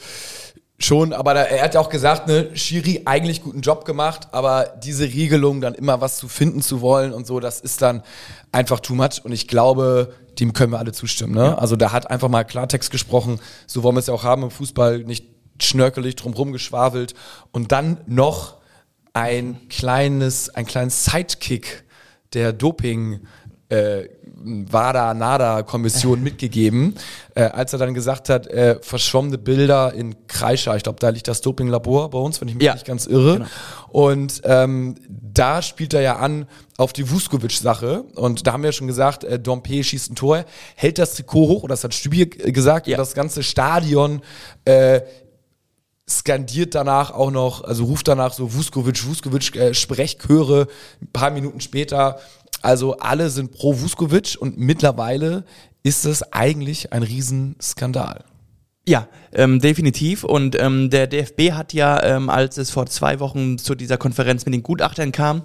Schon, 0.80 1.14
aber 1.14 1.34
da, 1.34 1.44
er 1.44 1.64
hat 1.64 1.76
ja 1.76 1.80
auch 1.80 1.90
gesagt, 1.90 2.28
ne, 2.28 2.50
Schiri 2.56 3.04
eigentlich 3.06 3.42
guten 3.42 3.62
Job 3.62 3.86
gemacht, 3.86 4.28
aber 4.32 4.74
diese 4.84 5.06
Regelung 5.06 5.62
dann 5.62 5.76
immer 5.76 6.02
was 6.02 6.18
zu 6.18 6.28
finden 6.28 6.62
zu 6.62 6.82
wollen 6.82 7.14
und 7.14 7.28
so, 7.28 7.40
das 7.40 7.62
ist 7.62 7.82
dann 7.82 8.04
einfach 8.52 8.80
too 8.80 8.96
much 8.96 9.22
und 9.24 9.32
ich 9.32 9.48
glaube, 9.48 10.14
dem 10.40 10.54
können 10.54 10.72
wir 10.72 10.80
alle 10.80 10.92
zustimmen. 10.92 11.36
Ne? 11.36 11.46
Ja. 11.46 11.56
Also 11.56 11.76
da 11.76 11.92
hat 11.92 12.10
einfach 12.10 12.28
mal 12.28 12.44
Klartext 12.44 12.92
gesprochen, 12.92 13.40
so 13.68 13.84
wollen 13.84 13.96
wir 13.96 14.00
es 14.00 14.08
ja 14.08 14.14
auch 14.14 14.24
haben 14.24 14.44
im 14.44 14.52
Fußball, 14.52 15.00
nicht 15.00 15.28
schnörkelig 15.62 16.16
drumherum 16.16 16.52
geschwafelt 16.52 17.14
und 17.52 17.72
dann 17.72 18.00
noch 18.08 18.58
ein 19.14 19.70
kleines, 19.70 20.50
ein 20.50 20.66
kleines 20.66 21.06
Sidekick 21.06 21.86
der 22.34 22.52
Doping 22.52 23.22
äh, 23.70 24.06
WADA, 24.44 25.14
NADA-Kommission 25.14 26.22
mitgegeben, 26.24 26.96
äh, 27.36 27.44
als 27.44 27.74
er 27.74 27.80
dann 27.80 27.94
gesagt 27.94 28.30
hat, 28.30 28.48
äh, 28.48 28.78
verschwommene 28.82 29.38
Bilder 29.38 29.94
in 29.94 30.28
Kreischer. 30.28 30.76
Ich 30.76 30.84
glaube, 30.84 31.00
da 31.00 31.10
liegt 31.10 31.28
das 31.28 31.42
Dopinglabor 31.42 32.10
bei 32.10 32.20
uns, 32.20 32.42
wenn 32.42 32.48
ich 32.48 32.56
mich 32.56 32.64
ja. 32.64 32.74
nicht 32.74 32.86
ganz 32.86 33.06
irre. 33.06 33.34
Genau. 33.34 33.48
Und 33.90 34.42
ähm, 34.44 34.96
da 35.08 35.62
spielt 35.62 35.94
er 35.94 36.02
ja 36.02 36.18
an 36.18 36.48
auf 36.78 36.94
die 36.94 37.10
Vuskovic-Sache. 37.10 38.04
Und 38.16 38.46
da 38.46 38.54
haben 38.54 38.64
wir 38.64 38.70
ja 38.70 38.74
schon 38.74 38.88
gesagt, 38.88 39.24
äh, 39.24 39.40
Dompe 39.40 39.84
schießt 39.84 40.12
ein 40.12 40.16
Tor, 40.16 40.46
hält 40.76 40.98
das 40.98 41.16
Trikot 41.16 41.48
hoch, 41.48 41.64
oder 41.64 41.74
das 41.74 41.84
hat 41.84 41.94
Stübi 41.94 42.26
gesagt, 42.26 42.88
ja. 42.88 42.98
und 42.98 43.00
das 43.00 43.14
ganze 43.14 43.44
Stadion 43.44 44.22
äh, 44.66 45.02
skandiert 46.10 46.76
danach 46.76 47.12
auch 47.12 47.32
noch, 47.32 47.64
also 47.64 47.86
ruft 47.86 48.08
danach 48.08 48.34
so 48.34 48.54
Vuskovic, 48.54 49.08
Vuskovic, 49.08 49.56
äh, 49.56 49.74
Sprechchöre. 49.74 50.68
Ein 51.02 51.08
paar 51.14 51.32
Minuten 51.32 51.62
später 51.62 52.20
also 52.64 52.98
alle 52.98 53.30
sind 53.30 53.52
pro 53.52 53.80
Vuskovic 53.80 54.38
und 54.40 54.58
mittlerweile 54.58 55.46
ist 55.84 56.06
es 56.06 56.24
eigentlich 56.32 56.94
ein 56.94 57.04
Riesenskandal. 57.04 58.24
Ja, 58.88 59.08
ähm, 59.36 59.60
definitiv. 59.60 60.24
Und 60.24 60.60
ähm, 60.60 60.90
der 60.90 61.08
DFB 61.08 61.52
hat 61.52 61.74
ja, 61.74 62.02
ähm, 62.04 62.30
als 62.30 62.58
es 62.58 62.72
vor 62.72 62.86
zwei 62.86 63.20
Wochen 63.20 63.58
zu 63.58 63.76
dieser 63.76 63.98
Konferenz 63.98 64.46
mit 64.46 64.54
den 64.54 64.64
Gutachtern 64.64 65.12
kam, 65.12 65.44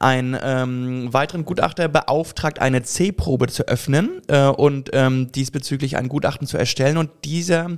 einen 0.00 0.36
ähm, 0.42 1.12
weiteren 1.12 1.44
Gutachter 1.44 1.88
beauftragt, 1.88 2.60
eine 2.60 2.82
C-Probe 2.82 3.48
zu 3.48 3.66
öffnen 3.68 4.20
äh, 4.28 4.46
und 4.46 4.90
ähm, 4.92 5.32
diesbezüglich 5.32 5.96
ein 5.96 6.08
Gutachten 6.08 6.46
zu 6.46 6.56
erstellen. 6.56 6.96
Und 6.96 7.10
dieser 7.24 7.70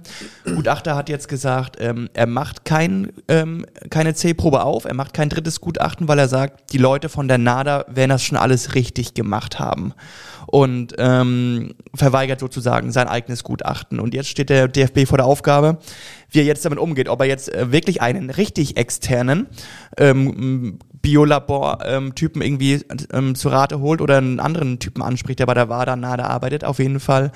Gutachter 0.45 0.97
hat 0.97 1.09
jetzt 1.09 1.29
gesagt, 1.29 1.77
ähm, 1.81 2.09
er 2.15 2.27
macht 2.27 2.65
kein, 2.65 3.13
ähm, 3.29 3.67
keine 3.91 4.15
C-Probe 4.15 4.63
auf, 4.63 4.85
er 4.85 4.95
macht 4.95 5.15
kein 5.15 5.29
drittes 5.29 5.61
Gutachten, 5.61 6.09
weil 6.09 6.19
er 6.19 6.29
sagt, 6.29 6.73
die 6.73 6.79
Leute 6.79 7.09
von 7.09 7.29
der 7.29 7.39
NADA 7.39 7.85
werden 7.89 8.11
das 8.11 8.23
schon 8.23 8.39
alles 8.39 8.75
richtig 8.75 9.15
gemacht 9.15 9.59
haben 9.59 9.95
und 10.47 10.95
ähm, 10.99 11.75
verweigert 11.95 12.41
sozusagen 12.41 12.93
sein 12.93 13.09
eigenes 13.09 13.43
Gutachten. 13.43 14.01
Und 14.01 14.15
jetzt 14.15 14.29
steht 14.29 14.49
der 14.49 14.69
DFB 14.69 15.07
vor 15.07 15.19
der 15.19 15.27
Aufgabe, 15.27 15.46
wie 16.31 16.41
er 16.41 16.45
jetzt 16.45 16.65
damit 16.65 16.79
umgeht, 16.79 17.09
ob 17.09 17.21
er 17.21 17.27
jetzt 17.27 17.53
äh, 17.53 17.73
wirklich 17.73 18.03
einen 18.03 18.31
richtig 18.31 18.77
externen 18.77 19.47
ähm, 19.97 20.79
Biolabor-Typen 21.03 22.43
ähm, 22.43 22.47
irgendwie 22.47 22.85
ähm, 23.13 23.35
zu 23.35 23.49
Rate 23.49 23.81
holt 23.81 24.01
oder 24.01 24.19
einen 24.19 24.41
anderen 24.41 24.79
Typen 24.79 25.03
anspricht, 25.03 25.39
der 25.39 25.47
bei 25.47 25.55
der 25.55 25.69
WADA 25.69 25.97
nahe 25.97 26.25
arbeitet, 26.25 26.65
auf 26.65 26.79
jeden 26.79 27.01
Fall. 27.01 27.31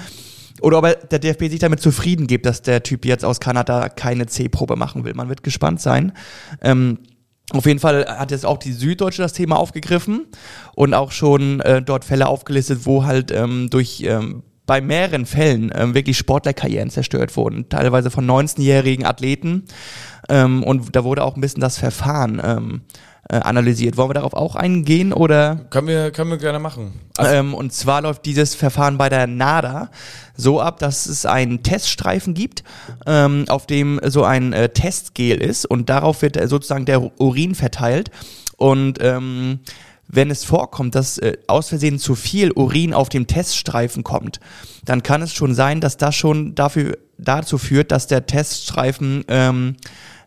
Oder 0.60 0.78
ob 0.78 0.84
er, 0.84 0.94
der 0.96 1.18
DFB 1.18 1.44
sich 1.44 1.60
damit 1.60 1.80
zufrieden 1.80 2.26
gibt, 2.26 2.46
dass 2.46 2.62
der 2.62 2.82
Typ 2.82 3.04
jetzt 3.04 3.24
aus 3.24 3.40
Kanada 3.40 3.88
keine 3.88 4.26
C-Probe 4.26 4.76
machen 4.76 5.04
will. 5.04 5.14
Man 5.14 5.28
wird 5.28 5.42
gespannt 5.42 5.80
sein. 5.80 6.12
Ähm, 6.60 6.98
auf 7.52 7.66
jeden 7.66 7.80
Fall 7.80 8.06
hat 8.06 8.30
jetzt 8.30 8.46
auch 8.46 8.58
die 8.58 8.72
Süddeutsche 8.72 9.22
das 9.22 9.32
Thema 9.32 9.56
aufgegriffen 9.56 10.26
und 10.74 10.94
auch 10.94 11.10
schon 11.10 11.60
äh, 11.60 11.82
dort 11.82 12.04
Fälle 12.04 12.28
aufgelistet, 12.28 12.80
wo 12.84 13.04
halt 13.04 13.32
ähm, 13.32 13.68
durch 13.70 14.02
ähm, 14.06 14.42
bei 14.66 14.80
mehreren 14.80 15.26
Fällen 15.26 15.72
ähm, 15.74 15.94
wirklich 15.94 16.16
Sportlerkarrieren 16.18 16.90
zerstört 16.90 17.36
wurden, 17.36 17.68
teilweise 17.68 18.10
von 18.10 18.26
19-jährigen 18.26 19.04
Athleten. 19.04 19.64
Ähm, 20.28 20.62
und 20.62 20.94
da 20.94 21.04
wurde 21.04 21.24
auch 21.24 21.34
ein 21.34 21.40
bisschen 21.40 21.60
das 21.60 21.78
Verfahren 21.78 22.40
ähm, 22.44 22.82
äh, 23.30 23.36
analysiert. 23.36 23.96
Wollen 23.96 24.10
wir 24.10 24.14
darauf 24.14 24.34
auch 24.34 24.56
eingehen 24.56 25.12
oder? 25.12 25.60
Können 25.70 25.88
wir, 25.88 26.10
können 26.10 26.30
wir 26.30 26.38
gerne 26.38 26.58
machen. 26.58 26.92
Also 27.16 27.32
ähm, 27.32 27.54
und 27.54 27.72
zwar 27.72 28.02
läuft 28.02 28.26
dieses 28.26 28.54
Verfahren 28.54 28.98
bei 28.98 29.08
der 29.08 29.26
NADA 29.26 29.90
so 30.36 30.60
ab, 30.60 30.78
dass 30.78 31.06
es 31.06 31.26
einen 31.26 31.62
Teststreifen 31.62 32.34
gibt, 32.34 32.64
ähm, 33.06 33.44
auf 33.48 33.66
dem 33.66 34.00
so 34.04 34.24
ein 34.24 34.52
äh, 34.52 34.70
Testgel 34.70 35.40
ist 35.40 35.64
und 35.64 35.88
darauf 35.88 36.22
wird 36.22 36.36
äh, 36.36 36.48
sozusagen 36.48 36.86
der 36.86 37.20
Urin 37.20 37.54
verteilt 37.54 38.10
und 38.56 38.98
ähm, 39.00 39.60
wenn 40.12 40.30
es 40.30 40.44
vorkommt, 40.44 40.94
dass 40.94 41.18
äh, 41.18 41.36
aus 41.46 41.68
Versehen 41.68 41.98
zu 41.98 42.14
viel 42.14 42.50
Urin 42.52 42.94
auf 42.94 43.08
dem 43.08 43.26
Teststreifen 43.26 44.02
kommt, 44.02 44.40
dann 44.84 45.02
kann 45.02 45.22
es 45.22 45.32
schon 45.32 45.54
sein, 45.54 45.80
dass 45.80 45.96
das 45.96 46.14
schon 46.14 46.54
dafür 46.54 46.98
dazu 47.18 47.58
führt, 47.58 47.92
dass 47.92 48.06
der 48.06 48.26
Teststreifen 48.26 49.24
ähm, 49.28 49.76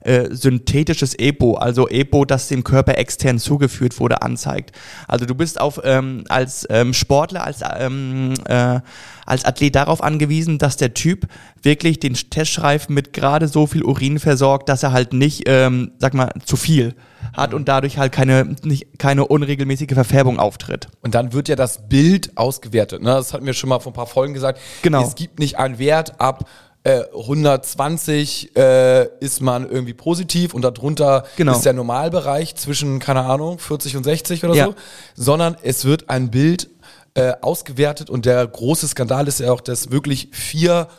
äh, 0.03 0.27
synthetisches 0.31 1.15
EPO, 1.15 1.55
also 1.55 1.87
EPO, 1.87 2.25
das 2.25 2.47
dem 2.47 2.63
Körper 2.63 2.97
extern 2.97 3.39
zugeführt 3.39 3.99
wurde, 3.99 4.21
anzeigt. 4.21 4.71
Also 5.07 5.25
du 5.25 5.35
bist 5.35 5.59
auf 5.59 5.81
ähm, 5.83 6.23
als 6.29 6.67
ähm, 6.69 6.93
Sportler, 6.93 7.43
als 7.43 7.61
ähm, 7.79 8.33
äh, 8.45 8.79
als 9.25 9.45
Athlet 9.45 9.75
darauf 9.75 10.03
angewiesen, 10.03 10.57
dass 10.57 10.77
der 10.77 10.93
Typ 10.93 11.27
wirklich 11.61 11.99
den 11.99 12.13
Teststreifen 12.13 12.93
mit 12.93 13.13
gerade 13.13 13.47
so 13.47 13.67
viel 13.67 13.83
Urin 13.83 14.19
versorgt, 14.19 14.69
dass 14.69 14.83
er 14.83 14.91
halt 14.91 15.13
nicht, 15.13 15.43
ähm, 15.47 15.91
sag 15.97 16.13
mal, 16.13 16.31
zu 16.45 16.55
viel 16.55 16.95
hat 17.31 17.53
und 17.53 17.67
dadurch 17.67 17.97
halt 17.97 18.11
keine, 18.11 18.55
nicht, 18.63 18.99
keine 18.99 19.25
unregelmäßige 19.25 19.93
Verfärbung 19.93 20.39
auftritt. 20.39 20.89
Und 21.01 21.15
dann 21.15 21.33
wird 21.33 21.47
ja 21.47 21.55
das 21.55 21.87
Bild 21.87 22.37
ausgewertet. 22.37 23.01
Ne? 23.01 23.11
Das 23.11 23.33
hatten 23.33 23.45
wir 23.45 23.53
schon 23.53 23.69
mal 23.69 23.79
vor 23.79 23.91
ein 23.91 23.95
paar 23.95 24.07
Folgen 24.07 24.33
gesagt. 24.33 24.59
Genau. 24.81 25.03
Es 25.03 25.15
gibt 25.15 25.39
nicht 25.39 25.57
einen 25.57 25.79
Wert 25.79 26.19
ab 26.19 26.45
120 26.85 28.55
äh, 28.57 29.07
ist 29.19 29.41
man 29.41 29.69
irgendwie 29.69 29.93
positiv 29.93 30.53
und 30.53 30.63
darunter 30.63 31.23
genau. 31.37 31.53
ist 31.53 31.61
der 31.61 31.73
Normalbereich 31.73 32.55
zwischen, 32.55 32.99
keine 32.99 33.21
Ahnung, 33.21 33.57
40 33.57 33.95
und 33.95 34.03
60 34.03 34.43
oder 34.43 34.53
ja. 34.53 34.65
so, 34.65 34.75
sondern 35.15 35.55
es 35.61 35.85
wird 35.85 36.09
ein 36.09 36.29
Bild 36.29 36.69
äh, 37.13 37.33
ausgewertet 37.41 38.09
und 38.09 38.25
der 38.25 38.45
große 38.45 38.87
Skandal 38.87 39.27
ist 39.27 39.39
ja 39.39 39.51
auch, 39.53 39.61
dass 39.61 39.91
wirklich 39.91 40.29
vier 40.31 40.89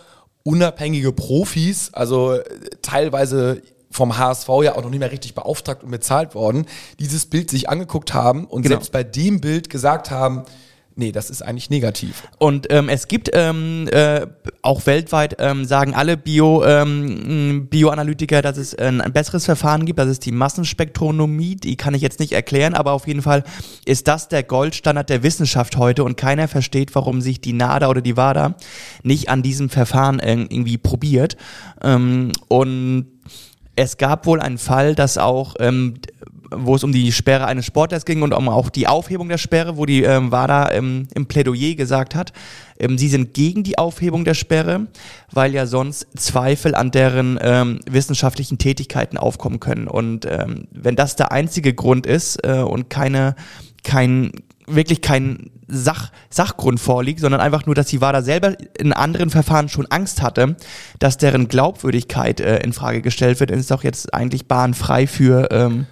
unabhängige 0.42 1.12
Profis, 1.12 1.90
also 1.92 2.34
äh, 2.34 2.44
teilweise 2.80 3.60
vom 3.90 4.16
HSV 4.16 4.48
ja 4.62 4.76
auch 4.76 4.82
noch 4.82 4.90
nicht 4.90 5.00
mehr 5.00 5.12
richtig 5.12 5.34
beauftragt 5.34 5.84
und 5.84 5.90
bezahlt 5.90 6.34
worden, 6.34 6.66
dieses 6.98 7.26
Bild 7.26 7.50
sich 7.50 7.68
angeguckt 7.68 8.14
haben 8.14 8.46
und 8.46 8.62
genau. 8.62 8.76
selbst 8.76 8.90
bei 8.90 9.04
dem 9.04 9.40
Bild 9.40 9.70
gesagt 9.70 10.10
haben, 10.10 10.44
Nee, 10.96 11.10
das 11.10 11.28
ist 11.28 11.42
eigentlich 11.42 11.70
negativ. 11.70 12.22
Und 12.38 12.68
ähm, 12.70 12.88
es 12.88 13.08
gibt 13.08 13.28
ähm, 13.32 13.88
äh, 13.90 14.28
auch 14.62 14.86
weltweit, 14.86 15.36
ähm, 15.40 15.64
sagen 15.64 15.92
alle 15.92 16.16
Bio, 16.16 16.64
ähm, 16.64 17.66
Bioanalytiker, 17.68 18.42
dass 18.42 18.58
es 18.58 18.76
ein, 18.76 19.00
ein 19.00 19.12
besseres 19.12 19.44
Verfahren 19.44 19.86
gibt, 19.86 19.98
das 19.98 20.08
ist 20.08 20.24
die 20.24 20.30
Massenspektronomie, 20.30 21.56
die 21.56 21.76
kann 21.76 21.94
ich 21.94 22.02
jetzt 22.02 22.20
nicht 22.20 22.32
erklären, 22.32 22.74
aber 22.74 22.92
auf 22.92 23.08
jeden 23.08 23.22
Fall 23.22 23.42
ist 23.84 24.06
das 24.06 24.28
der 24.28 24.44
Goldstandard 24.44 25.10
der 25.10 25.24
Wissenschaft 25.24 25.76
heute 25.76 26.04
und 26.04 26.16
keiner 26.16 26.46
versteht, 26.46 26.94
warum 26.94 27.20
sich 27.20 27.40
die 27.40 27.54
NADA 27.54 27.88
oder 27.88 28.00
die 28.00 28.16
WADA 28.16 28.54
nicht 29.02 29.28
an 29.28 29.42
diesem 29.42 29.70
Verfahren 29.70 30.20
irgendwie 30.20 30.78
probiert. 30.78 31.36
Ähm, 31.82 32.30
und 32.46 33.06
es 33.74 33.96
gab 33.96 34.26
wohl 34.26 34.40
einen 34.40 34.58
Fall, 34.58 34.94
dass 34.94 35.18
auch 35.18 35.56
ähm, 35.58 35.94
wo 36.50 36.74
es 36.74 36.84
um 36.84 36.92
die 36.92 37.12
Sperre 37.12 37.46
eines 37.46 37.66
Sportlers 37.66 38.04
ging 38.04 38.22
und 38.22 38.32
um 38.32 38.48
auch 38.48 38.70
die 38.70 38.86
Aufhebung 38.86 39.28
der 39.28 39.38
Sperre, 39.38 39.76
wo 39.76 39.86
die 39.86 40.02
ähm, 40.02 40.30
WADA 40.32 40.72
ähm, 40.72 41.08
im 41.14 41.26
Plädoyer 41.26 41.74
gesagt 41.74 42.14
hat, 42.14 42.32
ähm, 42.78 42.98
sie 42.98 43.08
sind 43.08 43.34
gegen 43.34 43.62
die 43.62 43.78
Aufhebung 43.78 44.24
der 44.24 44.34
Sperre, 44.34 44.86
weil 45.30 45.54
ja 45.54 45.66
sonst 45.66 46.06
Zweifel 46.16 46.74
an 46.74 46.90
deren 46.90 47.38
ähm, 47.40 47.80
wissenschaftlichen 47.88 48.58
Tätigkeiten 48.58 49.16
aufkommen 49.16 49.60
können. 49.60 49.88
Und 49.88 50.26
ähm, 50.26 50.68
wenn 50.72 50.96
das 50.96 51.16
der 51.16 51.32
einzige 51.32 51.74
Grund 51.74 52.06
ist 52.06 52.44
äh, 52.46 52.58
und 52.58 52.90
keine, 52.90 53.36
kein, 53.82 54.32
wirklich 54.66 55.02
kein 55.02 55.50
Sach, 55.66 56.12
Sachgrund 56.28 56.78
vorliegt, 56.78 57.20
sondern 57.20 57.40
einfach 57.40 57.64
nur, 57.64 57.74
dass 57.74 57.86
die 57.86 58.02
WADA 58.02 58.20
selber 58.20 58.54
in 58.78 58.92
anderen 58.92 59.30
Verfahren 59.30 59.70
schon 59.70 59.86
Angst 59.86 60.20
hatte, 60.20 60.56
dass 60.98 61.16
deren 61.16 61.48
Glaubwürdigkeit 61.48 62.40
äh, 62.40 62.58
in 62.58 62.74
Frage 62.74 63.00
gestellt 63.00 63.40
wird, 63.40 63.50
ist 63.50 63.70
doch 63.70 63.82
jetzt 63.82 64.12
eigentlich 64.12 64.46
bahnfrei 64.46 65.06
für. 65.06 65.48
Ähm 65.50 65.86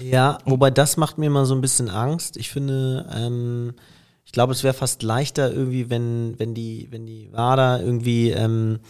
ja, 0.00 0.38
wobei 0.44 0.70
das 0.70 0.96
macht 0.96 1.18
mir 1.18 1.30
mal 1.30 1.44
so 1.44 1.54
ein 1.54 1.60
bisschen 1.60 1.90
Angst. 1.90 2.36
Ich 2.36 2.50
finde, 2.50 3.06
ähm, 3.14 3.74
ich 4.24 4.32
glaube, 4.32 4.52
es 4.52 4.62
wäre 4.62 4.74
fast 4.74 5.02
leichter 5.02 5.52
irgendwie, 5.52 5.90
wenn, 5.90 6.34
wenn 6.38 6.54
die, 6.54 6.88
wenn 6.90 7.06
die 7.06 7.30
WADA 7.32 7.80
irgendwie 7.80 8.30
ähm, 8.30 8.80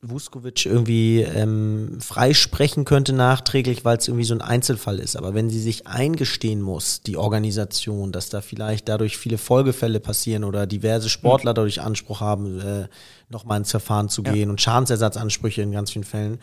Vuskovic 0.00 0.64
irgendwie 0.64 1.22
ähm, 1.22 1.98
freisprechen 2.00 2.84
könnte 2.84 3.12
nachträglich, 3.12 3.84
weil 3.84 3.96
es 3.98 4.06
irgendwie 4.06 4.24
so 4.24 4.34
ein 4.34 4.40
Einzelfall 4.40 5.00
ist. 5.00 5.16
Aber 5.16 5.34
wenn 5.34 5.50
sie 5.50 5.60
sich 5.60 5.88
eingestehen 5.88 6.62
muss, 6.62 7.02
die 7.02 7.16
Organisation, 7.16 8.12
dass 8.12 8.28
da 8.28 8.40
vielleicht 8.40 8.88
dadurch 8.88 9.18
viele 9.18 9.38
Folgefälle 9.38 9.98
passieren 9.98 10.44
oder 10.44 10.68
diverse 10.68 11.08
Sportler 11.08 11.52
dadurch 11.52 11.80
Anspruch 11.80 12.20
haben, 12.20 12.60
äh, 12.60 12.88
nochmal 13.28 13.58
ins 13.58 13.72
Verfahren 13.72 14.08
zu 14.08 14.22
gehen 14.22 14.50
und 14.50 14.60
Schadensersatzansprüche 14.60 15.62
in 15.62 15.72
ganz 15.72 15.90
vielen 15.90 16.04
Fällen, 16.04 16.38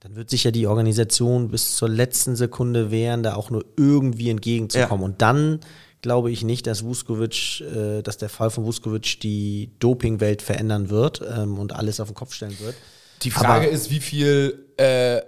dann 0.00 0.16
wird 0.16 0.30
sich 0.30 0.44
ja 0.44 0.50
die 0.50 0.66
Organisation 0.66 1.48
bis 1.48 1.76
zur 1.76 1.88
letzten 1.88 2.34
Sekunde 2.34 2.90
wehren, 2.90 3.22
da 3.22 3.34
auch 3.34 3.50
nur 3.50 3.64
irgendwie 3.76 4.30
entgegenzukommen. 4.30 5.04
Und 5.04 5.20
dann 5.20 5.60
glaube 6.00 6.30
ich 6.30 6.42
nicht, 6.42 6.66
dass 6.66 6.84
Vuskovic, 6.84 7.60
äh, 7.60 8.02
dass 8.02 8.16
der 8.16 8.30
Fall 8.30 8.50
von 8.50 8.64
Vuskovic 8.64 9.20
die 9.20 9.70
Dopingwelt 9.78 10.40
verändern 10.40 10.88
wird 10.88 11.20
ähm, 11.20 11.58
und 11.58 11.74
alles 11.74 12.00
auf 12.00 12.08
den 12.08 12.14
Kopf 12.14 12.32
stellen 12.32 12.58
wird. 12.60 12.74
Die 13.22 13.30
Frage 13.30 13.66
Aber- 13.66 13.68
ist, 13.68 13.90
wie 13.90 14.00
viel 14.00 14.64
äh, 14.78 15.20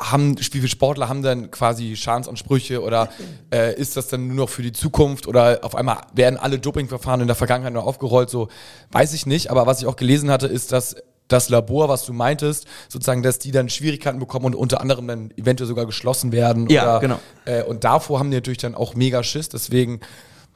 haben, 0.00 0.38
wie 0.38 0.42
viele 0.44 0.68
Sportler 0.68 1.08
haben 1.08 1.22
dann 1.22 1.50
quasi 1.50 1.96
Schadensansprüche 1.96 2.82
oder 2.82 3.10
äh, 3.52 3.74
ist 3.78 3.96
das 3.96 4.06
dann 4.08 4.28
nur 4.28 4.36
noch 4.36 4.48
für 4.48 4.62
die 4.62 4.72
Zukunft 4.72 5.26
oder 5.26 5.58
auf 5.62 5.74
einmal 5.74 5.98
werden 6.14 6.38
alle 6.38 6.58
Dopingverfahren 6.58 7.20
in 7.20 7.26
der 7.26 7.36
Vergangenheit 7.36 7.72
nur 7.74 7.84
aufgerollt? 7.84 8.30
So 8.30 8.48
weiß 8.92 9.12
ich 9.12 9.26
nicht. 9.26 9.50
Aber 9.50 9.66
was 9.66 9.80
ich 9.80 9.86
auch 9.86 9.96
gelesen 9.96 10.30
hatte, 10.30 10.46
ist, 10.46 10.72
dass 10.72 10.96
das 11.28 11.50
Labor, 11.50 11.88
was 11.88 12.04
du 12.04 12.12
meintest, 12.12 12.66
sozusagen, 12.88 13.22
dass 13.22 13.38
die 13.38 13.50
dann 13.50 13.68
Schwierigkeiten 13.68 14.18
bekommen 14.18 14.46
und 14.46 14.54
unter 14.54 14.80
anderem 14.80 15.06
dann 15.06 15.30
eventuell 15.36 15.68
sogar 15.68 15.86
geschlossen 15.86 16.32
werden. 16.32 16.68
Ja, 16.68 16.84
oder, 16.84 17.00
genau. 17.00 17.20
Äh, 17.44 17.62
und 17.62 17.84
davor 17.84 18.18
haben 18.18 18.30
die 18.30 18.36
natürlich 18.38 18.58
dann 18.58 18.74
auch 18.74 18.94
mega 18.94 19.22
Schiss. 19.22 19.48
Deswegen 19.48 20.00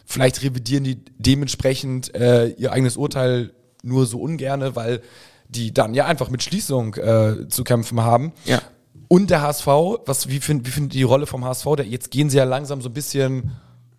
vielleicht 0.06 0.42
revidieren 0.42 0.84
die 0.84 1.04
dementsprechend 1.18 2.14
äh, 2.14 2.48
ihr 2.48 2.72
eigenes 2.72 2.96
Urteil 2.96 3.52
nur 3.82 4.06
so 4.06 4.20
ungerne, 4.20 4.74
weil 4.74 5.02
die 5.48 5.74
dann 5.74 5.94
ja 5.94 6.06
einfach 6.06 6.30
mit 6.30 6.42
Schließung 6.42 6.94
äh, 6.94 7.48
zu 7.48 7.62
kämpfen 7.64 8.00
haben. 8.00 8.32
Ja. 8.44 8.62
Und 9.08 9.28
der 9.28 9.42
HSV, 9.42 9.66
was, 10.06 10.28
wie 10.28 10.40
findet 10.40 10.66
wie 10.66 10.70
findet 10.70 10.94
die 10.94 11.02
Rolle 11.02 11.26
vom 11.26 11.44
HSV? 11.44 11.66
Der, 11.76 11.86
jetzt 11.86 12.10
gehen 12.10 12.30
sie 12.30 12.38
ja 12.38 12.44
langsam 12.44 12.80
so 12.80 12.88
ein 12.88 12.94
bisschen 12.94 13.52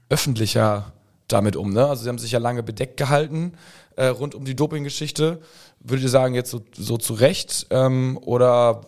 öffentlicher 0.09 0.91
damit 1.27 1.55
um. 1.55 1.71
Ne? 1.71 1.85
Also 1.85 2.03
sie 2.03 2.09
haben 2.09 2.17
sich 2.17 2.31
ja 2.31 2.39
lange 2.39 2.63
bedeckt 2.63 2.97
gehalten 2.97 3.53
äh, 3.95 4.07
rund 4.07 4.35
um 4.35 4.45
die 4.45 4.55
Doping-Geschichte. 4.55 5.39
Würdet 5.79 6.03
ihr 6.03 6.09
sagen, 6.09 6.33
jetzt 6.35 6.51
so, 6.51 6.61
so 6.75 6.97
zu 6.97 7.13
Recht? 7.13 7.67
Ähm, 7.69 8.17
oder 8.21 8.81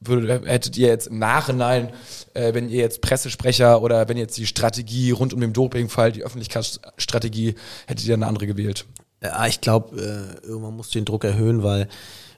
würdet, 0.00 0.46
hättet 0.46 0.76
ihr 0.76 0.88
jetzt 0.88 1.06
im 1.08 1.18
Nachhinein, 1.18 1.90
äh, 2.34 2.54
wenn 2.54 2.68
ihr 2.68 2.80
jetzt 2.80 3.00
Pressesprecher 3.00 3.82
oder 3.82 4.08
wenn 4.08 4.16
jetzt 4.16 4.36
die 4.36 4.46
Strategie 4.46 5.10
rund 5.10 5.32
um 5.32 5.40
den 5.40 5.52
Dopingfall, 5.52 6.12
die 6.12 6.24
Öffentlichkeitsstrategie, 6.24 7.54
hättet 7.86 8.06
ihr 8.06 8.14
eine 8.14 8.26
andere 8.26 8.46
gewählt? 8.46 8.86
Ja, 9.22 9.46
ich 9.46 9.60
glaube, 9.60 9.96
äh, 10.00 10.46
irgendwann 10.46 10.76
musst 10.76 10.94
du 10.94 10.98
den 10.98 11.04
Druck 11.04 11.24
erhöhen, 11.24 11.62
weil 11.62 11.88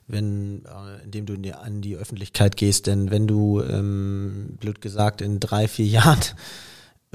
wenn, 0.06 0.64
äh, 0.66 1.02
indem 1.04 1.26
du 1.26 1.34
an 1.54 1.80
die 1.80 1.96
Öffentlichkeit 1.96 2.56
gehst, 2.56 2.86
denn 2.86 3.10
wenn 3.10 3.26
du, 3.26 3.62
ähm, 3.62 4.56
blöd 4.60 4.80
gesagt, 4.82 5.22
in 5.22 5.40
drei, 5.40 5.66
vier 5.66 5.86
Jahren 5.86 6.20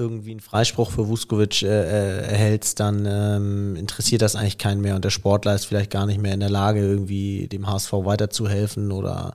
irgendwie 0.00 0.32
einen 0.32 0.40
Freispruch 0.40 0.90
für 0.90 1.06
Vuskovic 1.06 1.62
äh, 1.62 1.66
äh, 1.66 2.32
erhältst, 2.32 2.80
dann 2.80 3.06
ähm, 3.06 3.76
interessiert 3.76 4.22
das 4.22 4.34
eigentlich 4.34 4.58
keinen 4.58 4.80
mehr 4.80 4.96
und 4.96 5.04
der 5.04 5.10
Sportler 5.10 5.54
ist 5.54 5.66
vielleicht 5.66 5.90
gar 5.90 6.06
nicht 6.06 6.20
mehr 6.20 6.34
in 6.34 6.40
der 6.40 6.50
Lage, 6.50 6.80
irgendwie 6.80 7.46
dem 7.46 7.66
HSV 7.66 7.92
weiterzuhelfen 7.92 8.90
oder 8.90 9.34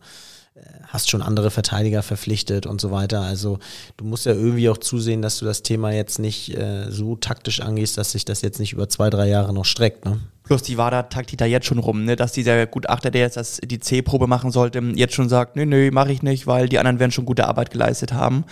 äh, 0.56 0.62
hast 0.88 1.10
schon 1.10 1.21
andere 1.21 1.51
Verteidiger 1.51 2.04
verpflichtet 2.04 2.65
und 2.65 2.82
so 2.82 2.91
weiter. 2.91 3.21
Also 3.21 3.60
du 3.97 4.06
musst 4.06 4.25
ja 4.25 4.34
irgendwie 4.34 4.69
auch 4.69 4.78
zusehen, 4.78 5.21
dass 5.21 5.39
du 5.39 5.45
das 5.45 5.63
Thema 5.63 5.91
jetzt 5.91 6.19
nicht 6.19 6.58
äh, 6.58 6.89
so 6.89 7.15
taktisch 7.15 7.62
angehst, 7.62 7.97
dass 7.97 8.12
sich 8.12 8.25
das 8.25 8.41
jetzt 8.41 8.60
nicht 8.60 8.73
über 8.73 8.89
zwei, 8.89 9.10
drei 9.10 9.30
Jahre 9.30 9.54
noch 9.54 9.65
streckt. 9.65 10.06
Ne? 10.06 10.19
Plus 10.45 10.62
die 10.62 10.77
WADA 10.77 11.03
taktiert 11.03 11.41
da 11.41 11.45
jetzt 11.45 11.65
schon 11.65 11.79
rum, 11.79 12.05
ne? 12.05 12.15
dass 12.15 12.31
dieser 12.31 12.67
Gutachter, 12.67 13.10
der 13.10 13.21
jetzt 13.21 13.36
das, 13.38 13.60
die 13.63 13.79
C-Probe 13.79 14.27
machen 14.27 14.51
sollte, 14.51 14.79
jetzt 14.95 15.15
schon 15.15 15.27
sagt, 15.27 15.55
nö, 15.55 15.65
nö, 15.65 15.89
mache 15.91 16.12
ich 16.12 16.21
nicht, 16.21 16.45
weil 16.45 16.69
die 16.69 16.77
anderen 16.77 16.99
werden 16.99 17.12
schon 17.12 17.25
gute 17.25 17.47
Arbeit 17.47 17.71
geleistet 17.71 18.13
haben. 18.13 18.45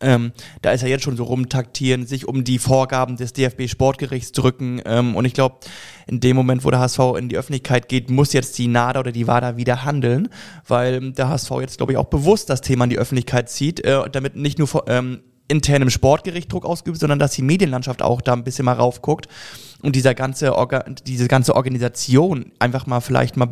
Ähm, 0.00 0.32
da 0.60 0.72
ist 0.72 0.82
er 0.82 0.88
jetzt 0.88 1.04
schon 1.04 1.16
so 1.16 1.22
rumtaktieren, 1.24 2.04
sich 2.04 2.26
um 2.26 2.42
die 2.42 2.58
Vorgaben 2.58 3.16
des 3.16 3.32
DFB-Sportgerichts 3.32 4.32
drücken. 4.32 4.82
Ähm, 4.84 5.14
und 5.14 5.24
ich 5.24 5.34
glaube, 5.34 5.56
in 6.08 6.18
dem 6.18 6.34
Moment, 6.34 6.64
wo 6.64 6.70
der 6.70 6.80
HSV 6.80 6.98
in 7.16 7.28
die 7.28 7.38
Öffentlichkeit 7.38 7.88
geht, 7.88 8.10
muss 8.10 8.32
jetzt 8.32 8.58
die 8.58 8.66
NADA 8.66 9.00
oder 9.00 9.12
die 9.12 9.28
WADA 9.28 9.56
wieder 9.56 9.84
handeln, 9.84 10.28
weil 10.66 11.12
der 11.12 11.28
HSV 11.28 11.50
jetzt, 11.60 11.76
glaube 11.76 11.92
ich, 11.92 11.98
auch 11.98 12.06
bewusst 12.06 12.50
das 12.50 12.60
Thema 12.60 12.84
in 12.84 12.90
die 12.90 12.98
Öffentlichkeit 12.98 13.48
zieht, 13.48 13.84
äh, 13.84 14.10
damit 14.10 14.34
nicht 14.34 14.58
nur 14.58 14.68
ähm, 14.88 15.20
intern 15.48 15.82
im 15.82 15.90
Sportgericht 15.90 16.52
Druck 16.52 16.64
ausgeübt, 16.64 16.98
sondern 16.98 17.18
dass 17.18 17.32
die 17.32 17.42
Medienlandschaft 17.42 18.02
auch 18.02 18.20
da 18.20 18.32
ein 18.32 18.44
bisschen 18.44 18.64
mal 18.64 18.72
raufguckt 18.74 19.28
und 19.82 19.94
dieser 19.96 20.14
ganze 20.14 20.56
Orga 20.56 20.84
diese 21.06 21.28
ganze 21.28 21.54
Organisation 21.54 22.52
einfach 22.58 22.86
mal 22.86 23.00
vielleicht 23.00 23.36
mal 23.36 23.48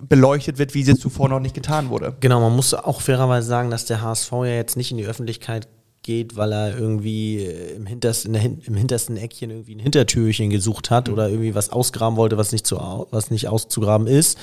beleuchtet 0.00 0.58
wird, 0.58 0.74
wie 0.74 0.82
sie 0.82 0.96
zuvor 0.96 1.28
noch 1.28 1.40
nicht 1.40 1.54
getan 1.54 1.88
wurde. 1.88 2.16
Genau, 2.20 2.40
man 2.40 2.54
muss 2.54 2.74
auch 2.74 3.00
fairerweise 3.00 3.46
sagen, 3.46 3.70
dass 3.70 3.84
der 3.84 4.02
HSV 4.02 4.32
ja 4.32 4.44
jetzt 4.56 4.76
nicht 4.76 4.90
in 4.90 4.96
die 4.98 5.06
Öffentlichkeit 5.06 5.68
geht, 6.02 6.36
weil 6.36 6.52
er 6.52 6.76
irgendwie 6.76 7.38
äh, 7.38 7.76
im 7.76 7.86
hintersten, 7.86 8.34
Hin- 8.34 8.60
im 8.66 8.74
hintersten 8.76 9.16
Eckchen 9.16 9.50
irgendwie 9.50 9.74
ein 9.74 9.80
Hintertürchen 9.80 10.50
gesucht 10.50 10.90
hat 10.90 11.08
oder 11.08 11.28
irgendwie 11.30 11.54
was 11.54 11.70
ausgraben 11.70 12.16
wollte, 12.18 12.36
was 12.36 12.52
nicht, 12.52 12.66
zu, 12.66 12.76
was 13.10 13.30
nicht 13.30 13.48
auszugraben 13.48 14.06
ist, 14.06 14.36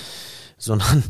sondern 0.57 1.03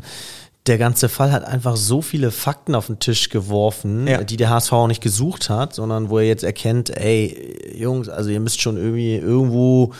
der 0.66 0.78
ganze 0.78 1.08
Fall 1.08 1.32
hat 1.32 1.44
einfach 1.44 1.74
so 1.76 2.02
viele 2.02 2.30
Fakten 2.30 2.74
auf 2.74 2.86
den 2.86 2.98
Tisch 3.00 3.30
geworfen, 3.30 4.06
Ja. 4.06 4.22
die 4.22 4.36
der 4.36 4.50
HSV 4.50 4.72
auch 4.72 4.86
nicht 4.86 5.02
gesucht 5.02 5.50
hat, 5.50 5.74
sondern 5.74 6.08
wo 6.08 6.18
er 6.18 6.26
jetzt 6.26 6.44
erkennt, 6.44 6.96
ey, 6.96 7.58
Jungs, 7.76 8.08
also 8.08 8.30
ihr 8.30 8.38
müsst 8.40 8.60
schon 8.60 8.76
irgendwie 8.76 9.16
irgendwo 9.16 9.92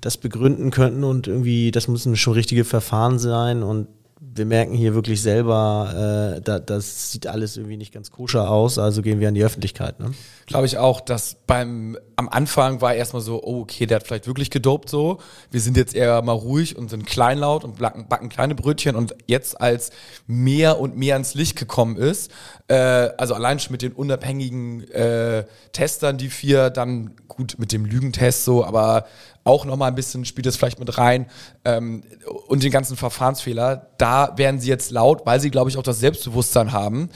das 0.00 0.16
begründen 0.16 0.70
könnten 0.70 1.02
und 1.02 1.26
irgendwie, 1.26 1.72
das 1.72 1.88
müssen 1.88 2.14
schon 2.16 2.34
richtige 2.34 2.64
Verfahren 2.64 3.18
sein 3.18 3.62
und 3.64 3.88
wir 4.18 4.46
merken 4.46 4.74
hier 4.74 4.94
wirklich 4.94 5.20
selber, 5.20 6.36
äh, 6.36 6.40
da, 6.40 6.58
das 6.58 7.12
sieht 7.12 7.26
alles 7.26 7.56
irgendwie 7.56 7.76
nicht 7.76 7.92
ganz 7.92 8.10
koscher 8.10 8.50
aus, 8.50 8.78
also 8.78 9.02
gehen 9.02 9.20
wir 9.20 9.28
an 9.28 9.34
die 9.34 9.44
Öffentlichkeit. 9.44 10.00
Ne? 10.00 10.12
glaube 10.46 10.66
ich 10.66 10.78
auch, 10.78 11.00
dass 11.00 11.36
beim 11.46 11.98
am 12.18 12.30
Anfang 12.30 12.80
war 12.80 12.94
erstmal 12.94 13.20
so, 13.20 13.42
oh, 13.42 13.60
okay, 13.60 13.84
der 13.84 13.96
hat 13.96 14.06
vielleicht 14.06 14.26
wirklich 14.26 14.50
gedopt 14.50 14.88
so. 14.88 15.18
Wir 15.50 15.60
sind 15.60 15.76
jetzt 15.76 15.94
eher 15.94 16.22
mal 16.22 16.32
ruhig 16.32 16.78
und 16.78 16.88
sind 16.88 17.04
kleinlaut 17.04 17.62
und 17.62 17.78
backen, 17.78 18.08
backen 18.08 18.30
kleine 18.30 18.54
Brötchen 18.54 18.96
und 18.96 19.14
jetzt 19.26 19.60
als 19.60 19.90
mehr 20.26 20.80
und 20.80 20.96
mehr 20.96 21.16
ans 21.16 21.34
Licht 21.34 21.56
gekommen 21.56 21.96
ist, 21.96 22.30
äh, 22.68 22.74
also 22.74 23.34
allein 23.34 23.58
schon 23.58 23.72
mit 23.72 23.82
den 23.82 23.92
unabhängigen 23.92 24.90
äh, 24.92 25.44
Testern, 25.72 26.16
die 26.16 26.30
vier, 26.30 26.70
dann 26.70 27.16
gut 27.28 27.56
mit 27.58 27.72
dem 27.72 27.84
Lügentest 27.84 28.44
so, 28.44 28.64
aber 28.64 29.04
auch 29.46 29.64
nochmal 29.64 29.88
ein 29.88 29.94
bisschen 29.94 30.24
spielt 30.24 30.46
das 30.46 30.56
vielleicht 30.56 30.78
mit 30.78 30.98
rein 30.98 31.26
ähm, 31.64 32.02
und 32.48 32.62
den 32.62 32.72
ganzen 32.72 32.96
Verfahrensfehler, 32.96 33.90
da 33.98 34.36
werden 34.36 34.60
sie 34.60 34.68
jetzt 34.68 34.90
laut, 34.90 35.24
weil 35.24 35.40
sie, 35.40 35.50
glaube 35.50 35.70
ich, 35.70 35.76
auch 35.76 35.82
das 35.82 36.00
Selbstbewusstsein 36.00 36.72
haben, 36.72 37.10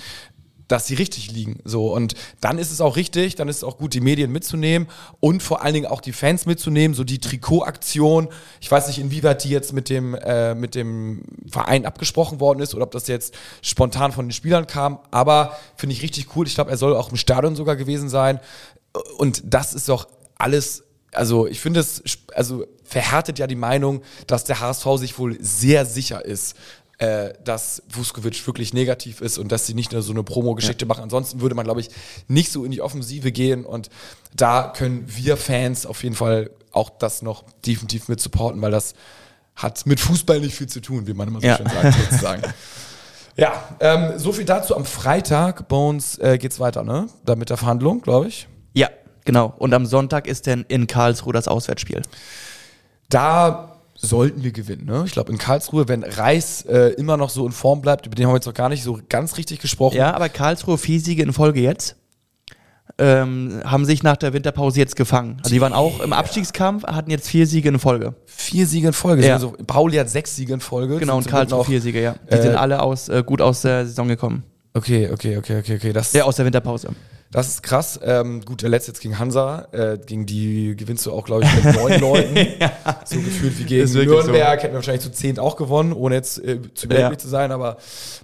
dass 0.68 0.86
sie 0.86 0.94
richtig 0.94 1.32
liegen. 1.32 1.58
So 1.64 1.92
und 1.92 2.14
dann 2.40 2.58
ist 2.58 2.70
es 2.70 2.80
auch 2.80 2.94
richtig, 2.94 3.34
dann 3.34 3.48
ist 3.48 3.56
es 3.56 3.64
auch 3.64 3.78
gut, 3.78 3.94
die 3.94 4.00
Medien 4.00 4.30
mitzunehmen 4.30 4.88
und 5.18 5.42
vor 5.42 5.62
allen 5.62 5.74
Dingen 5.74 5.86
auch 5.86 6.00
die 6.00 6.12
Fans 6.12 6.46
mitzunehmen. 6.46 6.94
So 6.94 7.02
die 7.02 7.18
Trikotaktion. 7.18 8.28
Ich 8.60 8.70
weiß 8.70 8.86
nicht, 8.86 9.00
inwieweit 9.00 9.42
die 9.42 9.48
jetzt 9.48 9.72
mit 9.72 9.88
dem 9.88 10.14
äh, 10.14 10.54
mit 10.54 10.76
dem 10.76 11.24
Verein 11.50 11.86
abgesprochen 11.86 12.38
worden 12.38 12.60
ist 12.60 12.74
oder 12.74 12.84
ob 12.84 12.92
das 12.92 13.08
jetzt 13.08 13.34
spontan 13.62 14.12
von 14.12 14.26
den 14.26 14.32
Spielern 14.32 14.68
kam. 14.68 15.00
Aber 15.10 15.56
finde 15.74 15.94
ich 15.94 16.02
richtig 16.02 16.36
cool. 16.36 16.46
Ich 16.46 16.54
glaube, 16.54 16.70
er 16.70 16.76
soll 16.76 16.94
auch 16.94 17.10
im 17.10 17.16
Stadion 17.16 17.56
sogar 17.56 17.74
gewesen 17.74 18.08
sein. 18.08 18.38
Und 19.18 19.42
das 19.44 19.74
ist 19.74 19.88
doch 19.88 20.06
alles. 20.38 20.84
Also 21.12 21.46
ich 21.46 21.60
finde 21.60 21.80
es, 21.80 22.02
also 22.34 22.66
verhärtet 22.84 23.38
ja 23.38 23.46
die 23.46 23.56
Meinung, 23.56 24.02
dass 24.26 24.44
der 24.44 24.60
HSV 24.60 24.86
sich 24.96 25.18
wohl 25.18 25.36
sehr 25.40 25.84
sicher 25.86 26.24
ist, 26.24 26.56
äh, 26.98 27.32
dass 27.44 27.82
Vuskovic 27.88 28.46
wirklich 28.46 28.74
negativ 28.74 29.20
ist 29.20 29.38
und 29.38 29.50
dass 29.50 29.66
sie 29.66 29.74
nicht 29.74 29.92
nur 29.92 30.02
so 30.02 30.12
eine 30.12 30.22
Promo-Geschichte 30.22 30.86
machen. 30.86 31.02
Ansonsten 31.02 31.40
würde 31.40 31.54
man, 31.54 31.64
glaube 31.64 31.80
ich, 31.80 31.88
nicht 32.28 32.52
so 32.52 32.64
in 32.64 32.70
die 32.70 32.82
Offensive 32.82 33.32
gehen 33.32 33.64
und 33.64 33.88
da 34.36 34.72
können 34.76 35.04
wir 35.08 35.36
Fans 35.36 35.86
auf 35.86 36.02
jeden 36.04 36.14
Fall 36.14 36.50
auch 36.72 36.90
das 36.90 37.22
noch 37.22 37.44
definitiv 37.66 38.08
mit 38.08 38.20
supporten, 38.20 38.60
weil 38.62 38.70
das 38.70 38.94
hat 39.56 39.86
mit 39.86 39.98
Fußball 39.98 40.40
nicht 40.40 40.54
viel 40.54 40.68
zu 40.68 40.80
tun, 40.80 41.06
wie 41.06 41.14
man 41.14 41.26
immer 41.28 41.40
so 41.40 41.46
Ja. 41.46 41.56
schön 41.56 41.66
sagt, 41.68 41.94
sozusagen. 42.10 42.42
Ja, 43.36 43.76
ähm, 43.80 44.18
so 44.18 44.32
viel 44.32 44.44
dazu. 44.44 44.76
Am 44.76 44.84
Freitag, 44.84 45.68
Bones, 45.68 46.18
äh, 46.18 46.36
geht's 46.38 46.60
weiter, 46.60 46.82
ne? 46.82 47.08
Da 47.24 47.34
mit 47.36 47.48
der 47.48 47.56
Verhandlung, 47.56 48.02
glaube 48.02 48.28
ich. 48.28 48.48
Genau. 49.24 49.54
Und 49.58 49.74
am 49.74 49.86
Sonntag 49.86 50.26
ist 50.26 50.46
dann 50.46 50.64
in 50.68 50.86
Karlsruhe 50.86 51.32
das 51.32 51.48
Auswärtsspiel. 51.48 52.02
Da 53.08 53.76
sollten 53.94 54.42
wir 54.42 54.52
gewinnen, 54.52 54.86
ne? 54.86 55.02
Ich 55.06 55.12
glaube, 55.12 55.30
in 55.30 55.38
Karlsruhe, 55.38 55.88
wenn 55.88 56.04
Reis 56.04 56.62
äh, 56.62 56.94
immer 56.94 57.16
noch 57.16 57.28
so 57.28 57.44
in 57.44 57.52
Form 57.52 57.82
bleibt, 57.82 58.06
über 58.06 58.14
den 58.14 58.26
haben 58.26 58.32
wir 58.32 58.36
jetzt 58.36 58.46
noch 58.46 58.54
gar 58.54 58.68
nicht 58.70 58.82
so 58.82 58.98
ganz 59.08 59.36
richtig 59.36 59.60
gesprochen. 59.60 59.96
Ja, 59.96 60.14
aber 60.14 60.28
Karlsruhe 60.28 60.78
vier 60.78 61.00
Siege 61.00 61.22
in 61.22 61.32
Folge 61.32 61.60
jetzt. 61.60 61.96
Ähm, 62.98 63.62
haben 63.64 63.84
sich 63.84 64.02
nach 64.02 64.16
der 64.16 64.32
Winterpause 64.32 64.78
jetzt 64.78 64.96
gefangen. 64.96 65.38
Also 65.42 65.54
die 65.54 65.60
waren 65.60 65.72
auch 65.72 66.00
im 66.00 66.12
Abstiegskampf, 66.12 66.84
hatten 66.84 67.10
jetzt 67.10 67.28
vier 67.28 67.46
Siege 67.46 67.68
in 67.68 67.78
Folge. 67.78 68.14
Vier 68.26 68.66
Siege 68.66 68.88
in 68.88 68.92
Folge. 68.92 69.26
Ja. 69.26 69.34
Also, 69.34 69.54
Pauli 69.66 69.96
hat 69.96 70.10
sechs 70.10 70.34
Siege 70.36 70.52
in 70.54 70.60
Folge. 70.60 70.98
Genau, 70.98 71.16
und 71.16 71.26
Karlsruhe 71.26 71.64
vier 71.64 71.80
Siege, 71.80 72.02
ja. 72.02 72.16
Die 72.30 72.34
äh, 72.34 72.42
sind 72.42 72.56
alle 72.56 72.82
aus, 72.82 73.08
äh, 73.08 73.22
gut 73.24 73.40
aus 73.40 73.62
der 73.62 73.86
Saison 73.86 74.08
gekommen. 74.08 74.42
Okay, 74.74 75.08
okay, 75.12 75.36
okay, 75.36 75.58
okay, 75.58 75.76
okay. 75.76 75.92
Das, 75.92 76.12
Ja, 76.12 76.24
aus 76.24 76.36
der 76.36 76.44
Winterpause. 76.44 76.90
Das 77.30 77.48
ist 77.48 77.62
krass. 77.62 77.98
Ähm, 78.02 78.40
gut, 78.44 78.62
der 78.62 78.68
letzte 78.70 78.90
jetzt 78.90 79.00
gegen 79.00 79.18
Hansa, 79.18 79.68
äh, 79.72 79.98
gegen 80.04 80.26
die 80.26 80.74
gewinnst 80.76 81.06
du 81.06 81.12
auch, 81.12 81.24
glaube 81.24 81.44
ich, 81.44 81.64
mit 81.64 81.74
neun 81.76 82.00
Leuten. 82.00 82.36
So 83.04 83.16
gefühlt 83.20 83.58
wie 83.58 83.64
gegen 83.64 83.92
Nürnberg, 83.92 84.62
hätten 84.62 84.72
wir 84.72 84.76
wahrscheinlich 84.76 85.02
zu 85.04 85.12
zehnt 85.12 85.38
auch 85.38 85.56
gewonnen, 85.56 85.92
ohne 85.92 86.16
jetzt 86.16 86.38
äh, 86.38 86.60
zu 86.74 86.86
überheblich 86.86 87.12
Ja. 87.12 87.18
zu 87.18 87.28
sein, 87.28 87.52
aber 87.52 87.76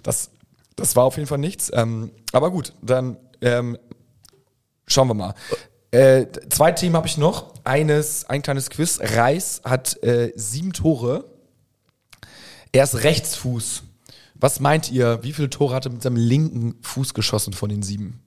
das, 0.03 0.29
das 0.75 0.95
war 0.95 1.05
auf 1.05 1.15
jeden 1.15 1.27
Fall 1.27 1.37
nichts. 1.37 1.71
Ähm, 1.73 2.11
aber 2.33 2.51
gut, 2.51 2.73
dann 2.81 3.17
ähm, 3.41 3.77
schauen 4.87 5.07
wir 5.07 5.13
mal. 5.13 5.33
Äh, 5.91 6.25
zwei 6.49 6.73
Themen 6.73 6.95
habe 6.97 7.07
ich 7.07 7.17
noch. 7.17 7.53
Eines, 7.63 8.25
ein 8.25 8.41
kleines 8.41 8.69
Quiz. 8.69 8.99
Reis 9.01 9.61
hat 9.63 10.03
äh, 10.03 10.33
sieben 10.35 10.73
Tore. 10.73 11.23
Er 12.73 12.83
ist 12.83 13.03
Rechtsfuß. 13.03 13.83
Was 14.35 14.59
meint 14.59 14.91
ihr, 14.91 15.19
wie 15.23 15.31
viele 15.33 15.49
Tore 15.49 15.73
hat 15.73 15.85
er 15.85 15.91
mit 15.93 16.03
seinem 16.03 16.17
linken 16.17 16.75
Fuß 16.81 17.13
geschossen 17.13 17.53
von 17.53 17.69
den 17.69 17.81
sieben? 17.83 18.21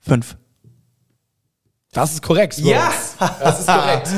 Fünf. 0.00 0.36
Das 1.92 2.12
ist 2.12 2.22
korrekt. 2.22 2.58
Ja! 2.58 2.92
Das 3.40 3.60
ist 3.60 3.66
korrekt. 3.66 4.08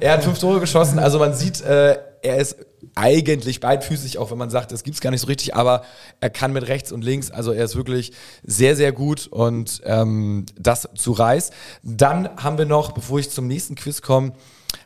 Er 0.00 0.12
hat 0.12 0.24
fünf 0.24 0.38
Tore 0.38 0.60
geschossen. 0.60 0.98
Also 0.98 1.18
man 1.18 1.34
sieht, 1.34 1.62
äh, 1.62 1.98
er 2.22 2.36
ist 2.36 2.56
eigentlich 2.94 3.60
beidfüßig, 3.60 4.18
auch 4.18 4.30
wenn 4.30 4.38
man 4.38 4.50
sagt, 4.50 4.70
das 4.70 4.82
gibt's 4.82 5.00
gar 5.00 5.10
nicht 5.10 5.22
so 5.22 5.26
richtig, 5.26 5.54
aber 5.54 5.82
er 6.20 6.30
kann 6.30 6.52
mit 6.52 6.68
rechts 6.68 6.92
und 6.92 7.02
links. 7.02 7.30
Also 7.30 7.52
er 7.52 7.64
ist 7.64 7.74
wirklich 7.74 8.12
sehr, 8.42 8.76
sehr 8.76 8.92
gut 8.92 9.28
und 9.28 9.80
ähm, 9.84 10.46
das 10.58 10.88
zu 10.94 11.12
Reis. 11.12 11.50
Dann 11.82 12.28
haben 12.36 12.58
wir 12.58 12.66
noch, 12.66 12.92
bevor 12.92 13.18
ich 13.18 13.30
zum 13.30 13.46
nächsten 13.46 13.76
Quiz 13.76 14.02
komme, 14.02 14.34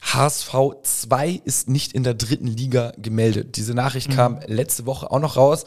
HSV 0.03 0.55
2 0.83 1.43
ist 1.45 1.69
nicht 1.69 1.93
in 1.93 2.05
der 2.05 2.15
dritten 2.15 2.47
Liga 2.47 2.93
gemeldet. 2.97 3.57
Diese 3.57 3.75
Nachricht 3.75 4.11
kam 4.11 4.41
letzte 4.47 4.87
Woche 4.87 5.11
auch 5.11 5.21
noch 5.21 5.37
raus. 5.37 5.65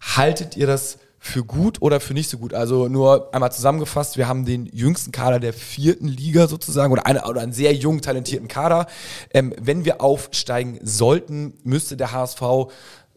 Haltet 0.00 0.56
ihr 0.56 0.66
das 0.66 0.98
für 1.18 1.44
gut 1.44 1.82
oder 1.82 2.00
für 2.00 2.14
nicht 2.14 2.30
so 2.30 2.38
gut? 2.38 2.54
Also 2.54 2.88
nur 2.88 3.34
einmal 3.34 3.52
zusammengefasst, 3.52 4.16
wir 4.16 4.28
haben 4.28 4.44
den 4.44 4.66
jüngsten 4.66 5.12
Kader 5.12 5.40
der 5.40 5.52
vierten 5.52 6.08
Liga 6.08 6.48
sozusagen 6.48 6.92
oder, 6.92 7.06
eine, 7.06 7.24
oder 7.24 7.40
einen 7.40 7.52
sehr 7.52 7.74
jungen, 7.74 8.02
talentierten 8.02 8.48
Kader. 8.48 8.86
Ähm, 9.32 9.54
wenn 9.60 9.84
wir 9.84 10.00
aufsteigen 10.00 10.78
sollten, 10.82 11.54
müsste 11.64 11.96
der 11.96 12.12
HSV 12.12 12.68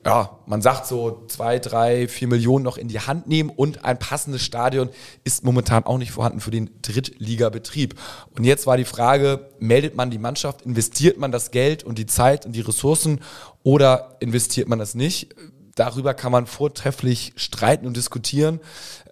ja, 0.06 0.40
man 0.48 0.62
sagt 0.62 0.88
so 0.88 1.26
zwei, 1.28 1.60
drei, 1.60 2.08
vier 2.08 2.28
Millionen 2.28 2.64
noch 2.64 2.78
in 2.78 2.88
die 2.88 3.00
Hand 3.00 3.28
nehmen 3.28 3.50
und 3.50 3.86
ein 3.86 4.00
passendes 4.00 4.42
Stadion 4.42 4.90
ist 5.24 5.44
momentan 5.44 5.86
auch 5.86 6.00
nicht 6.00 6.12
vorhanden 6.12 6.40
für 6.40 6.50
den 6.50 6.72
Drittligabetrieb. 6.82 7.96
Und 8.36 8.44
jetzt 8.44 8.66
war 8.66 8.78
die 8.78 8.86
Frage, 8.86 9.50
meldet 9.60 9.96
man 9.96 10.10
die 10.10 10.18
Mannschaft, 10.18 10.64
investiert 10.64 11.20
man 11.20 11.32
das 11.32 11.52
Geld 11.52 11.84
und 11.84 12.00
die 12.00 12.08
Zeit 12.08 12.48
und 12.48 12.54
die 12.54 12.62
Ressourcen 12.62 13.20
oder 13.64 14.16
investiert 14.20 14.68
man 14.68 14.80
das 14.80 14.96
nicht? 14.96 15.36
Darüber 15.76 16.14
kann 16.14 16.32
man 16.32 16.48
vortrefflich 16.48 17.34
streiten 17.36 17.88
und 17.88 17.96
diskutieren. 17.96 18.60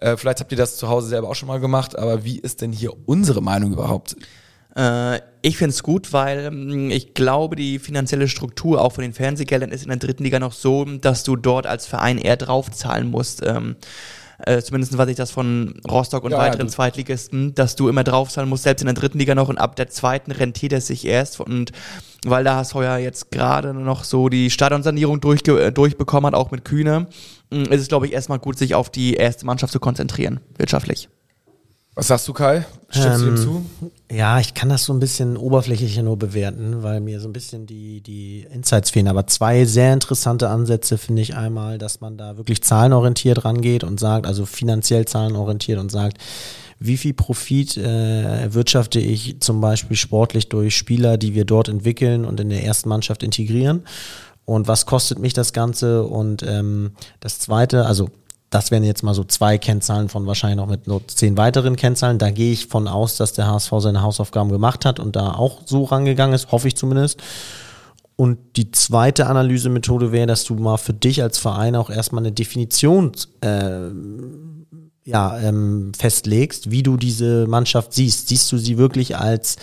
Äh, 0.00 0.16
vielleicht 0.16 0.40
habt 0.40 0.52
ihr 0.52 0.58
das 0.58 0.76
zu 0.76 0.88
Hause 0.88 1.08
selber 1.08 1.28
auch 1.28 1.34
schon 1.34 1.48
mal 1.48 1.60
gemacht, 1.60 1.98
aber 1.98 2.24
wie 2.24 2.38
ist 2.38 2.60
denn 2.60 2.72
hier 2.72 2.92
unsere 3.06 3.42
Meinung 3.42 3.72
überhaupt? 3.72 4.16
Äh, 4.76 5.20
ich 5.42 5.56
finde 5.56 5.70
es 5.70 5.82
gut, 5.82 6.12
weil 6.12 6.46
ähm, 6.46 6.90
ich 6.90 7.14
glaube, 7.14 7.56
die 7.56 7.78
finanzielle 7.78 8.28
Struktur 8.28 8.80
auch 8.80 8.92
von 8.92 9.02
den 9.02 9.14
Fernsehgeldern 9.14 9.72
ist 9.72 9.82
in 9.82 9.88
der 9.88 9.98
dritten 9.98 10.24
Liga 10.24 10.38
noch 10.38 10.52
so, 10.52 10.84
dass 10.84 11.24
du 11.24 11.36
dort 11.36 11.66
als 11.66 11.86
Verein 11.86 12.18
eher 12.18 12.36
draufzahlen 12.36 13.10
musst. 13.10 13.42
Ähm, 13.44 13.76
äh, 14.46 14.62
zumindest 14.62 14.96
weiß 14.96 15.08
ich 15.08 15.16
das 15.16 15.30
von 15.30 15.80
Rostock 15.88 16.24
und 16.24 16.32
Ja, 16.32 16.38
ja, 16.38 16.44
weiteren 16.44 16.66
du- 16.66 16.72
Zweitligisten, 16.72 17.54
dass 17.54 17.76
du 17.76 17.88
immer 17.88 18.04
draufzahlen 18.04 18.48
musst, 18.48 18.62
selbst 18.64 18.82
in 18.82 18.86
der 18.86 18.94
dritten 18.94 19.18
Liga 19.18 19.34
noch 19.34 19.48
und 19.48 19.58
ab 19.58 19.76
der 19.76 19.88
zweiten 19.88 20.30
rentiert 20.32 20.72
es 20.72 20.86
sich 20.86 21.04
erst. 21.06 21.40
Und 21.40 21.72
weil 22.24 22.44
der 22.44 22.56
HSV 22.56 22.74
ja 22.76 22.98
jetzt 22.98 23.30
gerade 23.30 23.72
noch 23.74 24.04
so 24.04 24.28
die 24.28 24.50
Stadionsanierung 24.50 25.20
durchge 25.20 25.58
äh, 25.60 25.72
durchbekommen 25.72 26.26
hat, 26.26 26.34
auch 26.34 26.50
mit 26.50 26.64
Kühne, 26.64 27.06
mh, 27.50 27.70
ist 27.70 27.80
es, 27.82 27.88
glaube 27.88 28.06
ich, 28.06 28.12
erstmal 28.12 28.38
gut, 28.38 28.58
sich 28.58 28.74
auf 28.74 28.90
die 28.90 29.14
erste 29.14 29.46
Mannschaft 29.46 29.72
zu 29.72 29.80
konzentrieren, 29.80 30.40
wirtschaftlich. 30.58 31.08
Was 31.94 32.06
sagst 32.08 32.28
du, 32.28 32.32
Kai? 32.32 32.64
Stimmst 32.88 33.20
du 33.20 33.24
dem 33.26 33.34
Ähm, 33.36 33.42
zu? 33.42 33.66
Ja, 34.10 34.40
ich 34.40 34.54
kann 34.54 34.68
das 34.68 34.84
so 34.84 34.92
ein 34.92 34.98
bisschen 34.98 35.36
oberflächlich 35.36 35.96
nur 36.02 36.18
bewerten, 36.18 36.82
weil 36.82 37.00
mir 37.00 37.20
so 37.20 37.28
ein 37.28 37.32
bisschen 37.32 37.66
die, 37.66 38.00
die 38.00 38.44
Insights 38.52 38.90
fehlen. 38.90 39.06
Aber 39.06 39.28
zwei 39.28 39.64
sehr 39.66 39.92
interessante 39.92 40.48
Ansätze 40.48 40.98
finde 40.98 41.22
ich 41.22 41.36
einmal, 41.36 41.78
dass 41.78 42.00
man 42.00 42.16
da 42.16 42.36
wirklich 42.36 42.60
zahlenorientiert 42.62 43.44
rangeht 43.44 43.84
und 43.84 44.00
sagt, 44.00 44.26
also 44.26 44.46
finanziell 44.46 45.04
zahlenorientiert 45.04 45.78
und 45.78 45.92
sagt, 45.92 46.18
wie 46.80 46.96
viel 46.96 47.14
Profit 47.14 47.76
äh, 47.76 48.42
erwirtschafte 48.42 48.98
ich 48.98 49.38
zum 49.38 49.60
Beispiel 49.60 49.96
sportlich 49.96 50.48
durch 50.48 50.76
Spieler, 50.76 51.16
die 51.16 51.34
wir 51.34 51.44
dort 51.44 51.68
entwickeln 51.68 52.24
und 52.24 52.40
in 52.40 52.48
der 52.48 52.64
ersten 52.64 52.88
Mannschaft 52.88 53.22
integrieren? 53.22 53.84
Und 54.44 54.66
was 54.66 54.86
kostet 54.86 55.20
mich 55.20 55.34
das 55.34 55.52
Ganze? 55.52 56.02
Und 56.02 56.42
ähm, 56.42 56.92
das 57.20 57.38
zweite, 57.38 57.86
also 57.86 58.08
das 58.50 58.72
wären 58.72 58.82
jetzt 58.82 59.04
mal 59.04 59.14
so 59.14 59.22
zwei 59.22 59.58
Kennzahlen 59.58 60.08
von 60.08 60.26
wahrscheinlich 60.26 60.56
noch 60.56 60.66
mit 60.66 60.88
nur 60.88 61.06
zehn 61.06 61.36
weiteren 61.36 61.76
Kennzahlen. 61.76 62.18
Da 62.18 62.30
gehe 62.30 62.52
ich 62.52 62.66
von 62.66 62.88
aus, 62.88 63.16
dass 63.16 63.32
der 63.32 63.46
HSV 63.46 63.72
seine 63.78 64.02
Hausaufgaben 64.02 64.50
gemacht 64.50 64.84
hat 64.84 64.98
und 64.98 65.14
da 65.14 65.32
auch 65.34 65.62
so 65.66 65.84
rangegangen 65.84 66.34
ist, 66.34 66.50
hoffe 66.50 66.66
ich 66.66 66.76
zumindest. 66.76 67.22
Und 68.16 68.38
die 68.56 68.72
zweite 68.72 69.28
Analysemethode 69.28 70.12
wäre, 70.12 70.26
dass 70.26 70.44
du 70.44 70.54
mal 70.56 70.76
für 70.76 70.92
dich 70.92 71.22
als 71.22 71.38
Verein 71.38 71.76
auch 71.76 71.90
erstmal 71.90 72.22
eine 72.22 72.32
Definition 72.32 73.12
äh, 73.40 73.88
ja, 75.04 75.38
ähm, 75.38 75.92
festlegst, 75.96 76.70
wie 76.70 76.82
du 76.82 76.96
diese 76.96 77.46
Mannschaft 77.46 77.94
siehst. 77.94 78.28
Siehst 78.28 78.50
du 78.52 78.58
sie 78.58 78.76
wirklich 78.78 79.16
als 79.16 79.56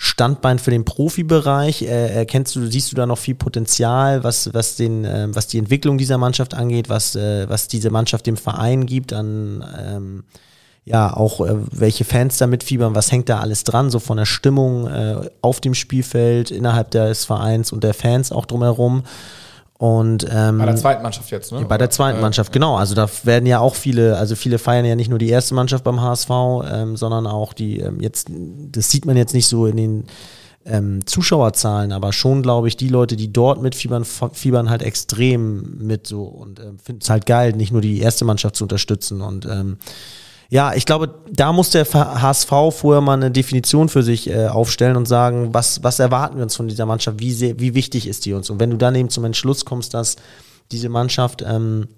Standbein 0.00 0.58
für 0.58 0.70
den 0.70 0.84
Profibereich? 0.84 1.82
Äh, 1.82 2.14
erkennst 2.14 2.56
du, 2.56 2.66
siehst 2.66 2.92
du 2.92 2.96
da 2.96 3.04
noch 3.04 3.18
viel 3.18 3.34
Potenzial, 3.34 4.24
was, 4.24 4.54
was, 4.54 4.76
den, 4.76 5.04
äh, 5.04 5.26
was 5.30 5.48
die 5.48 5.58
Entwicklung 5.58 5.98
dieser 5.98 6.16
Mannschaft 6.16 6.54
angeht, 6.54 6.88
was, 6.88 7.16
äh, 7.16 7.48
was 7.48 7.68
diese 7.68 7.90
Mannschaft 7.90 8.26
dem 8.26 8.36
Verein 8.36 8.86
gibt 8.86 9.12
an 9.12 9.64
ähm, 9.78 10.24
ja, 10.88 11.14
auch 11.14 11.40
äh, 11.40 11.54
welche 11.70 12.04
Fans 12.04 12.38
da 12.38 12.46
mitfiebern, 12.46 12.94
was 12.94 13.12
hängt 13.12 13.28
da 13.28 13.40
alles 13.40 13.62
dran, 13.64 13.90
so 13.90 13.98
von 13.98 14.16
der 14.16 14.24
Stimmung 14.24 14.86
äh, 14.86 15.28
auf 15.42 15.60
dem 15.60 15.74
Spielfeld, 15.74 16.50
innerhalb 16.50 16.90
des 16.92 17.26
Vereins 17.26 17.72
und 17.72 17.84
der 17.84 17.92
Fans 17.92 18.32
auch 18.32 18.46
drumherum. 18.46 19.02
Und 19.78 20.26
ähm, 20.28 20.58
Bei 20.58 20.66
der 20.66 20.74
zweiten 20.74 21.02
Mannschaft 21.04 21.30
jetzt, 21.30 21.52
ne? 21.52 21.64
bei 21.64 21.78
der 21.78 21.88
zweiten 21.88 22.20
Mannschaft, 22.20 22.52
genau. 22.52 22.76
Also 22.76 22.96
da 22.96 23.08
werden 23.22 23.46
ja 23.46 23.60
auch 23.60 23.76
viele, 23.76 24.16
also 24.16 24.34
viele 24.34 24.58
feiern 24.58 24.84
ja 24.84 24.96
nicht 24.96 25.08
nur 25.08 25.20
die 25.20 25.28
erste 25.28 25.54
Mannschaft 25.54 25.84
beim 25.84 26.00
HSV, 26.00 26.30
ähm, 26.68 26.96
sondern 26.96 27.28
auch 27.28 27.52
die, 27.52 27.78
ähm, 27.78 28.00
jetzt, 28.00 28.28
das 28.28 28.90
sieht 28.90 29.06
man 29.06 29.16
jetzt 29.16 29.34
nicht 29.34 29.46
so 29.46 29.66
in 29.66 29.76
den 29.76 30.04
ähm, 30.66 31.06
Zuschauerzahlen, 31.06 31.92
aber 31.92 32.12
schon, 32.12 32.42
glaube 32.42 32.66
ich, 32.66 32.76
die 32.76 32.88
Leute, 32.88 33.14
die 33.14 33.32
dort 33.32 33.62
mitfiebern, 33.62 34.04
fiebern 34.04 34.68
halt 34.68 34.82
extrem 34.82 35.78
mit 35.78 36.08
so 36.08 36.24
und 36.24 36.58
ähm, 36.58 36.80
finden 36.80 37.02
es 37.02 37.08
halt 37.08 37.24
geil, 37.24 37.52
nicht 37.52 37.70
nur 37.70 37.80
die 37.80 38.00
erste 38.00 38.24
Mannschaft 38.24 38.56
zu 38.56 38.64
unterstützen. 38.64 39.22
Und 39.22 39.46
ähm, 39.46 39.78
ja, 40.50 40.72
ich 40.74 40.86
glaube, 40.86 41.14
da 41.30 41.52
muss 41.52 41.70
der 41.70 41.84
HSV 41.84 42.48
vorher 42.70 43.02
mal 43.02 43.14
eine 43.14 43.30
Definition 43.30 43.90
für 43.90 44.02
sich 44.02 44.30
äh, 44.30 44.46
aufstellen 44.46 44.96
und 44.96 45.06
sagen, 45.06 45.52
was, 45.52 45.82
was 45.82 45.98
erwarten 45.98 46.36
wir 46.36 46.42
uns 46.42 46.56
von 46.56 46.68
dieser 46.68 46.86
Mannschaft, 46.86 47.20
wie, 47.20 47.32
sehr, 47.32 47.60
wie 47.60 47.74
wichtig 47.74 48.08
ist 48.08 48.24
die 48.24 48.32
uns? 48.32 48.48
Und 48.48 48.58
wenn 48.58 48.70
du 48.70 48.78
dann 48.78 48.94
eben 48.94 49.10
zum 49.10 49.24
Entschluss 49.26 49.66
kommst, 49.66 49.92
dass 49.92 50.16
diese 50.72 50.88
Mannschaft 50.88 51.44
ähm, 51.46 51.88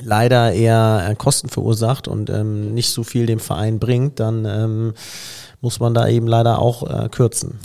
leider 0.00 0.52
eher 0.52 1.06
äh, 1.08 1.14
Kosten 1.14 1.48
verursacht 1.48 2.08
und 2.08 2.30
ähm, 2.30 2.74
nicht 2.74 2.90
so 2.90 3.04
viel 3.04 3.26
dem 3.26 3.38
Verein 3.38 3.78
bringt, 3.78 4.18
dann 4.18 4.44
ähm, 4.44 4.94
muss 5.60 5.78
man 5.78 5.94
da 5.94 6.08
eben 6.08 6.26
leider 6.26 6.58
auch 6.58 6.82
äh, 6.82 7.08
kürzen. 7.08 7.60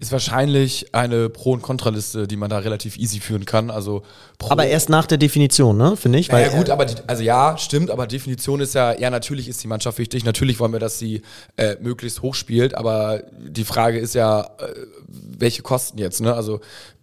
Ist 0.00 0.12
wahrscheinlich 0.12 0.94
eine 0.94 1.28
Pro- 1.28 1.52
und 1.52 1.62
Kontraliste, 1.62 2.26
die 2.28 2.36
man 2.36 2.50
da 2.50 2.58
relativ 2.58 2.96
easy 2.96 3.20
führen 3.20 3.44
kann. 3.44 3.70
Also 3.70 4.02
Pro 4.38 4.50
Aber 4.50 4.66
erst 4.66 4.88
nach 4.88 5.06
der 5.06 5.18
Definition, 5.18 5.76
ne, 5.76 5.96
finde 5.96 6.18
ich. 6.18 6.28
Ja, 6.28 6.38
ja 6.38 6.52
Weil, 6.52 6.58
gut, 6.58 6.70
aber 6.70 6.84
die, 6.84 6.94
also 7.06 7.22
ja, 7.22 7.58
stimmt, 7.58 7.90
aber 7.90 8.06
Definition 8.06 8.60
ist 8.60 8.74
ja, 8.74 8.98
ja, 8.98 9.10
natürlich 9.10 9.48
ist 9.48 9.62
die 9.62 9.68
Mannschaft 9.68 9.98
wichtig, 9.98 10.24
natürlich 10.24 10.60
wollen 10.60 10.72
wir, 10.72 10.80
dass 10.80 10.98
sie 10.98 11.22
äh, 11.56 11.76
möglichst 11.80 12.22
hoch 12.22 12.34
spielt, 12.34 12.74
aber 12.74 13.22
die 13.38 13.64
Frage 13.64 13.98
ist 13.98 14.14
ja, 14.14 14.42
äh, 14.42 14.74
welche 15.08 15.62
Kosten 15.62 15.98
jetzt, 15.98 16.20
ne? 16.20 16.34
Also 16.34 16.60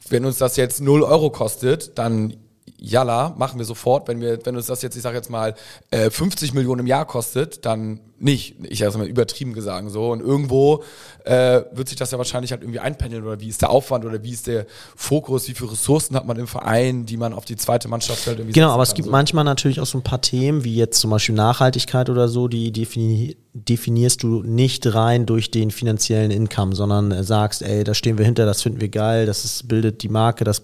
wenn 0.09 0.25
uns 0.25 0.37
das 0.37 0.55
jetzt 0.55 0.81
0 0.81 1.03
Euro 1.03 1.29
kostet, 1.31 1.97
dann 1.97 2.35
Jalla, 2.77 3.33
machen 3.37 3.57
wir 3.57 3.65
sofort. 3.65 4.07
Wenn 4.07 4.21
wir, 4.21 4.45
wenn 4.45 4.55
uns 4.55 4.67
das 4.67 4.81
jetzt, 4.81 4.95
ich 4.95 5.01
sage 5.01 5.15
jetzt 5.15 5.29
mal, 5.29 5.55
äh, 5.91 6.09
50 6.09 6.53
Millionen 6.53 6.81
im 6.81 6.87
Jahr 6.87 7.05
kostet, 7.05 7.65
dann 7.65 7.99
nicht. 8.17 8.55
Ich 8.63 8.81
habe 8.81 8.91
es 8.91 8.97
mal 8.97 9.07
übertrieben 9.07 9.53
gesagt 9.53 9.89
so. 9.91 10.11
Und 10.11 10.21
irgendwo 10.21 10.83
äh, 11.25 11.61
wird 11.71 11.89
sich 11.89 11.97
das 11.97 12.11
ja 12.11 12.17
wahrscheinlich 12.17 12.51
halt 12.51 12.61
irgendwie 12.61 12.79
einpendeln 12.79 13.23
oder 13.23 13.39
wie 13.39 13.49
ist 13.49 13.61
der 13.61 13.69
Aufwand 13.69 14.05
oder 14.05 14.23
wie 14.23 14.31
ist 14.31 14.47
der 14.47 14.65
Fokus, 14.95 15.47
wie 15.47 15.53
viele 15.53 15.71
Ressourcen 15.71 16.15
hat 16.15 16.25
man 16.25 16.37
im 16.37 16.47
Verein, 16.47 17.05
die 17.05 17.17
man 17.17 17.33
auf 17.33 17.45
die 17.45 17.55
zweite 17.55 17.87
Mannschaft 17.87 18.25
halt 18.27 18.39
irgendwie 18.39 18.53
Genau, 18.53 18.71
aber 18.71 18.83
es 18.83 18.93
gibt 18.93 19.05
so. 19.05 19.11
manchmal 19.11 19.43
natürlich 19.43 19.79
auch 19.79 19.85
so 19.85 19.97
ein 19.97 20.03
paar 20.03 20.21
Themen, 20.21 20.63
wie 20.63 20.75
jetzt 20.75 20.99
zum 20.99 21.11
Beispiel 21.11 21.35
Nachhaltigkeit 21.35 22.09
oder 22.09 22.27
so, 22.27 22.47
die 22.47 22.71
defini 22.71 23.37
definierst 23.53 24.21
du 24.21 24.43
nicht 24.43 24.93
rein 24.93 25.25
durch 25.25 25.49
den 25.49 25.71
finanziellen 25.71 26.29
Income, 26.29 26.75
sondern 26.75 27.11
äh, 27.11 27.23
sagst, 27.23 27.61
ey, 27.61 27.85
da 27.85 27.93
stehen 27.93 28.17
wir 28.17 28.25
hinter, 28.25 28.45
das 28.45 28.61
finden 28.61 28.81
wir 28.81 28.89
geil, 28.89 29.25
das 29.25 29.45
ist, 29.45 29.69
bildet 29.69 30.03
die 30.03 30.09
Marke, 30.09 30.43
das, 30.43 30.61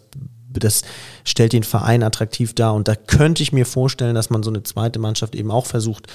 das 0.53 0.81
stellt 1.23 1.53
den 1.53 1.63
Verein 1.63 2.03
attraktiv 2.03 2.53
dar. 2.53 2.73
Und 2.73 2.87
da 2.87 2.95
könnte 2.95 3.43
ich 3.43 3.53
mir 3.53 3.65
vorstellen, 3.65 4.15
dass 4.15 4.29
man 4.29 4.43
so 4.43 4.49
eine 4.49 4.63
zweite 4.63 4.99
Mannschaft 4.99 5.35
eben 5.35 5.51
auch 5.51 5.65
versucht, 5.65 6.07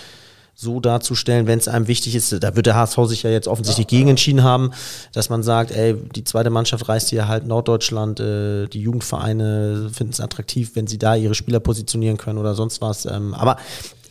so 0.59 0.81
darzustellen, 0.81 1.47
wenn 1.47 1.59
es 1.59 1.69
einem 1.69 1.87
wichtig 1.87 2.15
ist, 2.15 2.43
da 2.43 2.57
wird 2.57 2.65
der 2.65 2.75
HSV 2.75 2.99
sich 3.05 3.23
ja 3.23 3.31
jetzt 3.31 3.47
offensichtlich 3.47 3.87
gegen 3.89 4.09
entschieden 4.09 4.43
haben, 4.43 4.71
dass 5.13 5.29
man 5.29 5.43
sagt, 5.43 5.71
ey, 5.71 5.95
die 5.95 6.25
zweite 6.25 6.49
Mannschaft 6.49 6.89
reist 6.89 7.11
hier 7.11 7.29
halt 7.29 7.47
Norddeutschland, 7.47 8.21
äh, 8.21 8.67
die 8.67 8.81
Jugendvereine 8.81 9.91
finden 9.93 10.15
es 10.15 10.21
attraktiv, 10.21 10.71
wenn 10.73 10.87
sie 10.87 10.97
da 10.97 11.15
ihre 11.15 11.35
Spieler 11.35 11.61
positionieren 11.61 12.17
können 12.17 12.39
oder 12.39 12.55
sonst 12.55 12.81
was. 12.81 13.05
Ähm, 13.05 13.35
aber 13.35 13.59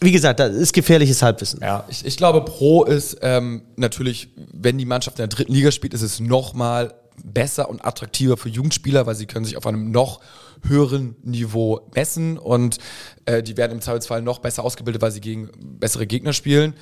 wie 0.01 0.11
gesagt, 0.11 0.39
das 0.39 0.53
ist 0.53 0.73
gefährliches 0.73 1.23
Halbwissen. 1.23 1.61
Ja, 1.63 1.83
ich, 1.87 2.05
ich 2.05 2.15
glaube, 2.15 2.41
Pro 2.41 2.83
ist 2.83 3.17
ähm, 3.23 3.63
natürlich, 3.75 4.27
wenn 4.53 4.77
die 4.77 4.85
Mannschaft 4.85 5.17
in 5.17 5.23
der 5.23 5.35
dritten 5.35 5.51
Liga 5.53 5.71
spielt, 5.71 5.95
ist 5.95 6.03
es 6.03 6.19
nochmal 6.19 6.93
besser 7.25 7.69
und 7.69 7.83
attraktiver 7.83 8.37
für 8.37 8.49
Jugendspieler, 8.49 9.05
weil 9.05 9.15
sie 9.15 9.25
können 9.25 9.45
sich 9.45 9.57
auf 9.57 9.65
einem 9.65 9.91
noch 9.91 10.21
höheren 10.63 11.15
Niveau 11.23 11.89
messen 11.95 12.37
und 12.37 12.77
äh, 13.25 13.43
die 13.43 13.57
werden 13.57 13.73
im 13.73 13.81
Zweifelsfall 13.81 14.21
noch 14.21 14.39
besser 14.39 14.63
ausgebildet, 14.63 15.01
weil 15.01 15.11
sie 15.11 15.21
gegen 15.21 15.49
bessere 15.79 16.07
Gegner 16.07 16.33
spielen. 16.33 16.75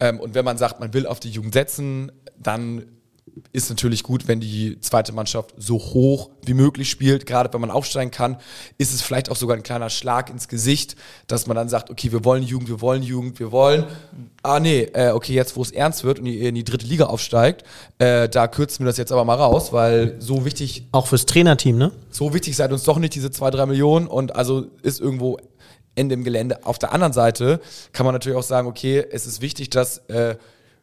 Ähm, 0.00 0.20
und 0.20 0.34
wenn 0.34 0.44
man 0.44 0.58
sagt, 0.58 0.80
man 0.80 0.92
will 0.92 1.06
auf 1.06 1.20
die 1.20 1.30
Jugend 1.30 1.54
setzen, 1.54 2.12
dann 2.38 2.84
ist 3.52 3.70
natürlich 3.70 4.02
gut, 4.02 4.28
wenn 4.28 4.40
die 4.40 4.78
zweite 4.80 5.12
Mannschaft 5.12 5.54
so 5.56 5.78
hoch 5.78 6.30
wie 6.44 6.54
möglich 6.54 6.90
spielt. 6.90 7.26
Gerade 7.26 7.52
wenn 7.52 7.60
man 7.60 7.70
aufsteigen 7.70 8.10
kann, 8.10 8.36
ist 8.78 8.92
es 8.92 9.00
vielleicht 9.00 9.30
auch 9.30 9.36
sogar 9.36 9.56
ein 9.56 9.62
kleiner 9.62 9.90
Schlag 9.90 10.30
ins 10.30 10.48
Gesicht, 10.48 10.96
dass 11.26 11.46
man 11.46 11.56
dann 11.56 11.68
sagt, 11.68 11.90
okay, 11.90 12.12
wir 12.12 12.24
wollen 12.24 12.42
Jugend, 12.42 12.68
wir 12.68 12.80
wollen 12.80 13.02
Jugend, 13.02 13.38
wir 13.38 13.50
wollen. 13.50 13.84
Ah 14.42 14.60
nee, 14.60 14.82
äh, 14.92 15.10
okay, 15.10 15.34
jetzt 15.34 15.56
wo 15.56 15.62
es 15.62 15.70
ernst 15.70 16.04
wird 16.04 16.18
und 16.18 16.26
ihr 16.26 16.48
in 16.48 16.54
die 16.54 16.64
dritte 16.64 16.86
Liga 16.86 17.06
aufsteigt, 17.06 17.64
äh, 17.98 18.28
da 18.28 18.46
kürzen 18.46 18.84
wir 18.84 18.86
das 18.86 18.98
jetzt 18.98 19.12
aber 19.12 19.24
mal 19.24 19.36
raus, 19.36 19.72
weil 19.72 20.16
so 20.20 20.44
wichtig, 20.44 20.86
Auch 20.92 21.06
fürs 21.06 21.26
Trainerteam, 21.26 21.78
ne? 21.78 21.92
so 22.10 22.34
wichtig 22.34 22.56
seid 22.56 22.72
uns 22.72 22.84
doch 22.84 22.98
nicht 22.98 23.14
diese 23.14 23.30
zwei, 23.30 23.50
drei 23.50 23.66
Millionen 23.66 24.06
und 24.06 24.36
also 24.36 24.66
ist 24.82 25.00
irgendwo 25.00 25.38
Ende 25.94 26.14
im 26.14 26.24
Gelände. 26.24 26.66
Auf 26.66 26.78
der 26.78 26.92
anderen 26.92 27.12
Seite 27.12 27.60
kann 27.92 28.04
man 28.04 28.14
natürlich 28.14 28.36
auch 28.36 28.42
sagen, 28.42 28.68
okay, 28.68 29.04
es 29.10 29.26
ist 29.26 29.40
wichtig, 29.40 29.70
dass 29.70 29.98
äh, 30.08 30.36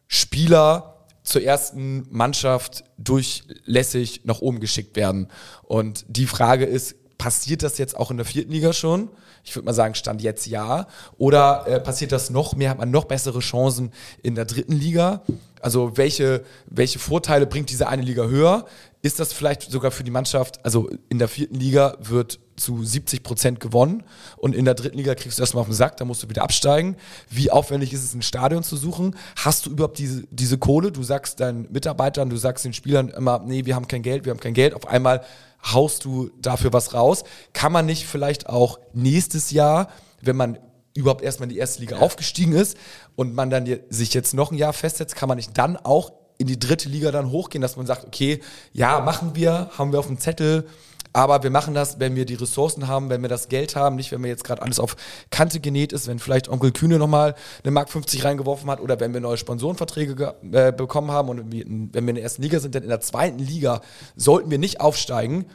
Spieler 0.07 1.00
zur 1.23 1.43
ersten 1.43 2.07
Mannschaft 2.09 2.83
durchlässig 2.97 4.21
nach 4.23 4.41
oben 4.41 4.59
geschickt 4.59 4.95
werden. 4.95 5.27
Und 5.63 6.05
die 6.07 6.25
Frage 6.25 6.65
ist, 6.65 6.95
passiert 7.17 7.63
das 7.63 7.77
jetzt 7.77 7.95
auch 7.95 8.09
in 8.11 8.17
der 8.17 8.25
vierten 8.25 8.51
Liga 8.51 8.73
schon? 8.73 9.09
Ich 9.43 9.55
würde 9.55 9.65
mal 9.65 9.73
sagen, 9.73 9.95
Stand 9.95 10.21
jetzt 10.21 10.47
ja. 10.47 10.87
Oder 11.17 11.65
äh, 11.67 11.79
passiert 11.79 12.11
das 12.11 12.29
noch 12.29 12.55
mehr? 12.55 12.71
Hat 12.71 12.77
man 12.77 12.91
noch 12.91 13.05
bessere 13.05 13.39
Chancen 13.39 13.91
in 14.23 14.35
der 14.35 14.45
dritten 14.45 14.73
Liga? 14.73 15.21
Also 15.61 15.97
welche, 15.97 16.43
welche 16.67 16.99
Vorteile 16.99 17.45
bringt 17.45 17.69
diese 17.69 17.87
eine 17.87 18.01
Liga 18.01 18.23
höher? 18.25 18.65
Ist 19.03 19.19
das 19.19 19.33
vielleicht 19.33 19.71
sogar 19.71 19.89
für 19.89 20.03
die 20.03 20.11
Mannschaft, 20.11 20.63
also 20.63 20.89
in 21.09 21.17
der 21.17 21.27
vierten 21.27 21.55
Liga 21.55 21.97
wird 21.99 22.39
zu 22.55 22.83
70 22.83 23.23
Prozent 23.23 23.59
gewonnen 23.59 24.03
und 24.37 24.53
in 24.53 24.65
der 24.65 24.75
dritten 24.75 24.97
Liga 24.97 25.15
kriegst 25.15 25.39
du 25.39 25.41
erstmal 25.41 25.61
auf 25.61 25.67
den 25.67 25.73
Sack, 25.73 25.97
da 25.97 26.05
musst 26.05 26.21
du 26.21 26.29
wieder 26.29 26.43
absteigen. 26.43 26.95
Wie 27.27 27.49
aufwendig 27.49 27.93
ist 27.93 28.03
es, 28.03 28.13
ein 28.13 28.21
Stadion 28.21 28.61
zu 28.61 28.77
suchen? 28.77 29.15
Hast 29.35 29.65
du 29.65 29.71
überhaupt 29.71 29.97
diese, 29.97 30.27
diese 30.29 30.59
Kohle? 30.59 30.91
Du 30.91 31.01
sagst 31.01 31.39
deinen 31.39 31.71
Mitarbeitern, 31.71 32.29
du 32.29 32.37
sagst 32.37 32.63
den 32.63 32.73
Spielern 32.73 33.09
immer, 33.09 33.39
nee, 33.43 33.65
wir 33.65 33.75
haben 33.75 33.87
kein 33.87 34.03
Geld, 34.03 34.25
wir 34.25 34.31
haben 34.31 34.39
kein 34.39 34.53
Geld. 34.53 34.75
Auf 34.75 34.87
einmal 34.87 35.23
haust 35.63 36.05
du 36.05 36.29
dafür 36.39 36.71
was 36.71 36.93
raus. 36.93 37.23
Kann 37.53 37.71
man 37.71 37.87
nicht 37.87 38.05
vielleicht 38.05 38.49
auch 38.49 38.79
nächstes 38.93 39.49
Jahr, 39.49 39.89
wenn 40.21 40.35
man 40.35 40.59
überhaupt 40.93 41.23
erstmal 41.23 41.45
in 41.49 41.53
die 41.53 41.59
erste 41.59 41.79
Liga 41.79 41.97
aufgestiegen 41.97 42.53
ist 42.53 42.77
und 43.15 43.33
man 43.33 43.49
dann 43.49 43.67
sich 43.89 44.13
jetzt 44.13 44.33
noch 44.33 44.51
ein 44.51 44.57
Jahr 44.57 44.73
festsetzt, 44.73 45.15
kann 45.15 45.29
man 45.29 45.37
nicht 45.37 45.57
dann 45.57 45.77
auch 45.77 46.11
in 46.41 46.47
die 46.47 46.59
dritte 46.59 46.89
Liga 46.89 47.11
dann 47.11 47.31
hochgehen, 47.31 47.61
dass 47.61 47.77
man 47.77 47.85
sagt, 47.85 48.05
okay, 48.05 48.41
ja, 48.73 48.99
machen 48.99 49.31
wir, 49.35 49.69
haben 49.77 49.91
wir 49.91 49.99
auf 49.99 50.07
dem 50.07 50.19
Zettel, 50.19 50.67
aber 51.13 51.43
wir 51.43 51.49
machen 51.51 51.73
das, 51.73 51.99
wenn 51.99 52.15
wir 52.15 52.25
die 52.25 52.35
Ressourcen 52.35 52.87
haben, 52.87 53.09
wenn 53.09 53.21
wir 53.21 53.27
das 53.29 53.49
Geld 53.49 53.75
haben, 53.75 53.95
nicht 53.97 54.11
wenn 54.13 54.23
wir 54.23 54.29
jetzt 54.29 54.43
gerade 54.45 54.61
alles 54.61 54.79
auf 54.79 54.95
Kante 55.29 55.59
genäht 55.59 55.91
ist, 55.93 56.07
wenn 56.07 56.19
vielleicht 56.19 56.47
Onkel 56.49 56.71
Kühne 56.71 56.97
nochmal 56.99 57.35
eine 57.63 57.71
Mark 57.71 57.89
50 57.89 58.23
reingeworfen 58.23 58.69
hat 58.71 58.79
oder 58.79 58.99
wenn 58.99 59.13
wir 59.13 59.19
neue 59.19 59.35
Sponsorenverträge 59.37 60.15
ge- 60.15 60.33
äh, 60.53 60.71
bekommen 60.71 61.11
haben 61.11 61.27
und 61.29 61.51
wenn 61.51 61.91
wir 62.05 62.09
in 62.09 62.15
der 62.15 62.23
ersten 62.23 62.41
Liga 62.41 62.59
sind, 62.59 62.75
denn 62.75 62.83
in 62.83 62.89
der 62.89 63.01
zweiten 63.01 63.39
Liga 63.39 63.81
sollten 64.15 64.49
wir 64.51 64.57
nicht 64.57 64.79
aufsteigen, 64.79 65.45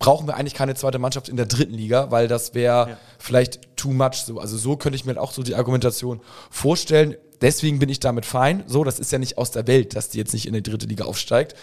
brauchen 0.00 0.26
wir 0.26 0.34
eigentlich 0.34 0.54
keine 0.54 0.74
zweite 0.74 0.98
Mannschaft 0.98 1.28
in 1.28 1.36
der 1.36 1.46
dritten 1.46 1.74
Liga, 1.74 2.10
weil 2.10 2.26
das 2.26 2.52
wäre 2.54 2.98
vielleicht 3.20 3.60
too 3.76 3.92
much 3.92 4.14
so. 4.26 4.40
Also 4.40 4.58
so 4.58 4.76
könnte 4.76 4.96
ich 4.96 5.04
mir 5.04 5.20
auch 5.20 5.30
so 5.30 5.44
die 5.44 5.54
Argumentation 5.54 6.20
vorstellen. 6.50 7.14
Deswegen 7.40 7.78
bin 7.78 7.88
ich 7.88 8.00
damit 8.00 8.26
fein. 8.26 8.64
So, 8.66 8.84
das 8.84 8.98
ist 8.98 9.12
ja 9.12 9.18
nicht 9.18 9.38
aus 9.38 9.50
der 9.50 9.66
Welt, 9.66 9.96
dass 9.96 10.08
die 10.08 10.18
jetzt 10.18 10.32
nicht 10.32 10.46
in 10.46 10.54
die 10.54 10.62
dritte 10.62 10.86
Liga 10.86 11.04
aufsteigt. 11.04 11.54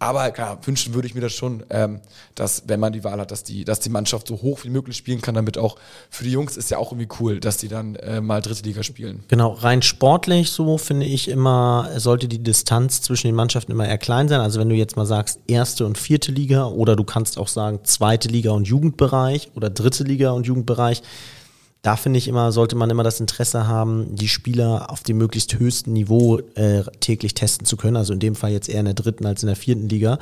Aber 0.00 0.30
klar, 0.32 0.58
wünschen 0.64 0.92
würde 0.92 1.06
ich 1.06 1.14
mir 1.14 1.20
das 1.20 1.32
schon, 1.32 1.62
ähm, 1.70 2.00
dass, 2.34 2.64
wenn 2.66 2.80
man 2.80 2.92
die 2.92 3.04
Wahl 3.04 3.20
hat, 3.20 3.30
dass 3.30 3.44
die, 3.44 3.64
dass 3.64 3.78
die 3.78 3.90
Mannschaft 3.90 4.26
so 4.26 4.42
hoch 4.42 4.64
wie 4.64 4.68
möglich 4.68 4.96
spielen 4.96 5.22
kann, 5.22 5.34
damit 5.34 5.56
auch 5.56 5.76
für 6.10 6.24
die 6.24 6.30
Jungs 6.30 6.56
ist 6.56 6.70
ja 6.70 6.78
auch 6.78 6.90
irgendwie 6.90 7.08
cool, 7.20 7.38
dass 7.38 7.58
die 7.58 7.68
dann 7.68 7.94
äh, 7.96 8.20
mal 8.20 8.40
dritte 8.40 8.64
Liga 8.64 8.82
spielen. 8.82 9.22
Genau, 9.28 9.52
rein 9.52 9.82
sportlich 9.82 10.50
so 10.50 10.78
finde 10.78 11.06
ich 11.06 11.28
immer, 11.28 11.88
sollte 11.96 12.26
die 12.26 12.42
Distanz 12.42 13.02
zwischen 13.02 13.28
den 13.28 13.36
Mannschaften 13.36 13.70
immer 13.70 13.86
eher 13.86 13.98
klein 13.98 14.28
sein. 14.28 14.40
Also 14.40 14.60
wenn 14.60 14.68
du 14.68 14.74
jetzt 14.74 14.96
mal 14.96 15.06
sagst, 15.06 15.38
erste 15.46 15.86
und 15.86 15.96
vierte 15.96 16.32
Liga 16.32 16.66
oder 16.66 16.96
du 16.96 17.04
kannst 17.04 17.38
auch 17.38 17.48
sagen, 17.48 17.80
zweite 17.84 18.28
Liga 18.28 18.50
und 18.50 18.66
Jugendbereich 18.66 19.52
oder 19.54 19.70
dritte 19.70 20.02
Liga 20.02 20.32
und 20.32 20.46
Jugendbereich, 20.46 21.02
da 21.84 21.96
finde 21.96 22.18
ich 22.18 22.28
immer, 22.28 22.50
sollte 22.50 22.76
man 22.76 22.88
immer 22.88 23.02
das 23.02 23.20
Interesse 23.20 23.66
haben, 23.66 24.16
die 24.16 24.28
Spieler 24.28 24.90
auf 24.90 25.02
dem 25.02 25.18
möglichst 25.18 25.58
höchsten 25.58 25.92
Niveau 25.92 26.38
äh, 26.54 26.82
täglich 27.00 27.34
testen 27.34 27.66
zu 27.66 27.76
können. 27.76 27.98
Also 27.98 28.14
in 28.14 28.20
dem 28.20 28.34
Fall 28.34 28.52
jetzt 28.52 28.70
eher 28.70 28.80
in 28.80 28.86
der 28.86 28.94
dritten 28.94 29.26
als 29.26 29.42
in 29.42 29.48
der 29.48 29.54
vierten 29.56 29.90
Liga. 29.90 30.18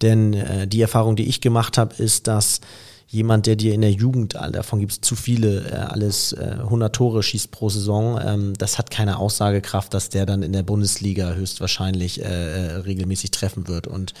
Denn 0.00 0.32
äh, 0.32 0.66
die 0.66 0.80
Erfahrung, 0.80 1.14
die 1.14 1.28
ich 1.28 1.42
gemacht 1.42 1.76
habe, 1.76 1.94
ist, 2.02 2.26
dass 2.26 2.62
jemand, 3.06 3.44
der 3.44 3.56
dir 3.56 3.74
in 3.74 3.82
der 3.82 3.92
Jugend, 3.92 4.32
davon 4.32 4.80
gibt 4.80 4.92
es 4.92 5.00
zu 5.02 5.14
viele, 5.14 5.68
äh, 5.68 5.74
alles 5.74 6.32
äh, 6.32 6.56
100 6.60 6.96
Tore 6.96 7.22
schießt 7.22 7.50
pro 7.50 7.68
Saison, 7.68 8.18
ähm, 8.24 8.54
das 8.56 8.78
hat 8.78 8.90
keine 8.90 9.18
Aussagekraft, 9.18 9.92
dass 9.92 10.08
der 10.08 10.24
dann 10.24 10.42
in 10.42 10.54
der 10.54 10.62
Bundesliga 10.62 11.34
höchstwahrscheinlich 11.34 12.24
äh, 12.24 12.24
äh, 12.24 12.72
regelmäßig 12.76 13.30
treffen 13.30 13.68
wird. 13.68 13.86
Und 13.86 14.14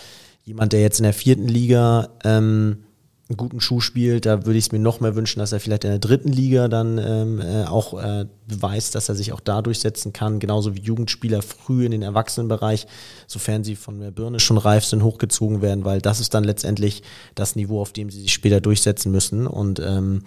jemand, 0.44 0.74
der 0.74 0.82
jetzt 0.82 0.98
in 0.98 1.04
der 1.04 1.14
vierten 1.14 1.48
Liga 1.48 2.10
ähm, 2.24 2.83
einen 3.28 3.38
guten 3.38 3.60
Schuh 3.60 3.80
spielt, 3.80 4.26
da 4.26 4.44
würde 4.44 4.58
ich 4.58 4.66
es 4.66 4.72
mir 4.72 4.78
noch 4.78 5.00
mehr 5.00 5.16
wünschen, 5.16 5.38
dass 5.38 5.52
er 5.52 5.60
vielleicht 5.60 5.84
in 5.84 5.90
der 5.90 5.98
dritten 5.98 6.30
Liga 6.30 6.68
dann 6.68 6.98
ähm, 6.98 7.40
äh, 7.40 7.64
auch 7.64 7.98
äh, 7.98 8.26
beweist, 8.46 8.94
dass 8.94 9.08
er 9.08 9.14
sich 9.14 9.32
auch 9.32 9.40
da 9.40 9.62
durchsetzen 9.62 10.12
kann, 10.12 10.40
genauso 10.40 10.74
wie 10.74 10.80
Jugendspieler 10.80 11.40
früh 11.40 11.86
in 11.86 11.92
den 11.92 12.02
Erwachsenenbereich, 12.02 12.86
sofern 13.26 13.64
sie 13.64 13.76
von 13.76 13.98
der 13.98 14.10
Birne 14.10 14.40
schon 14.40 14.58
reif 14.58 14.84
sind, 14.84 15.02
hochgezogen 15.02 15.62
werden, 15.62 15.86
weil 15.86 16.02
das 16.02 16.20
ist 16.20 16.34
dann 16.34 16.44
letztendlich 16.44 17.02
das 17.34 17.56
Niveau, 17.56 17.80
auf 17.80 17.92
dem 17.92 18.10
sie 18.10 18.20
sich 18.20 18.32
später 18.32 18.60
durchsetzen 18.60 19.10
müssen 19.10 19.46
und 19.46 19.80
ähm, 19.80 20.24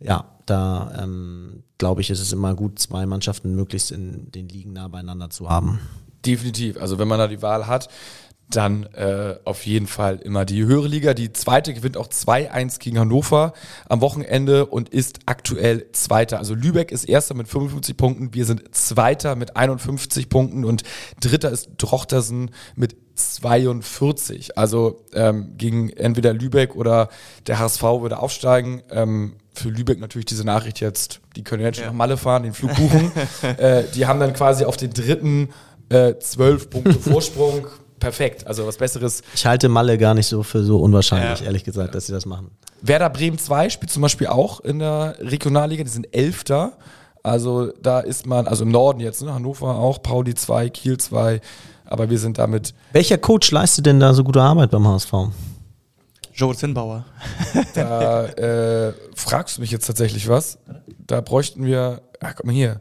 ja, 0.00 0.24
da 0.46 0.92
ähm, 1.02 1.62
glaube 1.78 2.00
ich, 2.00 2.10
ist 2.10 2.20
es 2.20 2.32
immer 2.32 2.54
gut, 2.54 2.78
zwei 2.80 3.06
Mannschaften 3.06 3.54
möglichst 3.54 3.92
in 3.92 4.30
den 4.32 4.48
Ligen 4.48 4.72
nah 4.72 4.88
beieinander 4.88 5.30
zu 5.30 5.48
haben. 5.48 5.78
Definitiv. 6.26 6.78
Also 6.78 6.98
wenn 6.98 7.08
man 7.08 7.18
da 7.18 7.28
die 7.28 7.42
Wahl 7.42 7.66
hat, 7.66 7.88
dann 8.50 8.84
äh, 8.94 9.36
auf 9.44 9.66
jeden 9.66 9.86
Fall 9.86 10.16
immer 10.16 10.44
die 10.44 10.64
höhere 10.64 10.86
Liga. 10.86 11.14
Die 11.14 11.32
zweite 11.32 11.74
gewinnt 11.74 11.96
auch 11.96 12.08
2-1 12.08 12.78
gegen 12.78 12.98
Hannover 12.98 13.52
am 13.88 14.00
Wochenende 14.00 14.66
und 14.66 14.88
ist 14.88 15.20
aktuell 15.26 15.86
Zweiter. 15.92 16.38
Also 16.38 16.54
Lübeck 16.54 16.92
ist 16.92 17.04
Erster 17.04 17.34
mit 17.34 17.48
55 17.48 17.96
Punkten, 17.96 18.34
wir 18.34 18.44
sind 18.44 18.74
Zweiter 18.74 19.34
mit 19.36 19.56
51 19.56 20.28
Punkten 20.28 20.64
und 20.64 20.82
Dritter 21.20 21.50
ist 21.50 21.70
Drochtersen 21.78 22.50
mit 22.76 22.96
42. 23.14 24.58
Also 24.58 25.04
ähm, 25.12 25.54
gegen 25.56 25.90
entweder 25.90 26.32
Lübeck 26.32 26.74
oder 26.74 27.08
der 27.46 27.58
HSV 27.58 27.82
würde 27.82 28.18
aufsteigen. 28.18 28.82
Ähm, 28.90 29.36
für 29.54 29.68
Lübeck 29.68 30.00
natürlich 30.00 30.26
diese 30.26 30.44
Nachricht 30.44 30.80
jetzt, 30.80 31.20
die 31.36 31.44
können 31.44 31.62
jetzt 31.62 31.78
schon 31.78 31.86
nach 31.86 31.92
Malle 31.92 32.16
fahren, 32.16 32.42
den 32.42 32.52
Flug 32.52 32.74
buchen. 32.74 33.12
äh, 33.58 33.84
die 33.94 34.06
haben 34.06 34.18
dann 34.18 34.32
quasi 34.32 34.64
auf 34.64 34.76
den 34.76 34.92
dritten 34.92 35.50
äh, 35.88 36.18
zwölf 36.18 36.70
Punkte 36.70 36.94
Vorsprung. 37.00 37.66
Perfekt. 37.98 38.46
Also 38.46 38.66
was 38.66 38.76
Besseres. 38.76 39.22
Ich 39.34 39.46
halte 39.46 39.68
Malle 39.68 39.98
gar 39.98 40.14
nicht 40.14 40.26
so 40.26 40.42
für 40.42 40.62
so 40.62 40.78
unwahrscheinlich, 40.78 41.42
ehrlich 41.42 41.64
gesagt, 41.64 41.94
dass 41.94 42.06
sie 42.06 42.12
das 42.12 42.26
machen. 42.26 42.50
Werder 42.82 43.08
Bremen 43.08 43.38
2 43.38 43.70
spielt 43.70 43.90
zum 43.90 44.02
Beispiel 44.02 44.26
auch 44.26 44.60
in 44.60 44.78
der 44.78 45.16
Regionalliga, 45.20 45.84
die 45.84 45.90
sind 45.90 46.14
Elfter. 46.14 46.72
Also 47.22 47.72
da 47.80 48.00
ist 48.00 48.26
man, 48.26 48.46
also 48.46 48.64
im 48.64 48.70
Norden 48.70 49.00
jetzt, 49.00 49.22
ne? 49.22 49.32
Hannover 49.32 49.76
auch, 49.76 50.02
Pauli 50.02 50.34
2, 50.34 50.68
Kiel 50.68 50.98
2, 50.98 51.40
aber 51.86 52.10
wir 52.10 52.18
sind 52.18 52.36
damit 52.36 52.74
Welcher 52.92 53.16
Coach 53.16 53.50
leistet 53.50 53.86
denn 53.86 54.00
da 54.00 54.12
so 54.12 54.22
gute 54.24 54.42
Arbeit 54.42 54.70
beim 54.70 54.86
HSV? 54.86 55.12
Joe 56.34 56.54
Zinnbauer. 56.54 57.04
Da 57.74 58.26
äh, 58.26 58.92
fragst 59.14 59.56
du 59.56 59.60
mich 59.60 59.70
jetzt 59.70 59.86
tatsächlich 59.86 60.28
was. 60.28 60.58
Da 61.06 61.20
bräuchten 61.20 61.64
wir, 61.64 62.02
ach, 62.20 62.34
guck 62.36 62.46
mal 62.46 62.52
hier, 62.52 62.80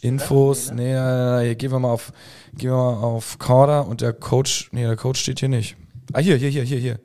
Infos, 0.00 0.72
nee, 0.72 0.94
äh, 0.94 1.44
hier 1.44 1.54
gehen 1.54 1.72
wir 1.72 1.78
mal 1.78 1.90
auf, 1.90 2.12
gehen 2.56 2.70
wir 2.70 2.76
mal 2.76 3.02
auf 3.02 3.38
Kader 3.38 3.86
und 3.86 4.00
der 4.00 4.12
Coach, 4.12 4.68
nee, 4.72 4.82
der 4.82 4.96
Coach 4.96 5.20
steht 5.20 5.40
hier 5.40 5.48
nicht. 5.48 5.76
Ah, 6.12 6.20
hier, 6.20 6.36
hier, 6.36 6.50
hier, 6.50 6.62
hier, 6.64 6.78
hier. 6.78 7.00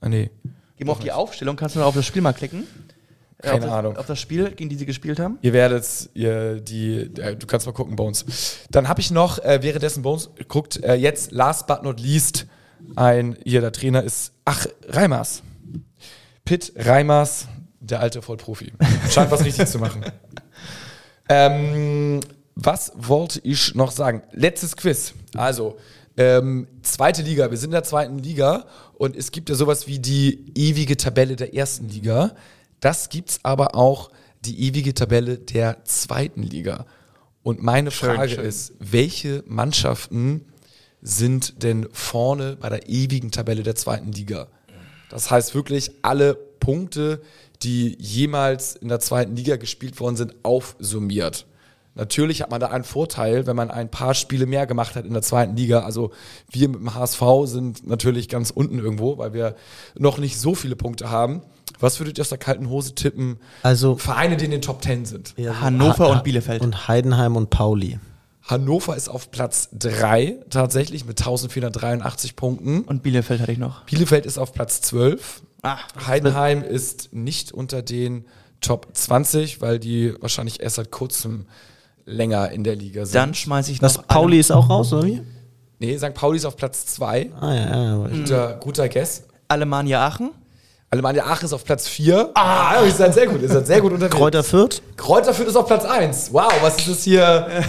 Ah, 0.00 0.08
nee. 0.08 0.30
Geh 0.76 0.84
mal 0.84 0.92
auf 0.92 0.98
die 0.98 1.12
Aufstellung, 1.12 1.56
kannst 1.56 1.74
du 1.74 1.80
mal 1.80 1.86
auf 1.86 1.94
das 1.94 2.04
Spiel 2.04 2.22
mal 2.22 2.32
klicken? 2.32 2.66
Äh, 3.38 3.50
Keine 3.50 3.66
auf 3.66 3.72
Ahnung. 3.72 3.94
Das, 3.94 4.00
auf 4.00 4.06
das 4.06 4.20
Spiel, 4.20 4.50
gegen 4.50 4.68
die 4.70 4.76
sie 4.76 4.86
gespielt 4.86 5.18
haben? 5.18 5.38
Ihr 5.42 5.52
werdet, 5.52 6.10
ihr, 6.14 6.60
die, 6.60 7.10
äh, 7.18 7.36
du 7.36 7.46
kannst 7.46 7.66
mal 7.66 7.72
gucken, 7.72 7.96
Bones. 7.96 8.24
Dann 8.70 8.88
habe 8.88 9.00
ich 9.00 9.10
noch, 9.10 9.38
äh, 9.38 9.62
währenddessen 9.62 10.02
Bones 10.02 10.30
guckt, 10.48 10.82
äh, 10.82 10.94
jetzt 10.94 11.32
last 11.32 11.66
but 11.66 11.82
not 11.82 12.00
least, 12.00 12.46
ein, 12.94 13.36
hier 13.44 13.60
der 13.60 13.72
Trainer 13.72 14.02
ist, 14.02 14.32
ach, 14.44 14.66
Reimers. 14.88 15.42
Pitt 16.44 16.72
Reimers, 16.76 17.48
der 17.80 18.00
alte 18.00 18.22
Vollprofi. 18.22 18.72
Scheint 19.10 19.30
was 19.30 19.44
richtig 19.44 19.66
zu 19.66 19.78
machen. 19.78 20.04
Ähm, 21.28 22.20
was 22.54 22.92
wollte 22.96 23.40
ich 23.42 23.74
noch 23.74 23.90
sagen? 23.90 24.22
Letztes 24.32 24.76
Quiz. 24.76 25.14
Also, 25.34 25.76
ähm, 26.16 26.66
zweite 26.82 27.22
Liga. 27.22 27.50
Wir 27.50 27.58
sind 27.58 27.68
in 27.68 27.72
der 27.72 27.84
zweiten 27.84 28.18
Liga 28.18 28.66
und 28.94 29.16
es 29.16 29.30
gibt 29.30 29.50
ja 29.50 29.54
sowas 29.54 29.86
wie 29.86 29.98
die 29.98 30.52
ewige 30.54 30.96
Tabelle 30.96 31.36
der 31.36 31.54
ersten 31.54 31.88
Liga. 31.88 32.34
Das 32.80 33.08
gibt's 33.08 33.40
aber 33.42 33.74
auch 33.74 34.10
die 34.44 34.60
ewige 34.66 34.94
Tabelle 34.94 35.38
der 35.38 35.84
zweiten 35.84 36.42
Liga. 36.42 36.86
Und 37.42 37.62
meine 37.62 37.90
Frage 37.90 38.36
schön. 38.36 38.44
ist, 38.44 38.72
welche 38.78 39.44
Mannschaften 39.46 40.46
sind 41.02 41.62
denn 41.62 41.86
vorne 41.92 42.56
bei 42.56 42.68
der 42.68 42.88
ewigen 42.88 43.30
Tabelle 43.30 43.62
der 43.62 43.76
zweiten 43.76 44.12
Liga? 44.12 44.48
Das 45.10 45.30
heißt 45.30 45.54
wirklich 45.54 45.90
alle 46.02 46.34
Punkte, 46.34 47.20
die 47.62 47.96
jemals 48.00 48.76
in 48.76 48.88
der 48.88 49.00
zweiten 49.00 49.36
Liga 49.36 49.56
gespielt 49.56 49.98
worden 50.00 50.16
sind, 50.16 50.34
aufsummiert. 50.42 51.46
Natürlich 51.94 52.42
hat 52.42 52.50
man 52.50 52.60
da 52.60 52.66
einen 52.68 52.84
Vorteil, 52.84 53.46
wenn 53.46 53.56
man 53.56 53.70
ein 53.70 53.90
paar 53.90 54.12
Spiele 54.14 54.44
mehr 54.44 54.66
gemacht 54.66 54.96
hat 54.96 55.06
in 55.06 55.14
der 55.14 55.22
zweiten 55.22 55.56
Liga. 55.56 55.80
Also 55.80 56.12
wir 56.50 56.68
mit 56.68 56.78
dem 56.80 56.94
HSV 56.94 57.22
sind 57.44 57.86
natürlich 57.86 58.28
ganz 58.28 58.50
unten 58.50 58.78
irgendwo, 58.78 59.16
weil 59.16 59.32
wir 59.32 59.56
noch 59.98 60.18
nicht 60.18 60.38
so 60.38 60.54
viele 60.54 60.76
Punkte 60.76 61.10
haben. 61.10 61.40
Was 61.80 61.98
würdet 61.98 62.18
ihr 62.18 62.22
aus 62.22 62.28
der 62.28 62.38
kalten 62.38 62.68
Hose 62.68 62.94
tippen? 62.94 63.38
Also 63.62 63.96
Vereine, 63.96 64.36
die 64.36 64.44
in 64.44 64.50
den 64.50 64.60
Top 64.62 64.82
Ten 64.82 65.06
sind. 65.06 65.32
ja, 65.38 65.60
Hannover 65.60 66.08
Ha- 66.08 66.12
und 66.12 66.24
Bielefeld. 66.24 66.60
Und 66.60 66.86
Heidenheim 66.86 67.34
und 67.34 67.48
Pauli. 67.48 67.98
Hannover 68.42 68.94
ist 68.94 69.08
auf 69.08 69.30
Platz 69.30 69.70
3 69.72 70.36
tatsächlich 70.50 71.06
mit 71.06 71.18
1483 71.18 72.36
Punkten. 72.36 72.82
Und 72.82 73.02
Bielefeld 73.02 73.40
hatte 73.40 73.52
ich 73.52 73.58
noch. 73.58 73.84
Bielefeld 73.84 74.26
ist 74.26 74.38
auf 74.38 74.52
Platz 74.52 74.82
12. 74.82 75.42
Ah, 75.62 75.78
Heidenheim 76.06 76.62
ist 76.62 77.12
nicht 77.12 77.52
unter 77.52 77.82
den 77.82 78.24
Top 78.60 78.88
20, 78.92 79.60
weil 79.60 79.78
die 79.78 80.14
wahrscheinlich 80.20 80.60
erst 80.60 80.76
seit 80.76 80.90
kurzem 80.90 81.46
länger 82.04 82.50
in 82.52 82.62
der 82.64 82.76
Liga 82.76 83.04
sind. 83.04 83.14
dann 83.16 83.34
schmeiße 83.34 83.72
ich 83.72 83.82
noch 83.82 84.06
Pauli 84.06 84.34
alle- 84.34 84.40
ist 84.40 84.52
auch 84.52 84.70
raus, 84.70 84.92
oder 84.92 85.04
wie? 85.06 85.22
nee, 85.78 85.96
St. 85.98 86.14
Pauli 86.14 86.36
ist 86.38 86.44
auf 86.44 86.56
Platz 86.56 86.86
2. 86.86 87.32
Ah, 87.40 87.52
ja, 87.54 87.84
ja. 87.84 88.06
Guter, 88.08 88.54
guter 88.60 88.88
Guess. 88.88 89.24
Alemannia 89.48 90.06
Aachen. 90.06 90.30
Alemannia 90.88 91.24
Aachen 91.26 91.46
ist 91.46 91.52
auf 91.52 91.64
Platz 91.64 91.88
4. 91.88 92.30
Ah, 92.34 92.84
ihr 92.84 92.92
seid 92.92 93.12
sehr 93.12 93.26
gut, 93.26 93.42
ihr 93.42 93.48
seid 93.48 93.66
sehr 93.66 93.80
gut 93.80 93.92
unterwegs. 93.92 94.14
Kräuter 94.14 94.44
Fürth? 94.44 94.82
Kräuter 94.96 95.34
Fürth 95.34 95.48
ist 95.48 95.56
auf 95.56 95.66
Platz 95.66 95.84
1. 95.84 96.32
Wow, 96.32 96.52
was 96.62 96.78
ist 96.78 96.88
das 96.88 97.02
hier 97.02 97.64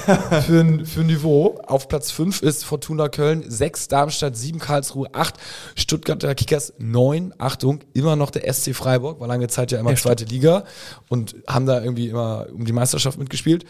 für 0.45 0.59
ein, 0.59 0.85
für 0.85 1.01
ein 1.01 1.07
Niveau? 1.07 1.59
Auf 1.65 1.87
Platz 1.87 2.11
5 2.11 2.43
ist 2.43 2.63
Fortuna 2.63 3.09
Köln, 3.09 3.43
6 3.47 3.87
Darmstadt, 3.87 4.37
7 4.37 4.59
Karlsruhe, 4.59 5.07
8 5.13 5.33
Stuttgarter 5.75 6.35
Kickers, 6.35 6.73
9, 6.77 7.33
Achtung, 7.39 7.79
immer 7.93 8.15
noch 8.15 8.29
der 8.29 8.53
SC 8.53 8.75
Freiburg, 8.75 9.19
war 9.19 9.27
lange 9.27 9.47
Zeit 9.47 9.71
ja 9.71 9.79
immer 9.79 9.95
zweite 9.95 10.25
Liga 10.25 10.63
und 11.09 11.35
haben 11.47 11.65
da 11.65 11.81
irgendwie 11.81 12.09
immer 12.09 12.45
um 12.53 12.65
die 12.65 12.73
Meisterschaft 12.73 13.17
mitgespielt. 13.17 13.65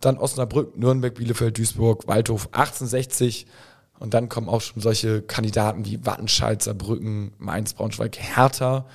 Dann 0.00 0.18
Osnabrück, 0.18 0.76
Nürnberg, 0.78 1.14
Bielefeld, 1.14 1.58
Duisburg, 1.58 2.06
Waldhof, 2.06 2.46
1860 2.52 3.46
und 3.98 4.14
dann 4.14 4.28
kommen 4.28 4.48
auch 4.48 4.60
schon 4.60 4.82
solche 4.82 5.22
Kandidaten 5.22 5.84
wie 5.84 6.04
Wattenscheid, 6.04 6.62
Saarbrücken, 6.62 7.32
Mainz, 7.38 7.74
Braunschweig, 7.74 8.16
Hertha. 8.18 8.86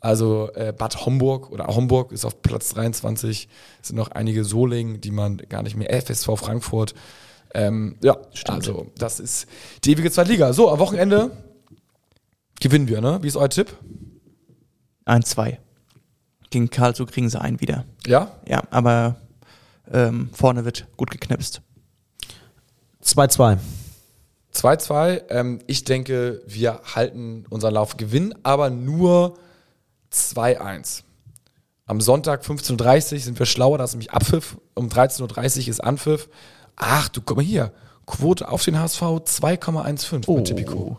Also 0.00 0.50
äh, 0.54 0.72
Bad 0.76 1.04
Homburg 1.04 1.50
oder 1.50 1.66
Homburg 1.66 2.12
ist 2.12 2.24
auf 2.24 2.42
Platz 2.42 2.70
23. 2.70 3.48
Es 3.80 3.88
sind 3.88 3.96
noch 3.96 4.12
einige 4.12 4.44
Solingen, 4.44 5.00
die 5.00 5.10
man 5.10 5.38
gar 5.48 5.62
nicht 5.62 5.76
mehr. 5.76 5.90
FSV 6.00 6.36
Frankfurt. 6.36 6.94
Ähm, 7.54 7.96
ja, 8.02 8.16
also 8.46 8.92
das 8.98 9.18
ist 9.18 9.46
die 9.84 9.92
ewige 9.92 10.10
Zweitliga. 10.10 10.52
So, 10.52 10.70
am 10.70 10.78
Wochenende 10.78 11.30
gewinnen 12.60 12.88
wir, 12.88 13.00
ne? 13.00 13.18
Wie 13.22 13.28
ist 13.28 13.36
euer 13.36 13.48
Tipp? 13.48 13.76
1-2. 15.06 15.56
Gegen 16.50 16.70
Karlsruhe 16.70 17.06
kriegen 17.06 17.28
sie 17.28 17.40
einen 17.40 17.60
wieder. 17.60 17.84
Ja? 18.06 18.32
Ja, 18.46 18.62
aber 18.70 19.16
ähm, 19.90 20.30
vorne 20.32 20.64
wird 20.64 20.86
gut 20.96 21.10
geknipst. 21.10 21.62
2-2. 23.02 23.58
2-2. 24.56 25.22
Ähm, 25.30 25.58
ich 25.66 25.84
denke, 25.84 26.42
wir 26.46 26.80
halten 26.94 27.44
unseren 27.50 27.74
Lauf, 27.74 27.96
gewinnen 27.96 28.34
aber 28.42 28.70
nur 28.70 29.34
2-1. 30.12 31.02
Am 31.86 32.00
Sonntag 32.00 32.42
15.30 32.42 33.12
Uhr 33.12 33.18
sind 33.20 33.38
wir 33.38 33.46
schlauer, 33.46 33.78
da 33.78 33.84
ist 33.84 33.92
nämlich 33.92 34.10
Abpfiff. 34.10 34.56
Um 34.74 34.88
13.30 34.88 35.62
Uhr 35.62 35.68
ist 35.68 35.84
Anpfiff. 35.84 36.28
Ach, 36.74 37.08
du 37.08 37.20
guck 37.20 37.36
mal 37.36 37.44
hier. 37.44 37.72
Quote 38.06 38.48
auf 38.48 38.64
den 38.64 38.78
HSV 38.78 39.02
2,15 39.02 40.26
bei 40.26 40.42
Tipico. 40.42 40.98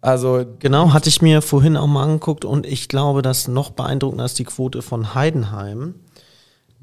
Also, 0.00 0.44
Genau, 0.58 0.92
hatte 0.92 1.08
ich 1.08 1.22
mir 1.22 1.42
vorhin 1.42 1.76
auch 1.76 1.86
mal 1.86 2.04
angeguckt 2.04 2.44
und 2.44 2.66
ich 2.66 2.88
glaube, 2.88 3.22
dass 3.22 3.48
noch 3.48 3.70
beeindruckender 3.70 4.24
ist 4.24 4.38
die 4.38 4.44
Quote 4.44 4.82
von 4.82 5.14
Heidenheim 5.14 5.94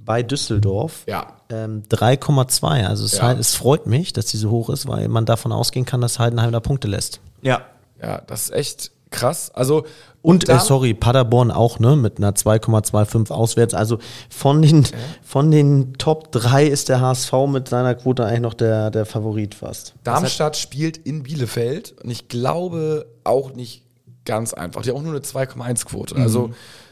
bei 0.05 0.23
Düsseldorf. 0.23 1.03
ja. 1.07 1.27
Ähm, 1.49 1.83
3,2. 1.89 2.87
Also 2.87 3.05
es, 3.05 3.17
Ja. 3.17 3.23
halt, 3.23 3.39
es 3.39 3.53
freut 3.53 3.85
mich, 3.85 4.11
dass 4.13 4.25
die 4.25 4.37
so 4.37 4.49
hoch 4.49 4.69
ist, 4.71 4.87
weil 4.87 5.07
man 5.07 5.25
davon 5.25 5.51
ausgehen 5.51 5.85
kann, 5.85 6.01
dass 6.01 6.17
Heidenheim 6.17 6.51
da 6.51 6.59
Punkte 6.59 6.87
lässt. 6.87 7.19
Ja. 7.43 7.61
Ja, 8.01 8.21
das 8.25 8.45
ist 8.45 8.53
echt 8.53 8.91
krass. 9.11 9.51
Also, 9.53 9.85
Und, 10.23 10.49
da- 10.49 10.57
äh, 10.57 10.59
sorry, 10.59 10.95
Paderborn 10.95 11.51
auch, 11.51 11.77
ne, 11.77 11.95
mit 11.95 12.17
einer 12.17 12.33
2,25 12.33 13.29
auswärts. 13.31 13.73
Also 13.75 13.99
von 14.29 14.61
den, 14.63 14.87
von 15.23 15.51
den 15.51 15.93
Top 15.99 16.31
3 16.31 16.65
ist 16.65 16.89
der 16.89 17.01
HSV 17.01 17.31
mit 17.47 17.69
seiner 17.69 17.93
Quote 17.93 18.25
eigentlich 18.25 18.41
noch 18.41 18.55
der, 18.55 18.89
der 18.89 19.05
Favorit 19.05 19.53
fast. 19.53 19.93
Darmstadt 20.03 20.57
spielt 20.57 20.97
in 20.97 21.21
Bielefeld 21.21 21.93
und 22.03 22.09
ich 22.09 22.27
glaube 22.29 23.05
auch 23.23 23.53
nicht 23.53 23.83
ganz 24.25 24.53
einfach. 24.53 24.81
Die 24.81 24.89
haben 24.89 24.97
auch 24.97 25.01
nur 25.03 25.11
eine 25.11 25.21
2,1-Quote. 25.21 26.15
Also 26.15 26.49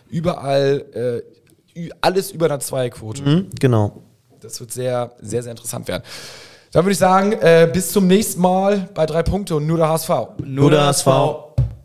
überall 0.10 0.86
äh, 0.94 1.22
alles 2.02 2.32
über 2.32 2.46
einer 2.46 2.60
2-Quote. 2.60 3.26
Hm? 3.26 3.48
Genau. 3.60 4.02
Das 4.40 4.60
wird 4.60 4.72
sehr, 4.72 5.12
sehr, 5.22 5.44
sehr 5.44 5.52
interessant 5.52 5.88
werden. 5.88 6.04
Dann 6.72 6.86
würde 6.86 6.94
ich 6.94 6.98
sagen, 6.98 7.34
äh, 7.34 7.70
bis 7.72 7.92
zum 7.92 8.08
nächsten 8.08 8.42
Mal 8.42 8.90
bei 8.94 9.06
drei 9.06 9.24
Punkte 9.24 9.56
und 9.56 9.68
nur 9.68 9.78
der 9.78 9.90
HSV. 9.90 10.10
Nur 10.44 10.72
der 10.72 10.86
HSV. 10.86 11.08